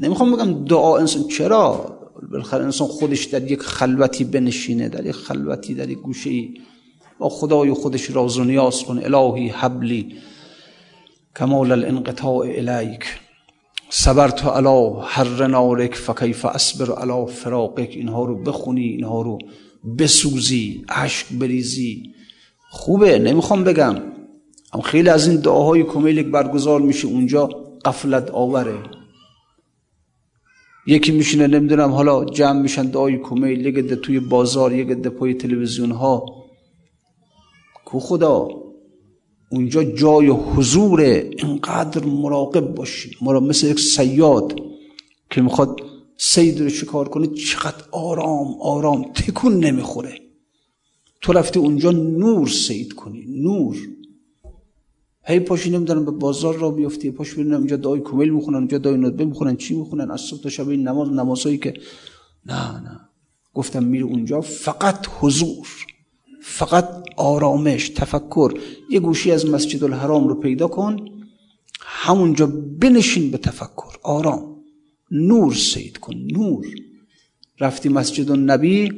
نمی‌خوام 0.00 0.36
بگم 0.36 0.64
دعا 0.64 0.98
انسان 0.98 1.28
چرا؟ 1.28 1.98
بالاخره 2.30 2.64
انسان 2.64 2.88
خودش 2.88 3.24
در 3.24 3.50
یک 3.50 3.60
خلوتی 3.60 4.24
بنشینه 4.24 4.88
در 4.88 5.06
یک 5.06 5.12
خلوتی 5.12 5.74
در 5.74 5.90
یک 5.90 5.98
گوشه 5.98 6.30
ای. 6.30 6.54
با 7.18 7.28
خدای 7.28 7.72
خودش 7.72 8.10
راز 8.10 8.38
و 8.38 8.44
نیاز 8.44 8.82
کن 8.82 8.98
الهی 8.98 9.48
حبلی 9.48 10.16
کمال 11.36 11.72
الانقطاع 11.72 12.38
الیک. 12.38 13.04
صبرت 13.90 14.44
علا 14.46 14.90
هر 14.90 15.46
نارک 15.46 15.94
فکیف 15.94 16.44
اصبر 16.44 16.94
علا 16.94 17.26
فراقک. 17.26 17.90
اینها 17.90 18.24
رو 18.24 18.42
بخونی 18.42 18.84
اینها 18.84 19.22
رو 19.22 19.38
بسوزی 19.98 20.84
عشق 20.88 21.26
بریزی. 21.38 22.14
خوبه 22.70 23.18
نمی‌خوام 23.18 23.64
بگم. 23.64 23.96
اما 24.72 24.82
خیلی 24.82 25.08
از 25.08 25.28
این 25.28 25.40
دعاهای 25.40 25.82
کمیلک 25.82 26.26
برگزار 26.26 26.80
میشه 26.80 27.08
اونجا 27.08 27.46
قفلت 27.84 28.30
آوره. 28.30 28.78
یکی 30.86 31.12
میشینه 31.12 31.46
نمی‌دونم 31.46 31.90
حالا 31.90 32.24
جمع 32.24 32.60
میشن 32.60 32.86
دعای 32.86 33.18
کمیل 33.18 33.66
یک 33.66 33.74
ده 33.74 33.96
توی 33.96 34.20
بازار 34.20 34.72
یک 34.72 34.88
ده 34.88 35.10
پای 35.10 35.34
تلویزیون 35.34 35.90
ها 35.90 36.26
کو 37.84 38.00
خدا 38.00 38.48
اونجا 39.50 39.84
جای 39.84 40.28
حضور 40.28 41.00
اینقدر 41.00 42.04
مراقب 42.04 42.74
باشی. 42.74 43.16
مرا 43.22 43.40
مثل 43.40 43.66
یک 43.66 43.80
سیاد 43.80 44.54
که 45.30 45.40
می‌خواد 45.42 45.80
سید 46.24 46.60
رو 46.60 46.68
شکار 46.68 47.08
کنه 47.08 47.26
چقدر 47.26 47.84
آرام 47.92 48.54
آرام. 48.60 49.12
تکون 49.12 49.64
نمی‌خوره. 49.64 50.20
تو 51.20 51.32
رفتی 51.32 51.58
اونجا 51.58 51.90
نور 51.90 52.48
سید 52.48 52.92
کنی 52.92 53.26
نور. 53.42 53.76
هی 55.24 55.40
پاشی 55.40 55.70
نمی‌دونم 55.70 56.04
به 56.04 56.10
بازار 56.10 56.54
را 56.54 56.70
بیفتی 56.70 57.10
پاش 57.10 57.32
ببینم 57.32 57.58
اینجا 57.58 57.76
دعای 57.76 58.00
کمیل 58.00 58.30
می‌خونن 58.30 58.58
اینجا 58.58 58.78
دعای 58.78 58.96
ندبه 58.96 59.24
می‌خونن 59.24 59.56
چی 59.56 59.74
می‌خونن؟ 59.74 60.10
از 60.10 60.20
صبح 60.20 60.40
تا 60.40 60.48
شب 60.48 60.68
این 60.68 60.88
نماز 60.88 61.08
نمازایی 61.08 61.58
که 61.58 61.74
نه 62.46 62.80
نه. 62.80 63.00
گفتم 63.54 63.84
میره 63.84 64.04
اونجا 64.04 64.40
فقط 64.40 65.06
حضور 65.20 65.68
فقط 66.42 66.88
آرامش 67.16 67.88
تفکر. 67.88 68.54
یه 68.90 69.00
گوشی 69.00 69.30
از 69.30 69.46
مسجد 69.46 69.84
الحرام 69.84 70.28
رو 70.28 70.34
پیدا 70.34 70.68
کن 70.68 70.96
همونجا 71.80 72.46
بنشین 72.80 73.30
به 73.30 73.38
تفکر 73.38 73.96
آرام. 74.02 74.51
نور 75.12 75.54
سید 75.54 75.98
کن 75.98 76.14
نور. 76.14 76.66
رفتی 77.60 77.88
مسجد 77.88 78.30
النبی 78.30 78.92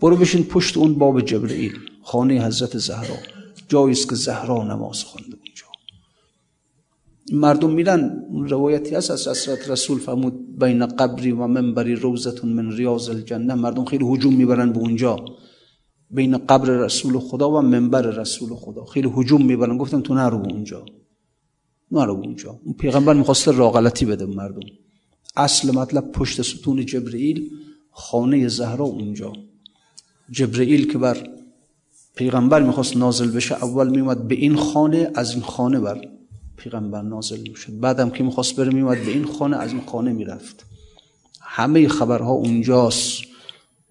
برو 0.00 0.16
بشین 0.16 0.44
پشت 0.44 0.76
اون 0.76 0.94
باب 0.94 1.20
جبرئیل 1.20 1.72
خانه 2.02 2.46
حضرت 2.46 2.78
زهرا. 2.78 3.16
جایی 3.68 3.92
است 3.92 4.08
که 4.08 4.14
زهرا 4.14 4.64
نماز 4.64 5.04
خونده 5.04 5.36
اونجا. 5.36 5.66
مردم 7.32 7.70
میرن 7.70 8.24
روایتی 8.48 8.94
هست 8.94 9.10
از 9.10 9.28
حضرت 9.28 9.70
رسول 9.70 9.98
فرمود 9.98 10.58
بین 10.58 10.86
قبری 10.86 11.32
و 11.32 11.46
منبری 11.46 11.94
روزتون 11.94 12.52
من 12.52 12.72
ریاض 12.72 13.08
الجنه 13.08 13.54
مردم 13.54 13.84
خیلی 13.84 14.04
هجوم 14.14 14.34
می‌برن 14.34 14.72
به 14.72 14.78
اونجا. 14.78 15.16
بین 16.10 16.38
قبر 16.38 16.68
رسول 16.68 17.18
خدا 17.18 17.50
و 17.50 17.60
منبر 17.60 18.02
رسول 18.02 18.54
خدا. 18.54 18.84
خیلی 18.84 19.12
هجوم 19.16 19.46
می‌برن 19.46 19.78
گفتن 19.78 20.00
تو 20.00 20.14
نرو 20.14 20.38
اونجا. 20.38 20.84
نرو 21.90 22.12
اونجا. 22.12 22.60
اون 22.64 22.74
پیغمبر 22.74 23.14
می‌خواسته 23.14 23.52
راغلتی 23.52 24.06
بده 24.06 24.26
مردم. 24.26 24.60
اصل 25.36 25.70
مطلب 25.70 26.12
پشت 26.12 26.42
ستون 26.42 26.86
جبرئیل 26.86 27.50
خانه 27.90 28.48
زهرا 28.48 28.84
اونجا. 28.84 29.32
جبرئیل 30.30 30.92
که 30.92 30.98
بر 30.98 31.28
پیغمبر 32.14 32.62
می‌خواست 32.62 32.96
نازل 32.96 33.30
بشه 33.30 33.54
اول 33.54 33.88
میومد 33.88 34.28
به 34.28 34.34
این 34.34 34.56
خانه 34.56 35.10
از 35.14 35.32
این 35.32 35.42
خانه 35.42 35.80
بر 35.80 36.08
پیغمبر 36.56 37.02
نازل 37.02 37.40
می‌شد. 37.40 37.80
بعدم 37.80 38.10
که 38.10 38.24
می‌خواست 38.24 38.56
بره 38.56 38.70
میومد 38.70 39.04
به 39.04 39.10
این 39.10 39.24
خانه 39.24 39.56
از 39.56 39.72
این 39.72 39.82
خانه 39.86 40.12
می‌رفت. 40.12 40.66
همه 41.40 41.88
خبرها 41.88 42.32
اونجاست. 42.32 43.22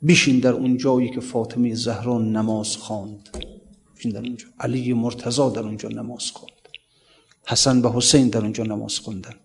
بیشین 0.02 0.40
در 0.40 0.54
اون 0.54 0.78
جایی 0.78 1.10
که 1.10 1.20
فاطمه 1.20 1.76
زهرا 1.76 2.20
نماز 2.20 2.78
خواند. 2.78 3.30
بیشین 3.96 4.12
در 4.12 4.20
اونجا. 4.20 4.48
علی 4.60 4.94
مرتضا 4.94 5.50
در 5.50 5.62
اونجا 5.62 5.90
نماز 5.90 6.32
خواند. 6.32 6.52
حسن 7.48 7.82
به 7.82 7.92
حسین 7.92 8.30
در 8.30 8.42
اونجا 8.42 8.64
نماز 8.64 9.00
خوندن. 9.00 9.36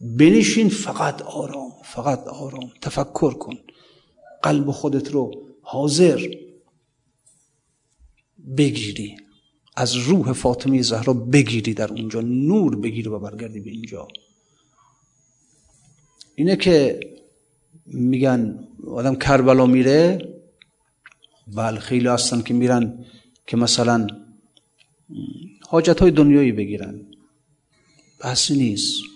بنشین 0.00 0.68
فقط 0.68 1.22
آرام 1.22 1.72
فقط 1.84 2.18
آرام. 2.18 2.70
تفکر 2.80 3.34
کن. 3.34 3.54
قلب 4.42 4.70
خودت 4.70 5.10
رو 5.10 5.30
حاضر 5.62 6.28
بگیری. 8.56 9.16
از 9.76 9.96
روح 9.96 10.32
فاطمه 10.32 10.82
زهرا 10.82 11.12
بگیری 11.12 11.74
در 11.74 11.92
اونجا. 11.92 12.20
نور 12.20 12.76
بگیری 12.76 13.08
و 13.08 13.18
برگردی 13.18 13.60
به 13.60 13.70
اینجا. 13.70 14.08
اینه 16.34 16.56
که 16.56 17.00
میگن 17.86 18.68
آدم 18.86 19.14
کربلا 19.14 19.66
میره. 19.66 20.18
بله 21.54 21.80
خیلی 21.80 22.08
هستن 22.08 22.42
که 22.42 22.54
میرن 22.54 23.04
که 23.46 23.56
مثلا 23.56 24.06
حاجت 25.68 26.00
های 26.00 26.10
دنیایی 26.10 26.52
بگیرن. 26.52 27.00
بحثی 28.20 28.56
نیست. 28.56 29.13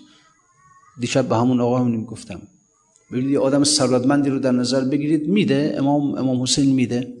دیشب 0.99 1.29
به 1.29 1.35
همون 1.35 1.61
آقا 1.61 1.77
همونیم 1.77 2.05
گفتم. 2.05 2.41
ببینید 3.11 3.31
یه 3.31 3.39
آدم 3.39 3.63
ثروتمندی 3.63 4.29
رو 4.29 4.39
در 4.39 4.51
نظر 4.51 4.83
بگیرید 4.83 5.27
میده 5.27 5.75
امام 5.77 6.15
امام 6.15 6.41
حسین 6.41 6.75
میده. 6.75 7.13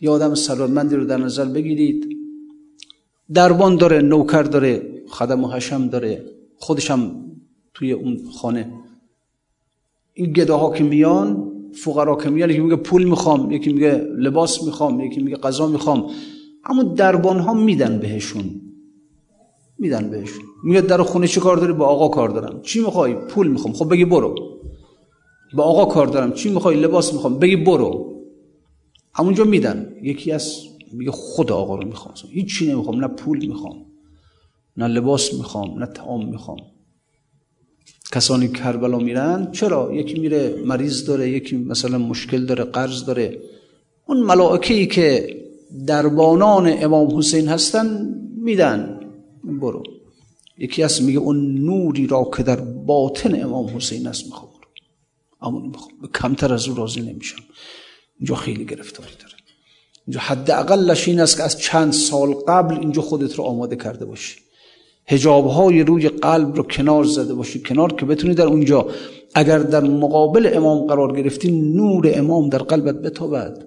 یه 0.00 0.10
آدم 0.10 0.34
ثروتمندی 0.34 0.96
رو 0.96 1.04
در 1.04 1.16
نظر 1.16 1.44
بگیرید 1.44 2.16
دربان 3.34 3.76
داره 3.76 4.00
نوکر 4.00 4.42
داره 4.42 5.02
خدم 5.08 5.44
و 5.44 5.48
حشم 5.48 5.88
داره 5.88 6.24
خودش 6.56 6.90
هم 6.90 7.24
توی 7.74 7.92
اون 7.92 8.20
خانه. 8.32 8.72
این 10.14 10.32
گداها 10.32 10.72
که 10.72 10.84
میان 10.84 11.52
فقرا 11.72 12.16
که 12.16 12.30
میان 12.30 12.50
یکی 12.50 12.60
میگه 12.60 12.76
پول 12.76 13.04
می‌خوام 13.04 13.50
یکی 13.50 13.72
میگه 13.72 14.06
لباس 14.18 14.62
می‌خوام 14.62 15.00
یکی 15.00 15.22
میگه 15.22 15.36
غذا 15.36 15.66
می‌خوام. 15.66 16.10
اما 16.64 16.82
دربان 16.82 17.38
ها 17.38 17.54
میدن 17.54 17.98
بهشون. 17.98 18.60
میدن 19.80 20.10
بهشون 20.10 20.44
میگه 20.64 20.80
در 20.80 21.02
خونه 21.02 21.26
چی 21.26 21.40
کار 21.40 21.56
داری؟ 21.56 21.72
با 21.72 21.86
آقا 21.86 22.08
کار 22.08 22.28
دارم. 22.28 22.60
چی 22.62 22.80
می‌خوای؟ 22.80 23.14
پول 23.14 23.48
می‌خوام. 23.48 23.74
خب 23.74 23.90
بگی 23.90 24.04
برو. 24.04 24.34
با 25.54 25.62
آقا 25.64 25.84
کار 25.84 26.06
دارم. 26.06 26.32
چی 26.32 26.50
می‌خوای؟ 26.50 26.80
لباس 26.80 27.12
می‌خوام. 27.12 27.38
بگی 27.38 27.56
برو. 27.56 28.22
همونجا 29.14 29.44
میدن. 29.44 29.92
یکی 30.02 30.32
از 30.32 30.54
میگه 30.92 31.10
خود 31.10 31.52
آقا 31.52 31.74
رو 31.74 31.86
می‌خوام. 31.86 32.14
هیچ 32.30 32.58
چی 32.58 32.72
نمی‌خوام. 32.72 33.00
نه 33.00 33.08
پول 33.08 33.46
می‌خوام. 33.46 33.86
نه 34.76 34.86
لباس 34.86 35.34
می‌خوام. 35.34 35.78
نه 35.78 35.86
تعام 35.86 36.28
می‌خوام. 36.28 36.58
کسانی 38.12 38.48
کربلا 38.48 38.98
میرن 38.98 39.48
چرا؟ 39.52 39.94
یکی 39.94 40.20
میره 40.20 40.62
مریض 40.66 41.04
داره 41.04 41.30
یکی 41.30 41.56
مثلا 41.56 41.98
مشکل 41.98 42.46
داره 42.46 42.64
قرض 42.64 43.04
داره. 43.04 43.38
اون 44.06 44.22
ملائکه 44.22 44.74
ای 44.74 44.86
که 44.86 45.36
دربانان 45.86 46.72
امام 46.82 47.18
حسین 47.18 47.48
هستن 47.48 48.14
میدن. 48.36 48.99
برو. 49.44 49.82
یکی 50.58 50.82
از 50.82 51.02
میگه 51.02 51.18
اون 51.18 51.54
نوری 51.54 52.06
را 52.06 52.30
که 52.36 52.42
در 52.42 52.60
باطن 52.60 53.42
امام 53.42 53.76
حسین 53.76 54.06
است 54.06 54.26
می‌خوام. 54.26 54.50
اما 55.42 55.72
کمتر 56.14 56.54
از 56.54 56.68
او 56.68 56.74
راضی 56.74 57.00
نمیشم. 57.00 57.42
اینجا 58.18 58.34
خیلی 58.34 58.64
گرفتاری 58.64 59.12
داره. 59.20 59.34
اینجا 60.06 60.20
حداقلش 60.20 61.08
این 61.08 61.20
است 61.20 61.36
که 61.36 61.42
از 61.42 61.58
چند 61.58 61.92
سال 61.92 62.34
قبل 62.34 62.74
اینجا 62.74 63.02
خودت 63.02 63.34
رو 63.34 63.44
آماده 63.44 63.76
کرده 63.76 64.04
باشی. 64.04 64.36
هجاب 65.06 65.46
های 65.46 65.82
روی 65.82 66.08
قلب 66.08 66.56
رو 66.56 66.62
کنار 66.62 67.04
زده 67.04 67.34
باشی. 67.34 67.62
کنار 67.62 67.92
که 67.92 68.06
بتونی 68.06 68.34
در 68.34 68.46
اونجا 68.46 68.88
اگر 69.34 69.58
در 69.58 69.80
مقابل 69.80 70.50
امام 70.54 70.86
قرار 70.86 71.16
گرفتی 71.16 71.50
نور 71.50 72.12
امام 72.14 72.48
در 72.48 72.58
قلبت 72.58 73.02
بتابد. 73.02 73.66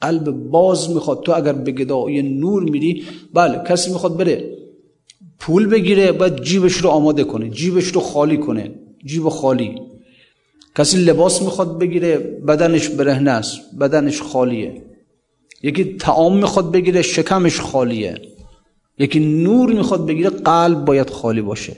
قلب 0.00 0.30
باز 0.30 0.90
می‌خواد. 0.90 1.22
تو 1.22 1.32
اگر 1.32 1.52
به 1.52 1.72
گدایی 1.72 2.22
نور 2.22 2.62
میری 2.62 3.04
بله 3.34 3.62
کسی 3.68 3.92
می‌خواد 3.92 4.16
بره. 4.16 4.58
پول 5.42 5.66
بگیره 5.66 6.12
باید 6.12 6.42
جیبش 6.42 6.76
رو 6.76 6.88
آماده 6.90 7.24
کنه 7.24 7.50
جیبش 7.50 7.86
رو 7.86 8.00
خالی 8.00 8.36
کنه 8.36 8.74
جیب 9.04 9.28
خالی. 9.28 9.74
کسی 10.76 10.98
لباس 10.98 11.42
می‌خواد 11.42 11.78
بگیره 11.78 12.18
بدنش 12.48 12.88
برهنه 12.88 13.30
است 13.30 13.60
بدنش 13.80 14.22
خالیه. 14.22 14.82
یکی 15.62 15.84
تعام 15.84 16.36
می‌خواد 16.36 16.72
بگیره 16.72 17.02
شکمش 17.02 17.60
خالیه. 17.60 18.22
یکی 18.98 19.20
نور 19.20 19.72
می‌خواد 19.72 20.06
بگیره 20.06 20.30
قلب 20.30 20.84
باید 20.84 21.10
خالی 21.10 21.42
باشه. 21.42 21.76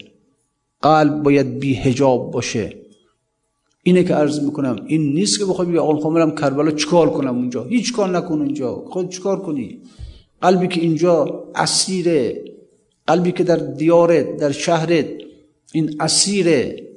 قلب 0.83 1.23
باید 1.23 1.59
بی 1.59 1.75
هجاب 1.75 2.31
باشه. 2.31 2.77
اینه 3.83 4.05
که 4.05 4.15
عرض 4.15 4.41
می‌کنم 4.41 4.77
این 4.87 5.15
نیست 5.15 5.39
که 5.39 5.45
بخوای 5.45 5.69
بگی 5.69 5.79
آقا 5.79 6.11
می‌خوام 6.11 6.35
کربلا 6.35 6.71
چیکار 6.71 7.11
کنم 7.11 7.35
اونجا؟ 7.37 7.65
هیچ 7.65 7.93
کار 7.93 8.09
نکن 8.09 8.35
اونجا. 8.35 8.75
خود 8.75 9.09
چیکار 9.09 9.43
کنی؟ 9.43 9.79
قلبی 10.41 10.69
که 10.69 10.81
اینجا 10.81 11.45
اسیره 11.55 12.45
قلبی 13.07 13.33
که 13.33 13.45
در 13.45 13.57
دیارت 13.57 14.37
در 14.37 14.53
شهرت 14.53 15.07
این 15.73 15.97
اسیره 16.01 16.89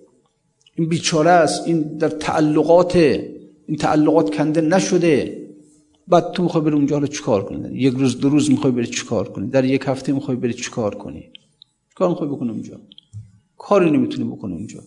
این 0.76 0.90
بیچاره 0.90 1.30
است 1.30 1.68
این 1.68 1.82
در 1.82 2.10
تعلقات 2.10 2.96
این 2.96 3.78
تعلقات 3.80 4.36
کنده 4.36 4.62
نشده. 4.62 5.48
بعد 6.08 6.32
تو 6.32 6.44
می‌خوای 6.44 6.64
بری 6.64 6.74
اونجا 6.74 6.98
رو 6.98 7.08
چیکار 7.08 7.46
کنی؟ 7.46 7.78
یک 7.78 7.94
روز 7.94 8.20
دو 8.20 8.30
روز 8.30 8.52
می‌خوای 8.52 8.72
بری 8.72 8.88
چیکار 8.88 9.30
کنی؟ 9.30 9.48
در 9.48 9.66
یک 9.66 9.84
هفته 9.86 10.12
می‌خوای 10.12 10.38
بری 10.38 10.54
چیکار 10.54 10.96
کنی؟ 10.96 11.30
چیکار 11.90 12.10
می‌خوای 12.10 12.30
بکنی 12.30 12.50
اونجا؟ 12.50 12.80
کاری 13.58 13.92
نمی‌تونی 13.92 14.30
بکنی 14.30 14.54
اونجا. 14.54 14.80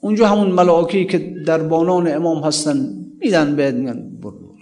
اونجا 0.00 0.28
همون 0.28 0.50
ملائکه‌ای 0.50 1.06
که 1.06 1.18
در 1.46 1.62
بانان 1.62 2.14
امام 2.14 2.42
هستن 2.42 3.04
میدن 3.20 3.56
بهت 3.56 3.74
میگن 3.74 4.10
برو. 4.22 4.54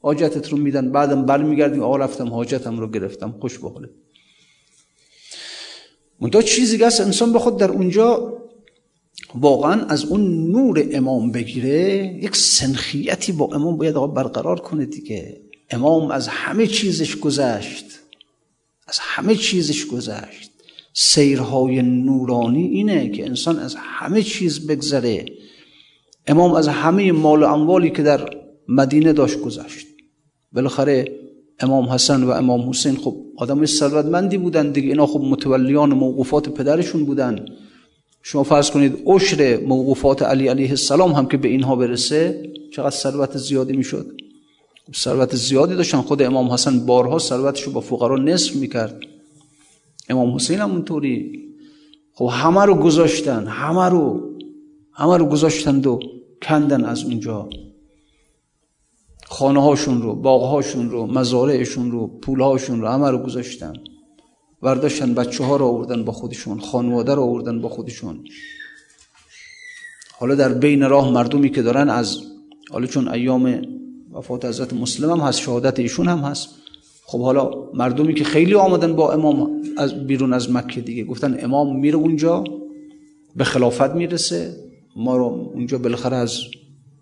حاجتت 0.00 0.48
رو 0.48 0.58
میدن 0.58 0.92
بعدم 0.92 1.26
برمیگردی 1.26 1.80
آقا 1.80 1.96
رفتم 1.96 2.28
حاجتم 2.28 2.78
رو 2.78 2.90
گرفتم 2.90 3.34
خوش 3.40 3.58
بخوره. 3.58 3.90
منتها 6.22 6.42
چیزی 6.42 6.78
که 6.78 6.84
انسان 6.84 7.32
بخواد 7.32 7.58
در 7.58 7.70
اونجا 7.70 8.38
واقعا 9.34 9.86
از 9.86 10.04
اون 10.04 10.50
نور 10.50 10.88
امام 10.92 11.32
بگیره 11.32 12.06
یک 12.22 12.36
سنخیتی 12.36 13.32
با 13.32 13.48
امام 13.52 13.76
باید 13.76 13.96
آقا 13.96 14.06
برقرار 14.06 14.60
کنه 14.60 14.86
دیگه. 14.86 15.40
امام 15.70 16.10
از 16.10 16.28
همه 16.28 16.66
چیزش 16.66 17.16
گذشت. 17.16 17.84
از 18.88 18.98
همه 19.00 19.34
چیزش 19.34 19.86
گذشت. 19.86 20.50
سیرهای 20.94 21.82
نورانی 21.82 22.62
اینه 22.62 23.08
که 23.08 23.26
انسان 23.26 23.58
از 23.58 23.76
همه 23.78 24.22
چیز 24.22 24.66
بگذره. 24.66 25.26
امام 26.26 26.52
از 26.52 26.68
همه 26.68 27.12
مال 27.12 27.42
و 27.42 27.46
اموالی 27.46 27.90
که 27.90 28.02
در 28.02 28.30
مدینه 28.68 29.12
داشت 29.12 29.40
گذشت. 29.40 29.86
بالاخره 30.52 31.18
امام 31.60 31.88
حسن 31.88 32.22
و 32.22 32.30
امام 32.30 32.70
حسین 32.70 32.96
خب 32.96 33.16
آدم 33.42 33.66
ثروتمندی 33.66 34.38
بودن 34.38 34.70
دیگه. 34.72 34.88
اینا 34.88 35.06
خب 35.06 35.20
متولیان 35.20 35.94
موقوفات 35.94 36.48
پدرشون 36.48 37.04
بودن. 37.04 37.44
شما 38.22 38.42
فرض 38.42 38.70
کنید 38.70 39.02
عشر 39.06 39.60
موقوفات 39.60 40.22
علی 40.22 40.48
علیه 40.48 40.70
السلام 40.70 41.12
هم 41.12 41.26
که 41.26 41.36
به 41.36 41.48
اینها 41.48 41.76
برسه 41.76 42.52
چقدر 42.72 42.90
ثروت 42.90 43.36
زیادی 43.36 43.76
می‌شد؟ 43.76 44.06
ثروت 44.96 45.36
زیادی 45.36 45.74
داشتن. 45.74 46.00
خود 46.00 46.22
امام 46.22 46.50
حسن 46.50 46.86
بارها 46.86 47.18
ثروتش 47.18 47.62
رو 47.62 47.72
با 47.72 47.80
فقرا 47.80 48.16
نصف 48.16 48.56
می‌کرد. 48.56 49.00
امام 50.08 50.34
حسین 50.34 50.58
هم 50.58 50.70
اونطوری. 50.70 51.42
خب 52.14 52.30
همه 52.32 52.64
رو 52.64 52.74
گذاشتن. 52.74 53.46
همه 53.46 53.88
رو. 53.88 54.30
همه 54.92 55.16
رو 55.16 55.26
گذاشتن 55.26 55.80
و 55.80 55.98
کندن 56.42 56.84
از 56.84 57.04
اونجا. 57.04 57.48
خانه 59.32 59.62
هاشون 59.62 60.02
رو 60.02 60.14
باغ 60.14 60.42
هاشون 60.50 60.90
رو 60.90 61.06
مزارعشون 61.06 61.90
رو 61.90 62.06
پول 62.06 62.40
هاشون 62.40 62.80
رو 62.80 62.88
همه 62.88 63.10
رو 63.10 63.18
گذاشتن. 63.18 63.72
ورداشتن 64.62 65.14
بچه 65.14 65.44
ها 65.44 65.56
رو 65.56 65.66
آوردن 65.66 66.04
با 66.04 66.12
خودشون 66.12 66.60
خانواده 66.60 67.14
رو 67.14 67.22
آوردن 67.22 67.60
با 67.60 67.68
خودشون. 67.68 68.24
حالا 70.18 70.34
در 70.34 70.52
بین 70.52 70.88
راه 70.88 71.10
مردمی 71.10 71.50
که 71.50 71.62
دارن 71.62 71.90
از 71.90 72.18
حالا 72.70 72.86
چون 72.86 73.08
ایام 73.08 73.62
وفات 74.12 74.44
حضرت 74.44 74.72
مسلم 74.72 75.10
هم 75.10 75.20
هست 75.20 75.40
شهادت 75.40 75.78
ایشون 75.78 76.08
هم 76.08 76.18
هست. 76.18 76.48
خب 77.04 77.20
حالا 77.20 77.50
مردمی 77.74 78.14
که 78.14 78.24
خیلی 78.24 78.54
آمدن 78.54 78.96
با 78.96 79.12
امام 79.12 79.62
از 79.76 80.06
بیرون 80.06 80.32
از 80.32 80.52
مکه 80.52 80.80
دیگه 80.80 81.04
گفتن 81.04 81.36
امام 81.40 81.76
میره 81.80 81.96
اونجا 81.96 82.44
به 83.36 83.44
خلافت 83.44 83.90
می‌رسه 83.90 84.56
ما 84.96 85.16
رو 85.16 85.50
اونجا 85.54 85.78
بالاخره 85.78 86.16
از 86.16 86.38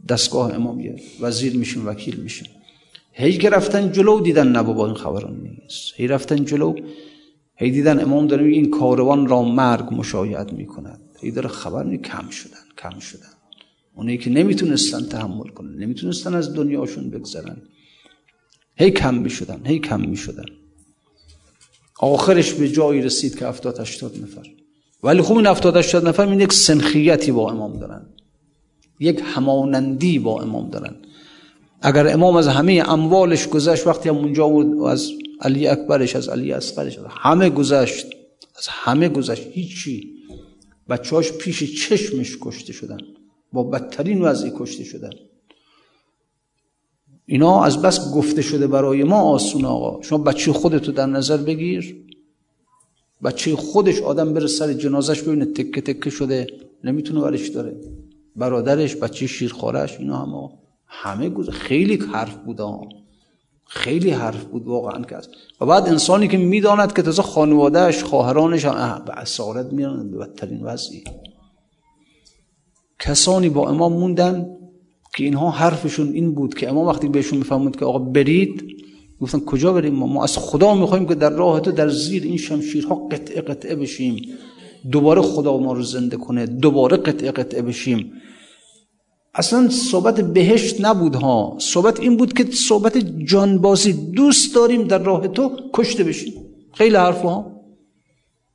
دستگاه 0.08 0.54
امام 0.54 0.80
یه 0.80 0.96
وزیر 1.20 1.56
میشیم 1.56 1.86
وکیل 1.86 2.16
میشیم 2.16 2.48
هی 3.12 3.38
که 3.38 3.50
رفتن 3.50 3.92
جلو 3.92 4.20
دیدن 4.20 4.48
نه 4.48 4.62
بابا 4.62 4.86
این 4.86 4.94
خبران 4.94 5.40
نیست. 5.40 5.92
هی 5.96 6.06
رفتن 6.06 6.44
جلو 6.44 6.74
هی 7.56 7.70
دیدن 7.70 8.00
امام 8.00 8.26
داره 8.26 8.46
این 8.46 8.70
کاروان 8.70 9.26
را 9.26 9.42
مرگ 9.42 9.94
مشایعت 9.94 10.52
می‌کند. 10.52 11.00
هی 11.20 11.30
داره 11.30 11.48
خبر 11.48 11.84
می 11.84 11.98
کم 11.98 12.30
شدن 12.30 12.58
کم 12.78 12.98
شدن. 12.98 13.32
اونایی 13.94 14.18
که 14.18 14.30
نمی‌تونستن 14.30 15.04
تحمل 15.04 15.48
کنن 15.48 15.74
نمی‌تونستن 15.74 16.34
از 16.34 16.54
دنیاشون 16.54 17.10
بگذرن. 17.10 17.56
هی 18.76 18.90
کم 18.90 19.14
می‌شدن 19.14 19.60
هی 19.66 19.78
کم 19.78 20.00
می‌شدن. 20.00 20.44
آخرش 22.00 22.52
به 22.52 22.68
جایی 22.68 23.02
رسید 23.02 23.38
که 23.38 23.46
افتاد 23.46 23.80
هشتاد 23.80 24.16
نفر. 24.22 24.46
ولی 25.02 25.22
خوب 25.22 25.36
این 25.36 25.46
افتاد 25.46 25.76
هشتاد 25.76 26.08
نفر 26.08 26.28
این 26.28 26.40
یک 26.40 26.52
سنخیتی 26.52 27.32
با 27.32 27.50
امام 27.50 27.78
دارن. 27.78 28.06
یک 29.00 29.20
همانندی 29.24 30.18
با 30.18 30.42
امام 30.42 30.70
دارن. 30.70 30.96
اگر 31.82 32.08
امام 32.08 32.36
از 32.36 32.48
همه 32.48 32.82
اموالش 32.86 33.48
گذشت 33.48 33.86
وقتی 33.86 34.08
هم 34.08 34.16
اونجا 34.16 34.48
بود 34.48 34.82
از 34.82 35.10
علی 35.40 35.66
اکبرش 35.66 36.16
از 36.16 36.28
علی 36.28 36.52
اصغرش 36.52 36.98
همه 37.10 37.50
گذشت 37.50 38.06
از 38.58 38.68
همه 38.68 39.08
گذشت 39.08 39.46
هیچی. 39.52 40.14
بچهاش 40.88 41.32
پیش 41.32 41.88
چشمش 41.88 42.38
کشته 42.40 42.72
شدن. 42.72 42.98
با 43.52 43.62
بدترین 43.62 44.22
وضعی 44.22 44.52
کشته 44.58 44.84
شدن. 44.84 45.10
اینا 47.26 47.64
از 47.64 47.82
بس 47.82 48.12
گفته 48.14 48.42
شده 48.42 48.66
برای 48.66 49.04
ما 49.04 49.20
آسون 49.20 49.64
آقا. 49.64 50.02
شما 50.02 50.18
بچه 50.18 50.52
خودتو 50.52 50.92
در 50.92 51.06
نظر 51.06 51.36
بگیر. 51.36 51.96
بچه 53.24 53.56
خودش 53.56 54.00
آدم 54.00 54.34
بره 54.34 54.46
سر 54.46 54.72
جنازش 54.72 55.22
ببینه 55.22 55.44
تکه 55.44 55.80
تکه 55.80 56.10
شده 56.10 56.46
نمی‌تونه 56.84 57.20
ورش 57.20 57.48
داره. 57.48 57.76
برادرش 58.40 58.96
بچه 58.96 59.26
شیرخوارش 59.26 59.98
اینا 59.98 60.16
همه 60.16 60.48
همه 60.86 61.28
گذر 61.28 61.52
خیلی 61.52 61.96
حرف 62.12 62.36
بود 62.36 62.60
خیلی 63.66 64.10
حرف 64.10 64.44
بود 64.44 64.66
واقعا 64.66 65.02
که 65.02 65.16
و 65.60 65.66
بعد 65.66 65.88
انسانی 65.88 66.28
که 66.28 66.36
می‌داند 66.36 66.92
که 66.92 67.02
تازه 67.02 67.22
خانوادهش 67.22 68.02
خواهرانش 68.02 68.64
به 68.64 69.12
اسارت 69.12 69.72
میرن 69.72 70.10
به 70.10 70.18
بدترین 70.18 70.62
وضعی. 70.62 71.04
کسانی 72.98 73.48
با 73.48 73.68
امام 73.68 73.92
موندن 73.92 74.46
که 75.16 75.24
اینها 75.24 75.50
حرفشون 75.50 76.12
این 76.12 76.34
بود 76.34 76.54
که 76.54 76.68
امام 76.68 76.86
وقتی 76.86 77.08
بهشون 77.08 77.38
میفهمود 77.38 77.76
که 77.76 77.84
آقا 77.84 77.98
برید 77.98 78.64
گفتن 79.20 79.40
کجا 79.40 79.72
بریم؟ 79.72 79.94
ما 79.94 80.24
از 80.24 80.38
خدا 80.38 80.74
می‌خوایم 80.74 81.06
که 81.06 81.14
در 81.14 81.30
راه 81.30 81.60
تو 81.60 81.72
در 81.72 81.88
زیر 81.88 82.22
این 82.22 82.36
شمشیرها 82.36 82.94
قطعه 82.94 83.40
قطعه 83.40 83.74
بشیم. 83.74 84.16
دوباره 84.92 85.22
خدا 85.22 85.58
ما 85.58 85.72
رو 85.72 85.82
زنده 85.82 86.16
کنه 86.16 86.46
دوباره 86.46 86.96
قطعه 86.96 87.30
قطعه 87.30 87.62
بشیم. 87.62 88.12
اصلا 89.34 89.68
صحبت 89.68 90.20
بهشت 90.20 90.80
نبود 90.80 91.14
ها 91.14 91.56
صحبت 91.60 92.00
این 92.00 92.16
بود 92.16 92.32
که 92.32 92.44
صحبت 92.44 92.98
جانبازی 93.24 93.92
دوست 93.92 94.54
داریم 94.54 94.84
در 94.84 94.98
راه 94.98 95.28
تو 95.28 95.56
کشته 95.74 96.04
بشیم. 96.04 96.32
خیلی 96.74 96.96
حرف 96.96 97.22
ها 97.22 97.60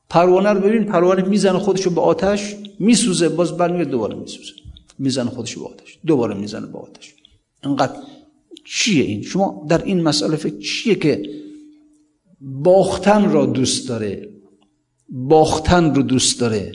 پروانه 0.09 0.49
رو 0.49 0.59
ببین 0.59 0.84
پروانه 0.84 1.21
می‌زنه 1.21 1.59
خودشو 1.59 1.89
به 1.89 2.01
آتش 2.01 2.55
میسوزه 2.80 3.30
باز 3.30 3.57
برمیگرد 3.57 3.89
دوباره 3.89 4.15
میسوزه. 4.15 4.51
می‌زنه 4.99 5.30
خودشو 5.30 5.59
به 5.59 5.67
آتش 5.67 5.99
دوباره 6.05 6.36
می‌زنه 6.36 6.67
به 6.67 6.78
آتش. 6.78 7.13
انقدر 7.63 7.93
چیه 8.65 9.03
این؟ 9.03 9.21
شما 9.21 9.65
در 9.69 9.84
این 9.84 10.03
مسئله 10.03 10.36
فکر 10.36 10.57
چیه 10.59 10.95
که 10.95 11.30
باختن 12.41 13.32
را 13.32 13.45
دوست 13.45 13.89
داره؟ 13.89 14.30
باختن 15.09 15.95
رو 15.95 16.01
دوست 16.01 16.39
داره. 16.39 16.71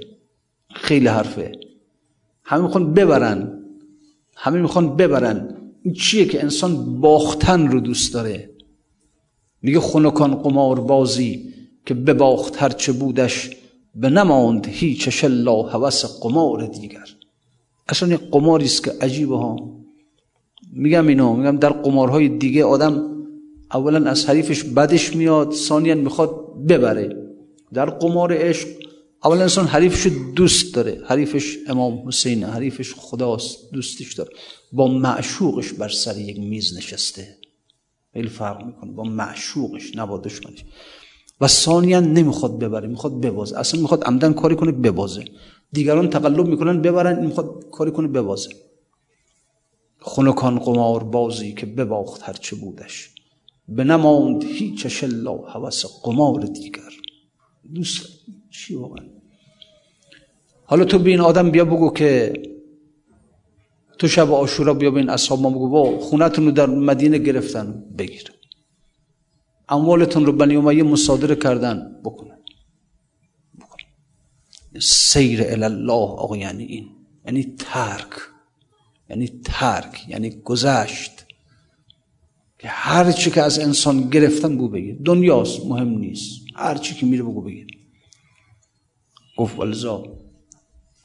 خیلی 0.74 1.06
حرفه. 1.06 1.52
همه 2.44 2.62
می‌خوان 2.62 2.94
ببرن. 2.94 3.59
همه 4.42 4.60
می‌خوان 4.60 4.96
ببرن. 4.96 5.56
این 5.82 5.94
چیه 5.94 6.24
که 6.24 6.42
انسان 6.42 7.00
باختن 7.00 7.68
رو 7.68 7.80
دوست 7.80 8.14
داره؟ 8.14 8.50
میگه 9.62 9.80
خونکان 9.80 10.34
قمار 10.34 10.80
بازی 10.80 11.54
که 11.86 11.94
بباخت 11.94 12.76
چه 12.76 12.92
بودش 12.92 13.50
به 13.94 14.10
نماند 14.10 14.66
هیچ 14.66 15.08
شلا 15.08 15.62
هوس 15.62 16.04
قمار 16.22 16.66
دیگر. 16.66 17.06
اصلا 17.88 18.08
یک 18.08 18.20
قماری 18.30 18.64
است 18.64 18.84
که 18.84 18.92
عجیبه 19.00 19.36
ها. 19.36 19.56
میگم 20.72 21.06
اینو 21.06 21.36
میگم 21.36 21.56
در 21.56 21.70
قمارهای 21.70 22.28
دیگه 22.28 22.64
آدم 22.64 23.02
اولا 23.74 24.10
از 24.10 24.26
حریفش 24.26 24.64
بدش 24.64 25.16
میاد 25.16 25.52
ثانیا 25.52 25.94
می‌خواد 25.94 26.30
ببره. 26.68 27.16
در 27.72 27.90
قمار 27.90 28.32
عشق 28.36 28.68
اولا 29.24 29.42
انسان 29.42 29.66
حریفش 29.66 30.06
دوست 30.36 30.74
داره. 30.74 31.02
حریفش 31.06 31.56
امام 31.66 32.08
حسین 32.08 32.44
حریفش 32.44 32.94
خداست 32.94 33.72
دوستش 33.72 34.14
داره. 34.14 34.30
با 34.72 34.88
معشوقش 34.88 35.72
بر 35.72 35.88
سر 35.88 36.18
یک 36.18 36.38
میز 36.38 36.76
نشسته. 36.76 37.36
خیلی 38.12 38.28
فرق 38.28 38.66
می‌کنه. 38.66 38.92
با 38.92 39.04
معشوقش 39.04 39.96
نه 39.96 40.06
با 40.06 40.18
دشمنش 40.18 40.64
و 41.40 41.48
ثانیا 41.48 42.00
نمی‌خواد 42.00 42.58
ببره 42.58 42.88
می‌خواد 42.88 43.20
ببازه. 43.20 43.58
اصلا 43.58 43.80
می‌خواد 43.80 44.04
عمدن 44.04 44.32
کاری 44.32 44.56
کنه 44.56 44.72
ببازه. 44.72 45.24
دیگران 45.72 46.10
تقلب 46.10 46.46
می‌کنن 46.46 46.82
ببرن 46.82 47.26
می‌خواد 47.26 47.64
کاری 47.72 47.90
کنه 47.90 48.08
ببازه. 48.08 48.50
خنکان 49.98 50.58
قمار 50.58 51.04
بازی 51.04 51.52
که 51.52 51.66
بباخت 51.66 52.22
هرچه 52.22 52.56
بودش. 52.56 53.10
به 53.68 53.84
نماند 53.84 54.44
هیچ 54.44 55.04
الا 55.04 55.36
حوث 55.36 55.84
قمار 56.02 56.40
دیگر. 56.40 56.92
دوست 57.74 58.19
چی 58.50 58.74
واقعا؟ 58.74 59.06
حالا 60.64 60.84
تو 60.84 60.98
به 60.98 61.10
این 61.10 61.20
آدم 61.20 61.50
بیا 61.50 61.64
بگو 61.64 61.92
که 61.92 62.32
تو 63.98 64.08
شب 64.08 64.32
آشورا 64.32 64.74
بیا 64.74 64.90
به 64.90 65.00
این 65.00 65.10
اصحاب 65.10 65.40
ما 65.40 65.50
بگو 65.50 65.68
با 65.68 65.98
خونتون 65.98 66.44
رو 66.44 66.50
در 66.50 66.66
مدینه 66.66 67.18
گرفتن 67.18 67.84
بگیر. 67.98 68.32
اموالتون 69.68 70.26
رو 70.26 70.32
بنی 70.32 70.56
امیه 70.56 70.82
مصادره 70.82 71.36
کردن 71.36 72.00
بکنن. 72.04 72.38
سیر 74.80 75.42
الله 75.42 75.92
آقا 75.92 76.36
یعنی 76.36 76.64
این. 76.64 76.88
یعنی 77.26 77.54
ترک. 77.58 78.12
یعنی 79.10 79.40
ترک 79.44 80.08
یعنی 80.08 80.30
گذشت. 80.30 81.26
که 82.58 82.68
هر 82.68 83.12
چی 83.12 83.30
که 83.30 83.42
از 83.42 83.58
انسان 83.58 84.10
گرفتن 84.10 84.56
بو 84.56 84.68
بگیر. 84.68 84.96
دنیاست 85.04 85.66
مهم 85.66 85.88
نیست. 85.88 86.40
هر 86.56 86.74
چی 86.74 86.94
که 86.94 87.06
میره 87.06 87.22
بگو 87.22 87.42
بگیر. 87.42 87.79
گفت 89.40 89.58
ولزا 89.58 90.04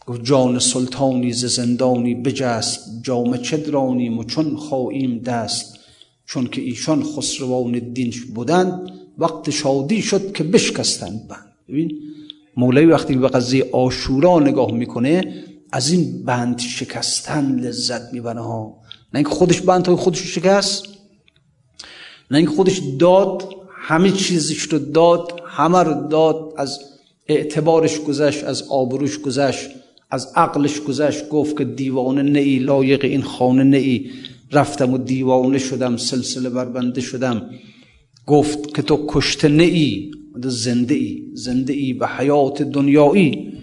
گفت 0.08 0.24
جان 0.24 0.60
سلطانی 0.60 1.34
ز 1.34 1.46
زندانی 1.46 2.16
بجست 2.16 2.80
جام 3.04 3.38
چدرانیم 3.38 4.18
و 4.18 4.24
چون 4.24 4.56
خواهیم 4.56 5.20
دست. 5.20 5.80
چون 6.26 6.48
که 6.48 6.62
ایشان 6.62 7.04
خسروان 7.04 7.72
دینش 7.94 8.22
بودند 8.22 8.92
وقت 9.18 9.50
شادی 9.50 10.02
شد 10.02 10.32
که 10.32 10.44
بشکستند 10.44 11.28
بند. 11.28 11.52
ببین 11.70 12.00
مولوی 12.58 12.86
وقتی 12.86 13.16
به 13.16 13.28
قضیه 13.28 13.70
آشورا 13.72 14.40
نگاه 14.40 14.72
می‌کنه 14.72 15.44
از 15.72 15.92
این 15.92 16.24
بند 16.24 16.60
شکستن 16.60 17.60
لذت 17.60 18.14
می‌بره 18.14 18.42
ها. 18.42 18.78
نه 19.14 19.20
اینکه 19.20 19.30
خودش 19.30 19.62
بند 19.62 19.88
های 19.88 19.96
خودش 19.96 20.36
شکست 20.36 20.84
نه 22.32 22.38
اینکه 22.38 22.52
خودش 22.52 22.82
داد 23.00 23.44
همه 23.72 24.12
چیزش 24.12 24.60
رو 24.62 24.80
داد 24.80 25.42
همه 25.46 25.80
رو 25.84 26.08
داد 26.08 26.54
از 26.58 26.80
اعتبارش 27.28 28.00
گذشت 28.00 28.44
از 28.44 28.64
آبروش 28.70 29.20
گذشت 29.20 29.70
از 30.12 30.32
عقلش 30.36 30.82
گذشت 30.82 31.30
گفت 31.30 31.58
که 31.58 31.66
دیوانه 31.66 32.22
نئی 32.22 32.60
لایق 32.60 33.06
این 33.06 33.22
خانه 33.22 33.64
نئی 33.64 34.12
رفتم 34.52 34.94
و 34.94 34.98
دیوانه 34.98 35.58
شدم 35.58 35.98
سلسله 35.98 36.50
بربنده 36.50 37.02
شدم. 37.02 37.50
گفت 38.26 38.76
که 38.76 38.82
تو 38.82 39.06
کشته 39.08 39.48
نئی 39.48 40.12
زنده 40.44 40.96
ای 40.96 41.24
زنده 41.34 41.74
ای 41.74 41.94
به 41.94 42.08
حیات 42.08 42.62
دنیایی 42.62 43.54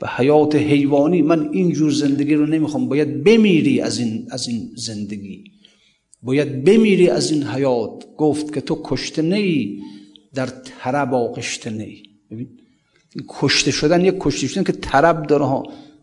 به 0.00 0.08
حیات 0.08 0.56
حیوانی. 0.56 1.22
من 1.22 1.48
اینجور 1.52 1.90
زندگی 1.90 2.34
رو 2.34 2.46
نمی‌خوام. 2.46 2.88
باید 2.88 3.24
بمیری 3.24 3.80
از 3.80 3.98
این, 3.98 4.26
از 4.30 4.48
این 4.48 4.70
زندگی. 4.76 5.44
باید 6.22 6.64
بمیری 6.64 7.08
از 7.08 7.32
این 7.32 7.42
حیات. 7.42 8.04
گفت 8.16 8.54
که 8.54 8.60
تو 8.60 8.80
کشته 8.84 9.22
نئی 9.22 9.80
در 10.34 10.46
طرب 10.46 11.14
آغشته 11.14 11.70
نئی 11.70 12.02
ببین 12.30 12.48
کشته 13.28 13.70
شدن 13.70 14.04
یک 14.04 14.14
کشته 14.20 14.46
شدن 14.46 14.64
که 14.64 14.72
طرب 14.72 15.26
داره 15.26 15.62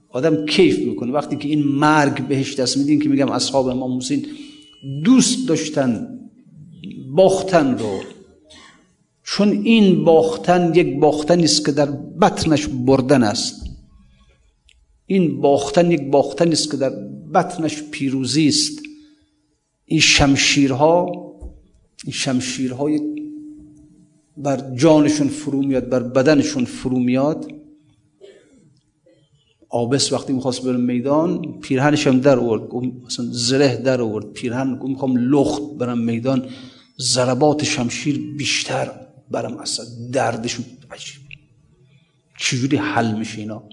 آدم 0.10 0.46
کیف 0.46 0.80
می‌کنه. 0.80 1.12
وقتی 1.12 1.36
که 1.36 1.48
این 1.48 1.64
مرگ 1.64 2.28
بهش 2.28 2.56
دست 2.56 2.78
میدین 2.78 3.00
که 3.00 3.10
میگم 3.10 3.30
اصحاب 3.30 3.68
امام 3.68 3.98
حسین 3.98 4.26
دوست 5.04 5.48
داشتن 5.48 6.20
باختن 7.16 7.78
رو. 7.78 8.00
چون 9.24 9.50
این 9.50 10.04
باختن 10.04 10.76
یک 10.76 11.00
باختن 11.00 11.40
است 11.40 11.66
که 11.66 11.72
در 11.72 11.92
بطنش 12.22 12.68
بردن 12.68 13.24
است. 13.24 13.64
این 15.06 15.42
باختن 15.42 15.92
یک 15.92 16.02
باختن 16.02 16.52
است 16.52 16.72
که 16.72 16.78
در 16.78 16.90
بطنش 17.34 17.84
پیروزی 17.92 18.48
است. 18.48 18.80
این 19.86 20.00
شمشیرها 20.00 21.12
این 22.04 22.14
شمشیرهای 22.14 23.00
بر 24.38 24.76
جانشون 24.76 25.28
فرو 25.28 25.62
میاد 25.62 25.90
بر 25.90 26.00
بدنشون 26.00 26.66
فرو 26.66 27.00
میاد. 27.00 27.52
آبس 29.70 30.14
وقتی 30.14 30.34
می‌خواست 30.34 30.64
بره 30.64 30.78
میدان 30.78 31.60
پیرهنش 31.62 32.08
هم 32.08 32.20
در 32.20 32.40
آورد 32.40 32.62
مثلا 33.06 33.26
زره 33.32 33.78
در 33.78 34.02
آورد 34.02 34.26
پیرهن 34.26 34.76
گفت 34.76 34.90
می‌خوام 34.90 35.18
لخت 35.18 35.62
برم 35.80 35.98
میدان 35.98 36.46
ضربات 37.00 37.64
شمشیر 37.64 38.36
بیشتر 38.38 38.92
برم 39.32 39.58
اصلا 39.58 39.86
دردشون 40.12 40.66
چجوری 42.40 42.78
حل 42.78 43.18
میشه 43.18 43.40
اینا؟ 43.40 43.64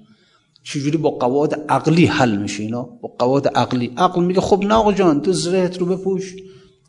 چجوری 0.63 0.97
با 0.97 1.11
قواعد 1.11 1.55
عقلی 1.69 2.07
حل 2.07 2.37
میشه 2.37 2.63
اینا؟ 2.63 2.83
با 2.83 3.09
قواعد 3.19 3.49
عقلی. 3.49 3.93
عقل 3.97 4.25
میگه 4.25 4.41
خب 4.41 4.65
نه 4.65 4.75
آقا 4.75 4.93
جان 4.93 5.21
تو 5.21 5.33
زرهت 5.33 5.79
رو 5.79 5.87
بپوش 5.87 6.35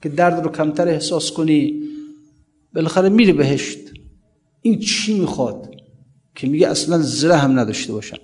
که 0.01 0.09
درد 0.09 0.43
رو 0.43 0.51
کمتر 0.51 0.87
احساس 0.87 1.31
کنی. 1.31 1.81
بالاخره 2.75 3.09
میره 3.09 3.33
بهشت. 3.33 3.79
این 4.61 4.79
چی 4.79 5.19
می‌خواد؟ 5.19 5.75
که 6.35 6.47
میگه 6.47 6.67
اصلا 6.67 6.97
زره 6.97 7.35
هم 7.35 7.59
نداشته 7.59 7.93
باشن 7.93 8.17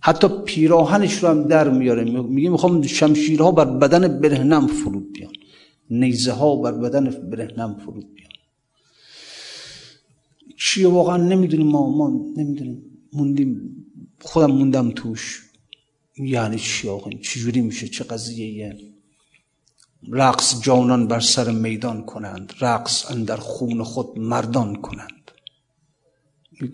حتی 0.00 0.28
پیراهنش 0.44 1.14
رو 1.14 1.28
هم 1.28 1.42
در 1.42 1.70
میاره. 1.70 2.04
میگه 2.22 2.48
می‌خوام 2.48 2.82
شمشیرها 2.82 3.52
بر 3.52 3.64
بدن 3.64 4.20
برهنم 4.20 4.66
فرود 4.66 5.12
بیان. 5.12 5.32
نیزه 5.90 6.32
ها 6.32 6.56
بر 6.56 6.72
بدن 6.72 7.10
برهنم 7.30 7.74
فرود 7.84 8.14
بیان. 8.14 8.30
چیه 10.56 10.88
واقعا 10.88 11.16
نمی‌دونیم 11.16 11.66
ما. 11.66 11.90
ما 11.90 12.24
نمی‌دونیم. 12.36 12.82
موندیم. 13.12 13.84
خودم 14.20 14.50
موندم 14.50 14.90
توش. 14.90 15.42
یعنی 16.18 16.58
چی 16.58 16.88
آقا؟ 16.88 17.10
چجوری 17.10 17.60
میشه؟ 17.60 17.88
چه 17.88 18.04
قضیه 18.04 18.76
رقص 20.12 20.60
جانان 20.62 21.08
بر 21.08 21.20
سر 21.20 21.50
میدان 21.50 22.04
کنند 22.04 22.52
رقص 22.60 23.10
اندر 23.10 23.36
خون 23.36 23.82
خود 23.82 24.18
مردان 24.18 24.76
کنند. 24.76 25.30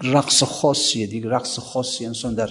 رقص 0.02 0.42
خاصیه 0.42 1.06
دیگه 1.06 1.28
رقص 1.28 1.58
خاصی 1.58 2.06
انسان 2.06 2.34
در 2.34 2.50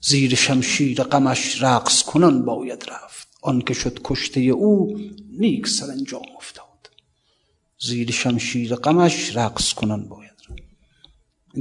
زیر 0.00 0.34
شمشیر 0.34 1.02
غمش 1.02 1.62
رقص 1.62 2.02
کنان 2.02 2.44
باید 2.44 2.84
رفت. 2.88 3.28
آن 3.42 3.60
که 3.60 3.74
شد 3.74 4.00
کشته 4.04 4.40
او 4.40 5.00
نیک 5.38 5.68
سرانجام 5.68 6.22
افتاد. 6.36 6.90
زیر 7.80 8.10
شمشیر 8.10 8.74
غمش 8.74 9.36
رقص 9.36 9.72
کنان 9.72 10.08
باید 10.08 10.36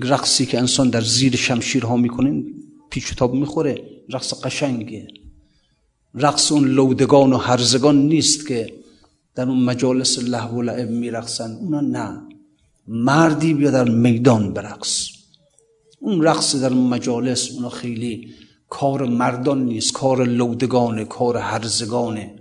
رقصی 0.04 0.46
که 0.46 0.60
انسان 0.60 0.90
در 0.90 1.02
زیر 1.02 1.36
شمشیرها 1.36 1.96
می‌کنه 1.96 2.44
پیچ 2.90 3.16
تاب 3.16 3.34
می‌خوره 3.34 3.84
رقص 4.10 4.34
قشنگه 4.44 5.08
رقص 6.16 6.52
اون 6.52 6.68
لودگان 6.68 7.34
و 7.34 7.38
هرزگان 7.38 8.08
نیست 8.08 8.48
که 8.48 8.74
در 9.36 9.50
اون 9.50 9.64
مجالس 9.64 10.20
لحو 10.20 10.60
و 10.60 10.62
لعب 10.62 10.90
میرقصن. 10.90 11.52
اونا 11.52 11.82
نه. 11.82 12.22
مردی 12.88 13.54
بیا 13.54 13.72
در 13.72 13.90
میدان 13.90 14.54
برقص. 14.54 15.08
اون 16.00 16.22
رقص 16.22 16.56
در 16.56 16.74
مجالس 16.74 17.52
اونا 17.52 17.70
خیلی 17.70 18.34
کار 18.70 19.06
مردان 19.06 19.66
نیست. 19.66 19.94
کار 19.94 20.26
لودگانه 20.26 21.06
کار 21.06 21.38
هرزگانه. 21.38 22.36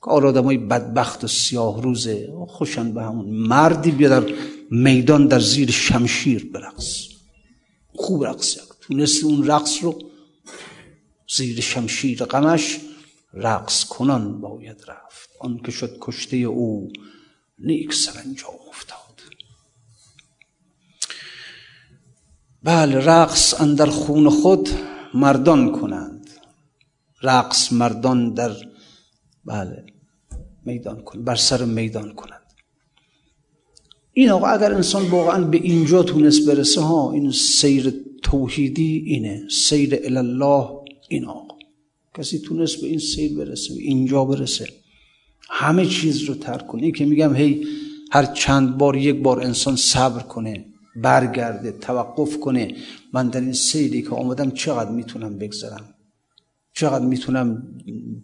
کار 0.00 0.26
آدمای 0.26 0.56
بدبخت 0.56 1.24
و 1.24 1.26
سیاه 1.26 1.82
روزه 1.82 2.32
خوشن 2.48 2.92
به 2.92 3.02
همون. 3.02 3.26
مردی 3.26 3.90
بیا 3.90 4.20
در 4.20 4.32
میدان 4.70 5.26
در 5.26 5.40
زیر 5.40 5.70
شمشیر 5.70 6.50
برقص. 6.54 7.08
خوب 7.94 8.24
رقص 8.24 8.58
تونست 8.80 9.24
اون 9.24 9.46
رقص 9.46 9.78
رو 9.82 9.98
زیر 11.36 11.60
شمشیر 11.60 12.24
غمش 12.24 12.78
رقص 13.34 13.84
کنان 13.84 14.40
باید 14.40 14.84
رفت. 14.88 15.30
آن 15.40 15.60
که 15.64 15.70
شد 15.70 15.96
کشته 16.00 16.36
او 16.36 16.92
نیک 17.58 17.94
سرانجام 17.94 18.54
افتاد. 18.68 18.98
بله 22.62 22.98
رقص 22.98 23.60
اندر 23.60 23.86
خون 23.86 24.28
خود 24.28 24.68
مردان 25.14 25.72
کنند. 25.72 26.30
رقص 27.22 27.72
مردان 27.72 28.34
در 28.34 28.56
بله 29.44 29.86
میدان 30.64 31.00
کن 31.00 31.24
بر 31.24 31.34
سر 31.34 31.64
میدان 31.64 32.14
کنند. 32.14 32.38
این 34.12 34.30
آقا 34.30 34.46
اگر 34.46 34.74
انسان 34.74 35.10
واقعا 35.10 35.44
به 35.44 35.56
اینجا 35.56 36.02
تونست 36.02 36.46
برسه 36.46 36.80
ها 36.80 37.12
این 37.12 37.32
سیر 37.32 37.94
توحیدی 38.22 39.02
اینه. 39.06 39.48
سیر 39.50 40.00
الله 40.04 40.87
این 41.08 41.24
آقا. 41.24 41.58
کسی 42.14 42.38
تونست 42.38 42.80
به 42.80 42.86
این 42.86 42.98
سیر 42.98 43.38
برسه 43.38 43.74
به 43.74 43.80
اینجا 43.80 44.24
برسه. 44.24 44.68
همه 45.50 45.86
چیز 45.86 46.22
رو 46.22 46.34
ترک 46.34 46.66
کنه. 46.66 46.82
این 46.82 46.92
که 46.92 47.06
میگم 47.06 47.34
هی 47.34 47.66
هر 48.10 48.24
چند 48.24 48.78
بار 48.78 48.96
یک 48.96 49.22
بار 49.22 49.40
انسان 49.40 49.76
صبر 49.76 50.22
کنه 50.22 50.64
برگرده 50.96 51.72
توقف 51.72 52.40
کنه. 52.40 52.76
من 53.12 53.28
در 53.28 53.40
این 53.40 53.52
سیری 53.52 54.02
که 54.02 54.10
آمدم 54.10 54.50
چقدر 54.50 54.90
می‌تونم 54.90 55.38
بگذرم؟ 55.38 55.94
چقدر 56.72 57.04
می‌تونم 57.04 57.62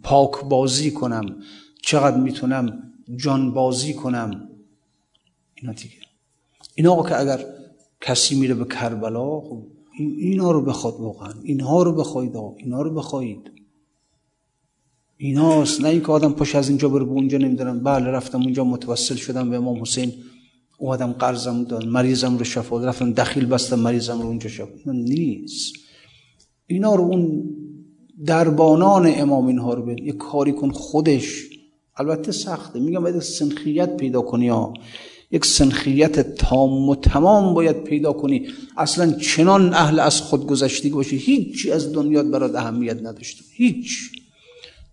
پاک 0.03 0.43
بازی 0.49 0.91
کنم؟ 0.91 1.35
چقدر 1.81 2.17
می‌تونم 2.17 2.93
جان 3.15 3.53
بازی 3.53 3.93
کنم؟ 3.93 4.49
اینا 5.55 5.73
دیگه. 5.73 5.95
اینا 6.75 7.03
که 7.03 7.19
اگر 7.19 7.45
کسی 8.01 8.39
میره 8.39 8.53
به 8.53 8.65
کربلا 8.65 9.39
خب 9.41 9.67
اینا 9.97 10.51
رو 10.51 10.61
بخواد 10.61 10.95
واقعا. 10.99 11.33
اینها 11.43 11.83
رو 11.83 11.91
بخواید 11.91 12.35
اینا 12.57 12.81
رو 12.81 12.93
بخواید. 12.93 13.51
ایناست. 15.17 15.81
نه 15.81 15.87
اینکه 15.87 16.07
آدم 16.07 16.33
پاش 16.33 16.55
از 16.55 16.69
اینجا 16.69 16.89
بره 16.89 17.03
به 17.03 17.11
اونجا 17.11 17.37
نمی‌دونم. 17.37 17.83
بله 17.83 18.05
رفتم 18.05 18.41
اونجا 18.41 18.63
متوسل 18.63 19.15
شدم 19.15 19.49
به 19.49 19.55
امام 19.55 19.81
حسین. 19.81 20.13
اومدم 20.79 21.11
قرضم 21.11 21.63
داد. 21.63 21.85
مریضم 21.85 22.37
رو 22.37 22.43
شفا 22.43 22.85
رفتم 22.85 23.13
دخیل 23.13 23.45
بستم 23.45 23.79
مریضم 23.79 24.21
رو 24.21 24.27
اونجا 24.27 24.49
شفا 24.49 24.91
نیست. 24.91 25.75
اینا 26.67 26.95
رو 26.95 27.03
اون 27.03 27.43
دربانان 28.25 29.11
امام 29.15 29.47
اینها 29.47 29.73
رو 29.73 29.85
بین 29.85 29.97
یک 29.97 30.17
کاری 30.17 30.53
کن 30.53 30.71
خودش. 30.71 31.49
البته 31.97 32.31
سخته. 32.31 32.79
میگم 32.79 33.03
باید 33.03 33.19
سنخیت 33.19 33.97
پیدا 33.97 34.21
کنی 34.21 34.47
ها. 34.47 34.73
یک 35.31 35.45
سنخیت 35.45 36.35
تام 36.35 36.89
و 36.89 36.95
تمام 36.95 37.53
باید 37.53 37.83
پیدا 37.83 38.13
کنی. 38.13 38.47
اصلا 38.77 39.11
چنان 39.11 39.73
اهل 39.73 39.99
از 39.99 40.21
خود 40.21 40.47
گذشتگی 40.47 40.89
باشی 40.89 41.17
هیچی 41.17 41.71
از 41.71 41.93
دنیا 41.93 42.23
برات 42.23 42.55
اهمیت 42.55 42.97
نداشته. 43.03 43.43
هیچ. 43.51 44.11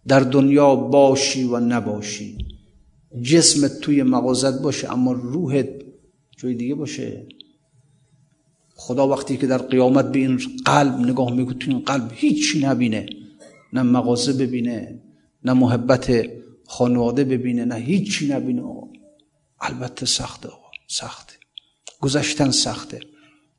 در 0.08 0.20
دنیا 0.20 0.74
باشی 0.76 1.44
و 1.44 1.60
نباشی. 1.60 2.38
جسمت 3.22 3.80
توی 3.80 4.02
مغازت 4.02 4.62
باشه 4.62 4.92
اما 4.92 5.12
روحت 5.12 5.68
جای 6.36 6.54
دیگه 6.54 6.74
باشه. 6.74 7.26
خدا 8.74 9.08
وقتی 9.08 9.36
که 9.36 9.46
در 9.46 9.58
قیامت 9.58 10.12
به 10.12 10.18
این 10.18 10.40
قلب 10.64 10.98
نگاه 10.98 11.34
می‌کنه 11.34 11.54
تو 11.54 11.70
این 11.70 11.80
قلب 11.80 12.10
هیچی 12.14 12.60
نبینه. 12.60 13.06
نه 13.72 13.82
مغازه 13.82 14.32
ببینه 14.32 15.00
نه 15.44 15.52
محبت 15.52 16.26
خانواده 16.66 17.24
ببینه 17.24 17.64
نه 17.64 17.74
هیچی 17.74 18.28
نبینه. 18.28 18.62
البته 19.62 20.06
سخته 20.06 20.48
سخته 20.88 21.34
گذشتن 22.00 22.50
سخته 22.50 23.00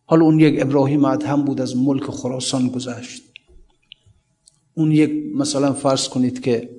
حالا 0.06 0.26
اون 0.26 0.40
یک 0.40 0.62
ابراهیم 0.62 1.06
ادهم 1.06 1.44
بود 1.46 1.62
از 1.62 1.78
ملک 1.78 2.04
خراسان 2.04 2.68
گذشت 2.68 3.24
اون 4.74 4.92
یک 4.92 5.12
مثلا 5.36 5.74
فرض 5.74 6.10
کنید 6.10 6.42
که 6.42 6.70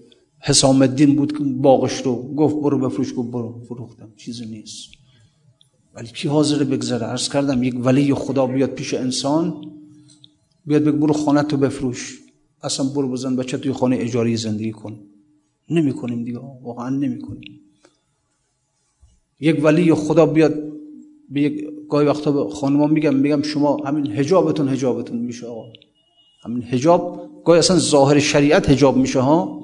حسام 0.40 0.82
الدین 0.82 1.16
بود 1.16 1.38
که 1.38 1.44
باغش 1.44 2.00
رو 2.00 2.34
گفت 2.34 2.56
برو 2.56 2.78
بفروش 2.78 3.12
گفت 3.16 3.30
برو 3.30 3.64
فروختم 3.68 4.12
چیزی 4.16 4.46
نیست 4.46 4.88
ولی 5.94 6.08
کی 6.08 6.28
حاضر 6.28 6.64
بگذره 6.64 7.06
عرض 7.06 7.28
کردم 7.28 7.62
یک 7.62 7.74
ولی 7.78 8.14
خدا 8.14 8.46
بیاد 8.46 8.70
پیش 8.70 8.94
انسان 8.94 9.72
بیاد 10.66 10.82
بگه 10.82 10.92
برو 10.92 11.12
خانه 11.12 11.42
تو 11.42 11.56
بفروش 11.56 12.18
اصلا 12.62 12.86
برو 12.86 13.08
بزن 13.08 13.36
بچه 13.36 13.58
توی 13.58 13.72
خانه 13.72 13.96
اجاری 14.00 14.36
زندگی 14.36 14.72
کن 14.72 15.00
نمی 15.70 15.92
کنیم 15.92 16.24
دیگه 16.24 16.38
واقعا 16.62 16.90
نمی 16.90 17.18
کنیم 17.18 17.63
یک 19.44 19.64
ولی 19.64 19.94
خدا 19.94 20.26
بیاد 20.26 20.54
به 21.30 21.40
یک 21.40 21.66
گاهی 21.88 22.06
وقتا 22.06 22.32
به 22.32 22.50
خانما 22.50 22.86
میگم 22.86 23.14
میگم 23.14 23.42
شما 23.42 23.76
همین 23.76 24.06
حجابتون 24.06 24.68
حجابتون 24.68 25.18
میشه 25.18 25.46
آقا. 25.46 25.64
همین 26.44 26.62
حجاب 26.62 27.30
گاهی 27.44 27.58
اصلا 27.58 27.78
ظاهر 27.78 28.18
شریعت 28.18 28.70
حجاب 28.70 28.96
میشه 28.96 29.20
ها؟ 29.20 29.62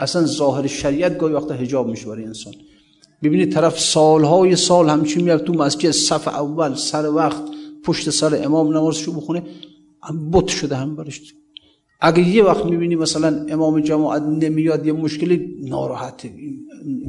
اصلا 0.00 0.26
ظاهر 0.26 0.66
شریعت 0.66 1.18
گاهی 1.18 1.34
وقتا 1.34 1.54
حجاب 1.54 1.88
میشه 1.88 2.06
برای 2.06 2.24
انسان. 2.24 2.54
ببینید 3.22 3.52
طرف 3.52 3.80
سالهای 3.80 4.56
سال 4.56 4.88
همچین 4.88 5.24
میاد 5.24 5.44
تو 5.44 5.52
مسجد 5.52 5.90
صف 5.90 6.28
اول 6.28 6.74
سر 6.74 7.10
وقت 7.10 7.42
پشت 7.84 8.10
سر 8.10 8.44
امام 8.44 8.76
نمازشو 8.76 9.12
بخونه 9.12 9.42
بت 10.32 10.46
شده 10.46 10.76
هم 10.76 10.96
برش. 10.96 11.34
اگه 12.00 12.28
یه 12.28 12.44
وقت 12.44 12.64
می‌بینی 12.64 12.96
مثلا 12.96 13.46
امام 13.48 13.80
جماعت 13.80 14.22
نمیاد 14.22 14.86
یه 14.86 14.92
مشکلی 14.92 15.56
ناراحته. 15.62 16.32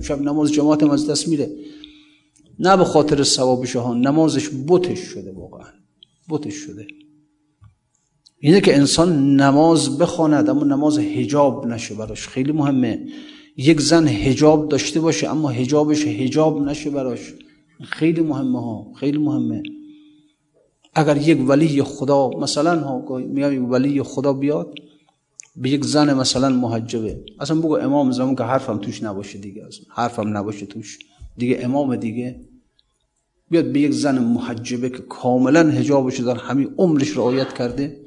شب 0.03 0.21
نماز 0.21 0.51
جماعت 0.51 0.83
از 0.83 1.09
دست 1.09 1.27
میره. 1.27 1.49
نه 2.63 2.77
به 2.77 2.83
خاطر 2.83 3.23
ثوابش 3.23 3.75
ها 3.75 3.93
نمازش 3.93 4.49
بتش 4.67 4.99
شده 4.99 5.31
واقعا. 5.31 5.67
بتش 6.29 6.53
شده. 6.53 6.87
اینه 8.39 8.61
که 8.61 8.75
انسان 8.75 9.35
نماز 9.35 9.97
بخواند 9.97 10.49
اما 10.49 10.63
نماز 10.63 10.97
هجاب 10.99 11.67
نشه 11.67 11.95
براش. 11.95 12.27
خیلی 12.27 12.51
مهمه. 12.51 13.07
یک 13.57 13.81
زن 13.81 14.07
هجاب 14.07 14.69
داشته 14.69 14.99
باشه 14.99 15.29
اما 15.29 15.49
هجابش 15.49 16.07
هجاب 16.07 16.61
نشه 16.61 16.89
براش. 16.89 17.33
خیلی 17.83 18.21
مهمه 18.21 18.61
ها. 18.61 18.93
خیلی 18.93 19.17
مهمه. 19.17 19.63
اگر 20.93 21.17
یک 21.17 21.49
ولی 21.49 21.83
خدا 21.83 22.29
مثلا 22.29 22.79
ها 22.79 23.17
میگم 23.17 23.71
ولی 23.71 24.03
خدا 24.03 24.33
بیاد 24.33 24.73
به 25.55 25.69
یک 25.69 25.85
زن 25.85 26.13
مثلا 26.13 26.49
محجبه. 26.49 27.23
اصلا 27.39 27.57
بگو 27.57 27.77
امام 27.77 28.11
زمان 28.11 28.35
که 28.35 28.43
حرفم 28.43 28.77
توش 28.77 29.03
نباشه 29.03 29.39
دیگه. 29.39 29.65
اصلا 29.65 29.85
حرفم 29.89 30.37
نباشه 30.37 30.65
توش. 30.65 30.99
دیگه 31.37 31.59
امام 31.61 31.95
دیگه 31.95 32.50
بیاد 33.51 33.71
به 33.71 33.79
یک 33.79 33.91
زن 33.91 34.19
محجبه 34.19 34.89
که 34.89 34.97
کاملا 34.97 35.69
هجابش 35.69 36.19
در 36.19 36.35
همین 36.35 36.69
عمرش 36.77 37.17
رعایت 37.17 37.53
کرده 37.53 38.01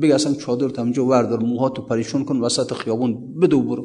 بگه 0.00 0.14
اصلا 0.14 0.34
چادر 0.34 0.68
تمجا 0.68 1.06
وردار 1.06 1.42
موهاتو 1.42 1.82
پریشون 1.82 2.24
کن 2.24 2.40
وسط 2.40 2.72
خیابون 2.72 3.40
بدو 3.40 3.62
برو. 3.62 3.82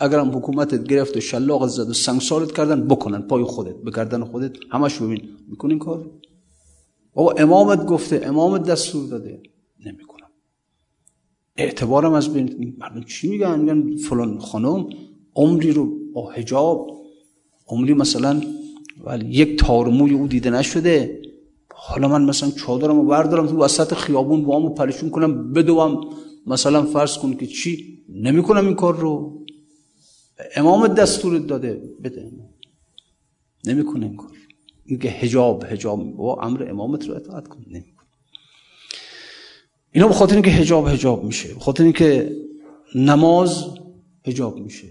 اگرم 0.00 0.36
حکومتت 0.36 0.84
گرفت 0.84 1.16
و 1.16 1.20
شلاق 1.20 1.66
زد 1.66 1.90
و 1.90 1.92
سنگسارت 1.92 2.52
کردن 2.52 2.88
بکنن 2.88 3.22
پای 3.22 3.44
خودت 3.44 3.76
به 3.76 3.90
گردن 3.90 4.24
خودت 4.24 4.52
همش 4.70 4.98
ببین. 4.98 5.22
می‌کنین 5.48 5.78
کار؟ 5.78 6.10
بابا 7.14 7.32
امامت 7.38 7.86
گفته 7.86 8.20
امامت 8.24 8.62
دستور 8.62 9.08
داده. 9.08 9.42
نمی‌کنم. 9.86 10.28
اعتبارم 11.56 12.12
از 12.12 12.32
بین 12.32 12.76
مردم 12.78 13.02
چی 13.02 13.28
میگن؟ 13.28 13.60
میگن 13.60 13.96
فلان 13.96 14.38
خانم 14.38 14.86
عمری 15.34 15.72
رو 15.72 16.12
با 16.12 16.30
حجاب 16.30 16.90
عمری 17.68 17.94
مثلا 17.94 18.40
ولی 19.04 19.26
یک 19.26 19.58
تارموی 19.58 20.14
او 20.14 20.26
دیده 20.28 20.50
نشده. 20.50 21.22
حالا 21.74 22.08
من 22.08 22.24
مثلا 22.24 22.50
چادرم 22.50 22.96
رو 22.96 23.06
بردارم 23.06 23.46
تو 23.46 23.58
وسط 23.58 23.94
خیابون 23.94 24.44
با 24.44 24.58
همو 24.58 24.68
پریشون 24.68 25.10
کنم 25.10 25.52
بدوم. 25.52 26.00
مثلا 26.46 26.82
فرض 26.82 27.18
کن 27.18 27.34
که 27.34 27.46
چی؟ 27.46 27.98
نمی‌کنم 28.08 28.66
این 28.66 28.74
کار 28.74 28.96
رو. 28.96 29.42
امام 30.56 30.88
دستور 30.88 31.38
داده 31.38 31.82
بده. 32.04 32.32
نمی‌کنه 33.66 34.06
این 34.06 34.16
کار. 34.16 34.30
اینکه 34.84 35.10
حجاب 35.10 35.64
حجاب. 35.64 36.16
با 36.16 36.42
امر 36.42 36.66
امامت 36.70 37.08
رو 37.08 37.14
اطاعت 37.14 37.48
کن. 37.48 37.64
نمی‌کنه. 37.66 38.08
اینا 39.92 40.08
به 40.08 40.14
خاطر 40.14 40.34
اینکه 40.34 40.50
حجاب 40.50 40.88
حجاب 40.88 41.24
میشه. 41.24 41.54
به 41.54 41.60
خاطر 41.60 41.84
اینکه 41.84 42.36
نماز 42.94 43.64
حجاب 44.26 44.58
میشه. 44.58 44.88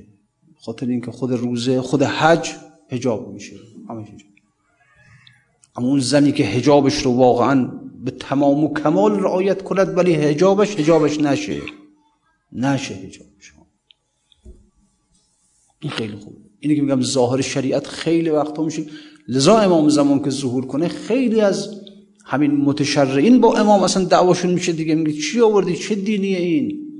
خاطر 0.62 0.86
اینکه 0.86 1.12
خود 1.12 1.32
روزه 1.32 1.82
خود 1.82 2.04
حج 2.04 2.50
حجاب 2.92 3.34
میشه. 3.34 3.56
همه 3.90 4.02
حجاب. 4.02 4.30
اما 5.76 5.88
اون 5.88 6.00
زنی 6.00 6.32
که 6.32 6.46
حجابش 6.46 6.98
رو 6.98 7.12
واقعا 7.12 7.72
به 8.04 8.12
تمام 8.12 8.64
و 8.64 8.74
کمال 8.74 9.20
رعایت 9.20 9.64
کند 9.64 9.98
ولی 9.98 10.14
حجابش 10.14 10.76
حجابش 10.76 11.20
نشه. 11.20 11.62
نشه 12.52 12.94
حجابش 12.94 13.54
این 15.80 15.92
خیلی 15.92 16.16
خوب 16.16 16.38
اینی 16.60 16.76
که 16.76 16.82
میگم 16.82 17.02
ظاهر 17.02 17.42
شریعت 17.42 17.88
خیلی 17.88 18.30
وقتا 18.30 18.64
میشه. 18.64 18.86
لذا 19.28 19.60
امام 19.60 19.90
زمان 19.90 20.24
که 20.24 20.30
ظهور 20.30 20.66
کنه 20.66 20.88
خیلی 20.88 21.42
از 21.42 21.82
همین 22.26 22.52
متشرعین 22.52 23.42
با 23.42 23.58
امام 23.58 23.84
اصلا 23.84 24.04
دعواشون 24.04 24.54
میشه 24.54 24.72
دیگه. 24.72 24.96
میگه 24.96 25.22
چی 25.22 25.42
آوردی؟ 25.42 25.76
چه 25.76 25.96
دینیه 25.96 26.38
این؟ 26.38 26.91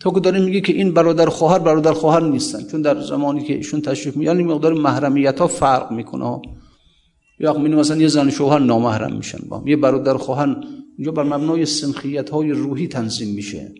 تو 0.00 0.10
که 0.10 0.20
داری 0.20 0.44
میگی 0.44 0.60
که 0.60 0.72
این 0.72 0.94
برادر 0.94 1.26
خواهر 1.26 1.58
برادر 1.58 1.92
خواهر 1.92 2.22
نیستن. 2.22 2.62
چون 2.70 2.82
در 2.82 3.00
زمانی 3.00 3.44
که 3.44 3.54
ایشون 3.54 3.80
تشریف 3.80 4.16
میان 4.16 4.38
این 4.38 4.46
مقدار 4.46 4.74
محرمیت 4.74 5.38
ها 5.38 5.46
فرق 5.46 5.92
می‌کنه 5.92 6.40
یا 7.40 7.52
می 7.52 7.68
مثلا 7.68 7.96
یه 7.96 8.08
زن 8.08 8.30
شوهر 8.30 8.58
نامحرم 8.58 9.16
میشن 9.16 9.38
با 9.48 9.62
یه 9.66 9.76
برادر 9.76 10.16
خواهر 10.16 10.56
اینجا 10.96 11.12
بر 11.12 11.22
مبنای 11.22 11.66
سنخیت 11.66 12.30
های 12.30 12.50
روحی 12.50 12.88
تنظیم 12.88 13.34
میشه. 13.34 13.74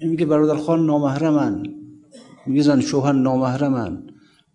این 0.00 0.10
میگه 0.10 0.26
برادر 0.26 0.54
خواهر 0.56 0.80
نامحرمن. 0.80 1.62
میگه 2.46 2.62
زن 2.62 2.80
شوهر 2.80 3.12
نامحرمن. 3.12 4.02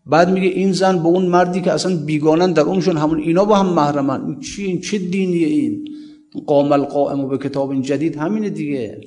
بعد 0.06 0.30
میگه 0.30 0.48
این 0.48 0.72
زن 0.72 1.04
با 1.04 1.10
اون 1.10 1.26
مردی 1.26 1.62
که 1.62 1.72
اصلا 1.72 1.96
بیگانن 2.06 2.54
در 2.54 2.62
اونشون 2.62 2.98
همون 2.98 3.20
اینا 3.20 3.46
با 3.46 3.56
هم 3.56 3.74
محرمن. 3.74 4.40
چی؟ 4.40 4.64
این 4.64 4.82
چه 4.82 4.98
دینیه 4.98 5.48
این؟ 5.48 5.86
قام 6.48 6.72
القائم 6.72 7.28
به 7.28 7.38
کتاب 7.38 7.82
جدید. 7.82 8.18
همینه 8.18 8.50
دیگه. 8.50 9.02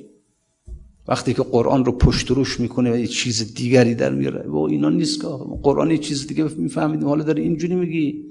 وقتی 1.07 1.33
که 1.33 1.43
قرآن 1.43 1.85
رو 1.85 1.91
پشت 1.91 2.31
روش 2.31 2.59
می‌کنه 2.59 2.91
و 2.91 2.97
یه 2.97 3.07
چیز 3.07 3.53
دیگری 3.53 3.95
در 3.95 4.09
میاره. 4.09 4.49
و 4.49 4.57
اینا 4.57 4.89
نیست 4.89 5.21
که 5.21 5.27
قرآن 5.63 5.91
یه 5.91 5.97
چیز 5.97 6.27
دیگه 6.27 6.43
میفهمیدیم. 6.43 7.07
حالا 7.07 7.23
داره 7.23 7.43
اینجوری 7.43 7.75
میگی. 7.75 8.25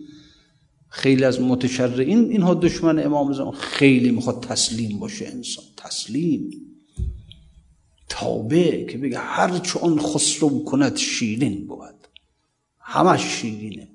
خیلی 0.88 1.24
از 1.24 1.40
متشرعین 1.40 2.30
اینها 2.30 2.54
دشمن 2.54 2.98
امام 2.98 3.32
زمان 3.32 3.52
خیلی 3.52 4.10
می‌خواد 4.10 4.42
تسلیم 4.42 4.98
باشه 4.98 5.26
انسان. 5.26 5.64
تسلیم. 5.76 6.50
تابع 8.08 8.86
که 8.86 8.98
بگه 8.98 9.18
هر 9.18 9.58
چه 9.58 9.78
آن 9.78 9.98
خسرو 9.98 10.64
کند 10.64 10.96
شیرین 10.96 11.66
بود. 11.66 12.08
همش 12.80 13.22
شیرینه. 13.22 13.88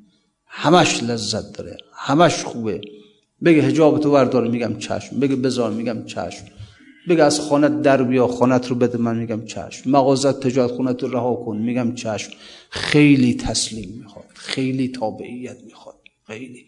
همش 0.46 1.04
لذت 1.04 1.58
داره. 1.58 1.78
همش 1.94 2.44
خوبه. 2.44 2.82
بگه 3.44 3.62
هجاب 3.62 4.00
تو 4.00 4.12
بردار 4.12 4.48
میگم 4.48 4.78
چشم. 4.78 5.20
بگه 5.20 5.36
بزار 5.36 5.72
میگم 5.72 6.06
چشم. 6.06 6.46
بگه 7.10 7.24
از 7.24 7.40
خانت 7.40 7.82
در 7.82 8.04
بیا 8.04 8.28
خانت 8.28 8.68
رو 8.68 8.76
بده. 8.76 8.98
من 8.98 9.18
میگم 9.20 9.46
چشم. 9.46 9.92
مغازت 9.92 10.40
تجارت 10.40 10.72
خونت 10.72 11.04
رو 11.04 11.10
رها 11.10 11.36
کن. 11.36 11.58
میگم 11.58 11.96
چشم. 11.96 12.32
خیلی 12.70 13.34
تسلیم 13.34 13.90
می‌خواد. 14.04 14.26
خیلی 14.34 14.88
تابعیت 14.88 15.58
می‌خواد. 15.66 15.96
خیلی. 16.28 16.66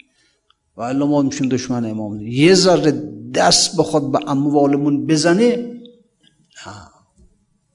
و 0.78 0.82
الان 0.82 1.10
ما 1.10 1.22
میشیم 1.22 1.50
دشمن 1.50 1.86
امام 1.86 2.22
یه 2.22 2.54
ذره 2.54 2.92
دست 3.34 3.78
بخواد 3.78 4.12
به 4.12 4.20
اموالمون 4.28 5.06
بزنه. 5.06 5.58
نه. 6.68 6.74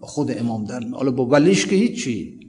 با 0.00 0.06
خود 0.06 0.38
امام 0.38 0.64
در 0.64 0.80
حالا 0.92 1.10
با 1.10 1.26
ولیش 1.26 1.66
که 1.66 1.76
هیچی. 1.76 2.40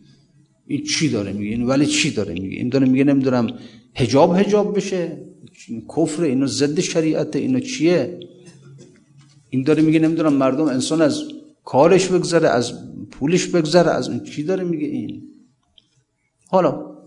این 0.68 0.84
چی 0.84 1.10
داره 1.10 1.34
میگه؟ 1.34 1.52
این 1.52 1.64
ولی 1.64 1.86
چی 1.86 2.12
داره 2.12 2.34
میگه؟ 2.34 2.58
این 2.58 2.70
داره 2.70 2.88
میگه 2.88 3.04
نمی‌دونم 3.04 3.48
هجاب 3.96 4.36
هجاب 4.36 4.76
بشه. 4.76 5.24
این 5.68 5.86
کفر 5.98 6.24
اینو 6.24 6.48
ضد 6.48 6.80
شریعت 6.80 7.36
اینو 7.36 7.60
چیه؟ 7.60 8.20
این 9.50 9.64
داره 9.64 9.84
میگه 9.84 10.00
نمی‌دونم 10.00 10.34
مردم 10.34 10.66
انسان 10.66 11.02
از 11.02 11.24
کارش 11.66 12.08
بگذره 12.08 12.50
از 12.50 12.74
پولش 13.12 13.46
بگذره 13.48 13.92
از 13.92 14.10
اون 14.10 14.24
چی 14.24 14.44
داره 14.44 14.64
میگه 14.64 14.88
این؟ 14.88 15.24
حالا 16.48 16.98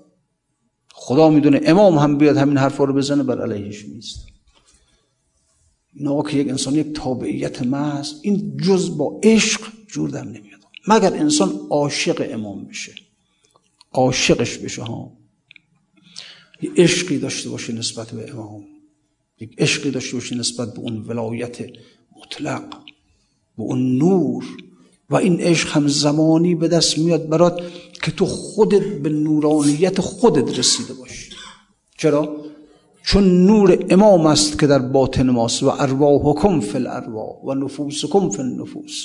خدا 0.93 1.30
می‌دونه 1.30 1.61
امام 1.64 1.99
هم 1.99 2.18
بیاد 2.18 2.36
همین 2.36 2.57
حرفا 2.57 2.84
رو 2.84 2.95
بزنه 2.95 3.22
بر 3.22 3.43
علیهش 3.43 3.84
نیست. 3.84 4.26
این 5.95 6.22
که 6.22 6.36
یک 6.36 6.49
انسان 6.49 6.74
یک 6.74 6.93
تابعیت 6.93 7.62
محض 7.62 8.12
این 8.22 8.57
جز 8.57 8.99
با 8.99 9.20
عشق 9.22 9.61
جور 9.86 10.11
در 10.11 10.24
نمیاد. 10.24 10.61
مگر 10.88 11.14
انسان 11.14 11.61
عاشق 11.70 12.26
امام 12.30 12.64
بشه؟ 12.64 12.93
عاشقش 13.93 14.59
بشه 14.59 14.82
ها. 14.82 15.12
یه 16.62 16.70
عشقی 16.76 17.18
داشته 17.18 17.51
باشه 17.51 17.72
نسبت 17.72 18.11
به 18.11 18.30
امام. 18.30 18.64
یک 19.41 19.55
عشقی 19.59 19.91
داشته 19.91 20.14
باشه 20.14 20.36
نسبت 20.36 20.74
به 20.74 20.80
اون 20.80 20.97
ولایت 20.97 21.70
مطلق 22.21 22.64
به 23.59 23.62
اون 23.62 23.99
نور 23.99 24.45
و 25.11 25.16
این 25.16 25.41
عشق 25.41 25.68
هم 25.68 25.89
زمانی 25.89 26.55
به 26.55 26.68
دست 26.68 26.99
میاد 26.99 27.29
برات 27.29 27.61
که 28.03 28.11
تو 28.11 28.27
خودت 28.27 28.83
به 29.03 29.09
نورانیت 29.09 30.01
خودت 30.01 30.59
رسیده 30.59 30.93
باشی. 30.95 31.31
چرا؟ 31.99 32.37
چون 33.03 33.47
نور 33.47 33.87
امام 33.91 34.27
است 34.27 34.59
که 34.59 34.66
در 34.66 34.79
باطن 34.79 35.31
ماست 35.31 35.62
و 35.62 35.68
ارواحکم 35.68 36.61
فی 36.61 36.77
الارواح 36.77 37.45
و 37.45 37.55
نفوسکم 37.55 38.31
فی 38.31 38.43
النفوس. 38.43 39.05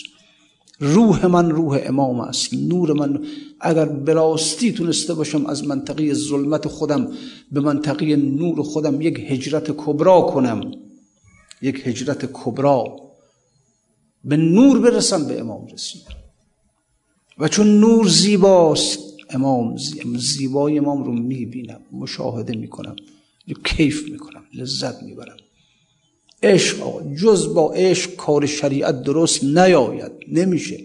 روح 0.80 1.26
من 1.26 1.50
روح 1.50 1.80
امام 1.86 2.20
است. 2.20 2.54
نور 2.54 2.94
من 2.94 3.20
اگر 3.60 3.86
براستی 3.86 4.72
تونسته 4.72 5.14
باشم 5.14 5.46
از 5.46 5.68
منطقه 5.68 6.14
ظلمت 6.14 6.68
خودم 6.68 7.08
به 7.52 7.60
منطقه 7.60 8.16
نور 8.16 8.64
خودم 8.64 9.02
یک 9.02 9.20
هجرت 9.28 9.72
کبرا 9.72 10.22
کنم. 10.22 10.72
یک 11.62 11.82
هجرت 11.88 12.30
کبرا 12.34 13.05
به 14.26 14.38
نور 14.38 14.80
برسم 14.80 15.28
به 15.28 15.40
امام 15.40 15.68
رسیدم 15.68 16.16
و 17.40 17.48
چون 17.48 17.80
نور 17.80 18.08
زیباست 18.08 19.00
امام 19.30 19.78
زیبای 20.18 20.78
امام 20.78 21.04
رو 21.04 21.14
می‌بینم 21.14 21.82
مشاهده 21.92 22.58
می‌کنم 22.58 22.96
کیف 23.66 24.10
می‌کنم 24.10 24.44
لذت 24.54 25.04
می‌برم. 25.04 25.38
عشق 26.44 26.82
آقا 26.82 27.16
جز 27.16 27.54
با 27.54 27.74
عشق 27.74 28.16
کار 28.16 28.46
شریعت 28.46 29.02
درست 29.02 29.44
نیاید. 29.44 30.12
نمیشه. 30.28 30.84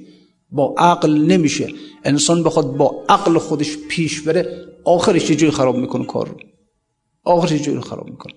با 0.51 0.75
عقل 0.79 1.19
نمیشه. 1.19 1.69
انسان 2.05 2.43
بخواد 2.43 2.77
با 2.77 3.05
عقل 3.09 3.39
خودش 3.39 3.77
پیش 3.89 4.21
بره 4.21 4.67
آخرش 4.85 5.31
یه 5.31 5.37
جوری 5.37 5.53
خراب 5.53 5.77
می‌کنه 5.77 6.05
کار 6.05 6.29
رو. 6.29 6.37
آخرش 7.25 7.53
یه 7.53 7.59
جوری 7.59 7.81
خراب 7.81 8.11
می‌کنه. 8.11 8.33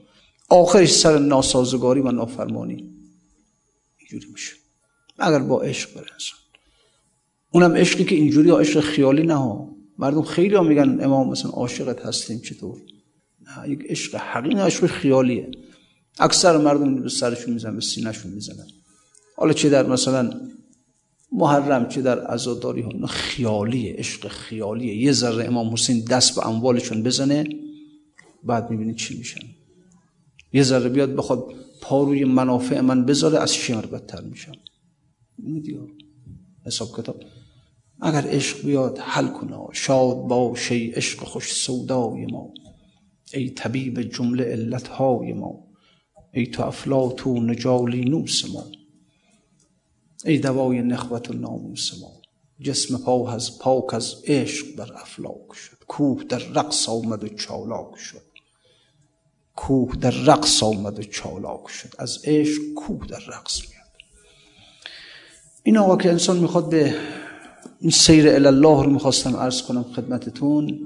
آخرش 0.50 0.94
سر 0.94 1.20
ناسازگاری 1.20 2.02
و 2.02 2.12
نافرمانی. 2.12 2.90
اینجوری 4.00 4.34
میشه. 4.34 4.63
اگر 5.24 5.40
با 5.40 5.62
عشق 5.62 5.94
بره 5.94 6.12
انسان 6.14 6.40
اونم 7.52 7.76
عشقی 7.76 8.04
که 8.04 8.16
اینجوری 8.16 8.52
عشق 8.52 8.80
خیالی 8.80 9.24
نه 9.24 9.68
مردم 9.98 10.22
خیلی 10.22 10.56
ها 10.56 10.64
میگن 10.64 11.04
امام 11.04 11.30
مثلا 11.30 11.52
عاشقت 11.52 12.06
هستیم 12.06 12.40
چطور؟ 12.40 12.78
نه 13.42 13.70
یک 13.70 13.80
عشق 13.90 14.16
حقیقی 14.16 14.62
عشق 14.62 14.86
خیالیه. 14.86 15.52
اکثر 16.20 16.58
مردم 16.58 16.96
به 16.96 17.10
سرشون 17.10 17.54
می‌زنن 17.54 17.76
به 17.76 17.82
سینهشون 17.82 18.32
می‌زنن. 18.32 18.68
حالا 19.38 19.54
چه 19.54 19.70
در 19.70 19.88
مثلا 19.88 20.42
محرم 21.32 21.88
چه 21.88 22.02
در 22.02 22.20
عزاداری 22.20 22.82
ها 22.82 23.08
خیالیه 23.08 23.96
عشق 23.98 24.28
خیالیه. 24.28 24.96
یه 24.96 25.12
ذره 25.12 25.46
امام 25.46 25.74
حسین 25.74 26.06
دست 26.06 26.36
به 26.36 26.48
اموالشون 26.48 27.04
بزنه 27.04 27.46
بعد 28.44 28.70
می‌بینید 28.70 28.96
چی 28.96 29.18
میشن. 29.18 29.46
یه 30.54 30.64
ذره 30.64 30.90
بیاد 30.90 31.16
بخواد 31.16 31.44
پا 31.82 32.04
روی 32.04 32.24
منافع 32.24 32.82
من 32.82 33.06
بذاره 33.06 33.40
از 33.40 33.54
شمر 33.56 33.86
بدتر 33.86 34.22
میدیو 34.22 34.73
حساب 36.66 36.88
کتاب. 36.98 37.24
اگر 38.02 38.28
عشق 38.28 38.66
بیاد 38.66 38.98
حل 38.98 39.28
کنه 39.28 39.58
شاد 39.72 40.18
باشی 40.18 40.92
عشق 40.92 41.24
خوش 41.24 41.54
سودای 41.54 42.26
ما. 42.26 42.54
ای 43.34 43.50
طبیب 43.50 44.02
جمله 44.02 44.44
علتهای 44.44 45.34
ما. 45.34 45.68
ای 46.34 46.46
تو 46.46 46.64
افلاتون 46.64 47.56
نوس 48.10 48.46
ما. 48.54 48.64
ای 50.26 50.38
دوای 50.38 50.82
نخوت 50.82 51.30
و 51.30 51.34
ناموس 51.34 52.02
ما. 52.02 52.12
جسم 52.60 52.98
پا 52.98 53.32
از 53.32 53.60
پاک 53.60 53.94
از 53.94 54.16
عشق 54.28 54.76
بر 54.76 54.94
افلاک 54.94 55.54
شد. 55.54 55.78
کوه 55.88 56.24
در 56.24 56.38
رقص 56.38 56.90
آمد 56.90 57.24
و 57.24 57.28
چالاک 57.28 57.98
شد. 57.98 58.22
کوه 59.56 59.96
در 59.96 60.12
رقص 60.12 60.64
آمد 60.64 61.00
و 61.00 61.04
چالاک 61.04 61.70
شد. 61.70 61.90
از 62.00 62.20
عشق 62.24 62.62
کوه 62.76 63.08
در 63.08 63.20
رقص 63.28 63.73
این 65.66 65.78
آقا 65.78 65.98
که 65.98 66.10
انسان 66.10 66.38
می‌خواد 66.38 66.70
به 66.70 66.94
این 67.80 67.92
سیر 67.92 68.30
الله 68.30 68.84
رو 68.84 68.90
می‌خواستم 68.90 69.36
عرض 69.36 69.62
کنم 69.62 69.84
خدمتتون 69.84 70.80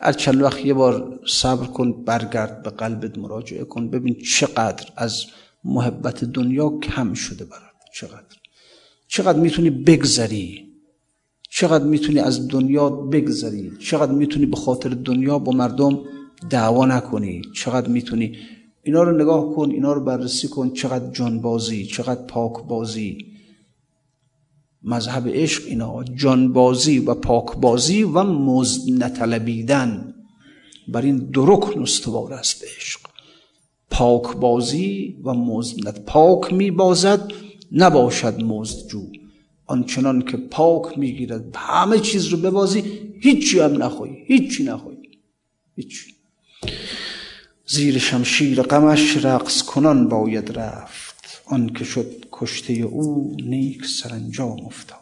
هر 0.00 0.12
چند 0.12 0.42
وقت 0.42 0.64
یه 0.64 0.74
بار 0.74 1.20
صبر 1.26 1.66
کن 1.66 1.92
برگرد 1.92 2.62
به 2.62 2.70
قلبت 2.70 3.18
مراجعه 3.18 3.64
کن 3.64 3.90
ببین 3.90 4.14
چقدر 4.14 4.86
از 4.96 5.24
محبت 5.64 6.24
دنیا 6.24 6.78
کم 6.82 7.14
شده 7.14 7.44
برات 7.44 7.62
چقدر. 7.94 8.36
چقدر 9.08 9.38
می‌تونی 9.38 9.70
بگذری 9.70 10.64
چقدر 11.50 11.84
می‌تونی 11.84 12.18
از 12.18 12.48
دنیا 12.48 12.90
بگذری 12.90 13.72
چقدر 13.78 14.12
می‌تونی 14.12 14.46
به 14.46 14.56
خاطر 14.56 14.88
دنیا 14.88 15.38
با 15.38 15.52
مردم 15.52 15.98
دعوا 16.50 16.86
نکنی 16.86 17.42
چقدر 17.54 17.88
می‌تونی. 17.88 18.36
اینا 18.82 19.02
رو 19.02 19.22
نگاه 19.22 19.54
کن 19.54 19.70
اینا 19.70 19.92
رو 19.92 20.04
بررسی 20.04 20.48
کن 20.48 20.70
چقدر 20.70 21.12
جانبازی 21.12 21.86
چقدر 21.86 22.22
پاک 22.22 22.52
بازی 22.68 23.18
مذهب 24.82 25.28
عشق 25.28 25.62
اینا 25.66 26.04
جانبازی 26.04 26.98
و 26.98 27.14
پاکبازی 27.14 28.02
و 28.02 28.22
مزد 28.22 29.04
نطلبیدن. 29.04 30.14
بر 30.88 31.02
این 31.02 31.18
دو 31.18 31.46
رکن 31.46 31.82
استوار 31.82 32.32
است 32.32 32.64
عشق. 32.64 33.00
پاکبازی 33.90 35.16
و 35.24 35.34
مزد 35.34 36.04
پاک 36.04 36.52
میبازد 36.52 37.32
نباشد 37.72 38.42
مزد 38.42 38.88
جو. 38.88 39.02
آنچنان 39.66 40.22
که 40.22 40.36
پاک 40.36 40.98
می‌گیرد 40.98 41.56
همه 41.56 41.98
چیز 41.98 42.26
رو 42.26 42.38
ببازی 42.38 42.84
هیچی 43.20 43.60
هم 43.60 43.82
نخوایی 43.82 44.16
هیچی 44.26 44.64
نخوایی 44.64 44.98
هیچی. 45.76 46.14
زیر 47.66 47.98
شمشیر 47.98 48.62
غمش 48.62 49.16
رقص 49.24 49.62
کنان 49.62 50.08
باید 50.08 50.58
رفت. 50.58 51.42
آن 51.46 51.68
که 51.68 51.84
شد 51.84 52.24
کشته 52.40 52.72
او 52.72 53.36
نیک 53.42 53.86
سرانجام 53.86 54.66
افتاد. 54.66 54.98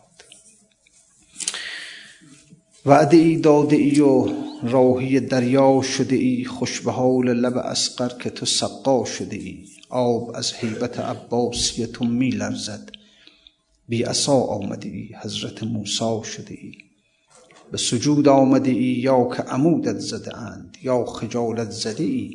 وعده 2.87 3.17
ای 3.17 3.37
داده 3.37 3.77
ای 3.77 4.01
و 4.01 4.29
راهی 4.63 5.21
دریا 5.21 5.83
شده 5.83 6.17
ای 6.17 6.45
خوش 6.45 6.81
به 6.81 6.93
حال 6.93 7.33
لب 7.33 7.57
اسقر 7.57 8.19
که 8.19 8.31
تو 8.31 8.47
سقا 8.47 9.05
شده 9.05 9.37
ای. 9.37 9.65
آب 9.89 10.37
از 10.37 10.53
حیبت 10.53 11.01
عباسی 11.01 11.87
تو 11.87 12.05
می 12.05 12.31
لرزد. 12.31 12.91
بی 13.89 14.03
عصا 14.03 14.41
آمده 14.41 14.89
ای 14.89 15.09
حضرت 15.21 15.63
موسی 15.63 16.21
شده 16.25 16.55
ای. 16.55 16.73
به 17.73 17.79
سجود 17.79 18.29
آمده 18.29 18.71
ای 18.71 18.77
یا 18.77 19.29
که 19.37 19.43
عمودت 19.43 19.99
زده 19.99 20.37
اند 20.39 20.77
یا 20.83 21.05
خجالت 21.05 21.71
زده 21.71 22.05
ای. 22.05 22.35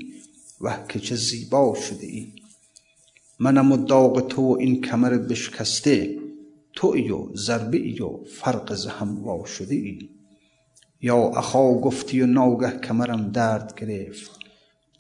و 0.62 0.78
که 0.90 1.00
چه 1.00 1.16
زیبا 1.16 1.76
شده 1.90 2.06
ای. 2.06 2.43
منم 3.40 3.72
و 3.72 3.78
داغ 3.78 4.28
تو 4.28 4.42
و 4.42 4.58
این 4.60 4.82
کمر 4.82 5.18
بشکسته 5.18 6.20
توی 6.74 7.12
و 7.12 7.36
ضربه 7.36 7.78
ای 7.78 8.00
و 8.00 8.24
فرق 8.26 8.74
زهم 8.74 9.24
وا 9.24 9.46
شده 9.46 9.76
ای. 9.76 10.10
یا 11.02 11.18
اخا 11.18 11.74
گفتی 11.74 12.22
و 12.22 12.26
ناگه 12.26 12.80
کمرم 12.80 13.32
درد 13.32 13.80
گرفت 13.80 14.32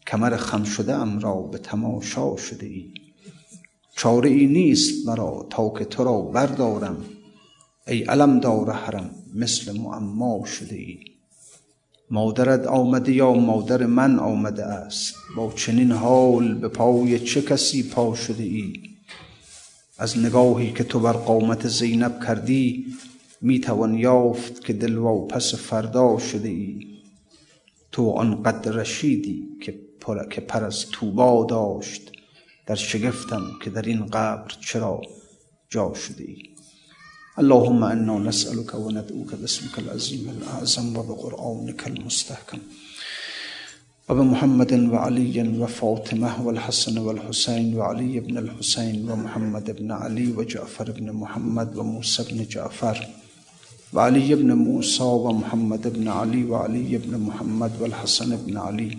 کمر 0.07 0.36
خم 0.36 0.63
شده 0.63 0.93
ام 0.93 1.19
را 1.19 1.36
به 1.36 1.57
تماشا 1.57 2.38
شده 2.38 2.65
ای. 2.65 2.93
چاره 3.95 4.29
ای 4.29 4.47
نیست 4.47 5.07
مرا 5.07 5.47
تا 5.49 5.69
که 5.69 5.86
تو 5.86 6.03
را 6.03 6.21
بردارم 6.21 7.05
ای 7.88 8.03
علم 8.03 8.39
دار 8.39 8.71
حرم 8.71 9.15
مثل 9.36 9.79
معما 9.79 10.45
شده 10.45 10.75
ای. 10.75 11.12
مادرت 12.10 12.68
آمده 12.68 13.12
یا 13.12 13.34
مادر 13.34 13.86
من 13.86 14.20
آمده 14.20 14.66
است؟ 14.66 15.16
با 15.36 15.54
چنین 15.56 15.91
حال 15.91 16.54
به 16.54 16.68
پای 16.68 17.20
چه 17.20 17.41
کسی 17.41 17.84
پا 17.84 18.16
شده 18.16 18.43
ای؟ 18.43 18.74
از 19.97 20.20
نگاهی 20.20 20.72
که 20.72 20.84
تو 20.84 20.99
بر 20.99 21.14
قامت 21.14 21.68
زینب 21.68 22.24
کردی 22.26 22.86
می 23.41 23.60
توان 23.60 23.97
یافت 23.97 24.66
که 24.66 24.74
دل 24.74 24.97
و 24.97 25.28
پس 25.28 25.56
فردا 25.56 26.20
شده 26.20 26.49
ای. 26.49 26.88
تو 27.91 28.10
آنقدر 28.10 28.72
رشیدی 28.72 29.47
که 29.62 29.80
که 30.32 30.41
پر 30.41 30.64
از 30.64 30.86
توبا 30.91 31.45
داشت. 31.49 32.12
در 32.66 32.76
شگفتم 32.76 33.41
که 33.64 33.70
در 33.70 33.82
این 33.82 34.06
قبر 34.06 34.51
چرا 34.62 35.01
جا 35.70 35.93
شده 35.93 36.24
ای؟ 36.24 36.53
اللهم 37.41 37.84
إنا 37.84 38.15
نسألك 38.29 38.73
وندعوك 38.75 39.31
باسمك 39.41 39.79
العظيم 39.79 40.25
الأعظم 40.38 40.97
وبقرآنك 40.97 41.88
المستحكم 41.88 42.59
وبمحمد 44.09 44.73
وعلي 44.93 45.38
وفاطمة 45.61 46.45
والحسن 46.47 46.97
والحسين 46.97 47.75
وعلي 47.77 48.19
بن 48.19 48.38
الحسين 48.38 49.11
ومحمد 49.11 49.71
بن 49.79 49.91
علي 49.91 50.27
وجعفر 50.38 50.91
بن 50.91 51.11
محمد 51.11 51.77
وموسى 51.77 52.23
بن 52.29 52.45
جعفر 52.53 52.97
وعلي 53.93 54.36
بن 54.36 54.53
موسى 54.53 55.03
ومحمد 55.03 55.84
بن 55.93 56.07
علي 56.07 56.43
وعلي 56.45 56.97
بن 56.97 57.17
محمد 57.17 57.71
والحسن 57.81 58.36
بن 58.36 58.57
علي 58.57 58.97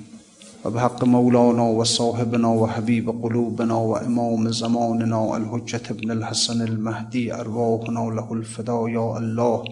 وبحق 0.64 1.04
مولانا 1.04 1.62
وصاحبنا 1.62 2.48
وحبيب 2.48 3.08
قلوبنا 3.22 3.74
وإمام 3.74 4.50
زماننا 4.50 5.36
الحجة 5.36 5.92
بن 5.94 6.10
الحسن 6.10 6.62
المهدي 6.62 7.34
أرواحنا 7.34 8.00
له 8.18 8.32
الفدا 8.32 8.78
يا 8.88 9.18
الله 9.18 9.64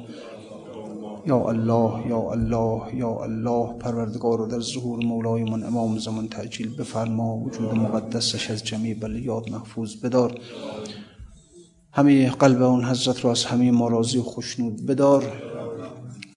یا 1.27 1.51
الله 1.51 2.03
یا 2.09 2.33
الله 2.33 2.95
یا 2.95 3.25
الله 3.25 3.79
پروردگار 3.79 4.41
و 4.41 4.47
در 4.47 4.61
ظهور 4.61 5.05
مولای 5.05 5.43
من 5.43 5.65
امام 5.65 5.99
زمان 5.99 6.29
تعجیل 6.29 6.77
بفرما 6.77 7.37
وجود 7.37 7.75
مقدسش 7.75 8.51
از 8.51 8.65
جمیع 8.65 8.95
بلیات 8.95 9.51
محفوظ 9.51 9.97
بدار. 9.97 10.41
همه 11.93 12.31
قلب 12.31 12.63
اون 12.63 12.85
حضرت 12.85 13.25
را 13.25 13.31
از 13.31 13.45
همه 13.45 13.71
مراضی 13.71 14.19
و 14.19 14.23
خشنود 14.23 14.87
بدار. 14.87 15.52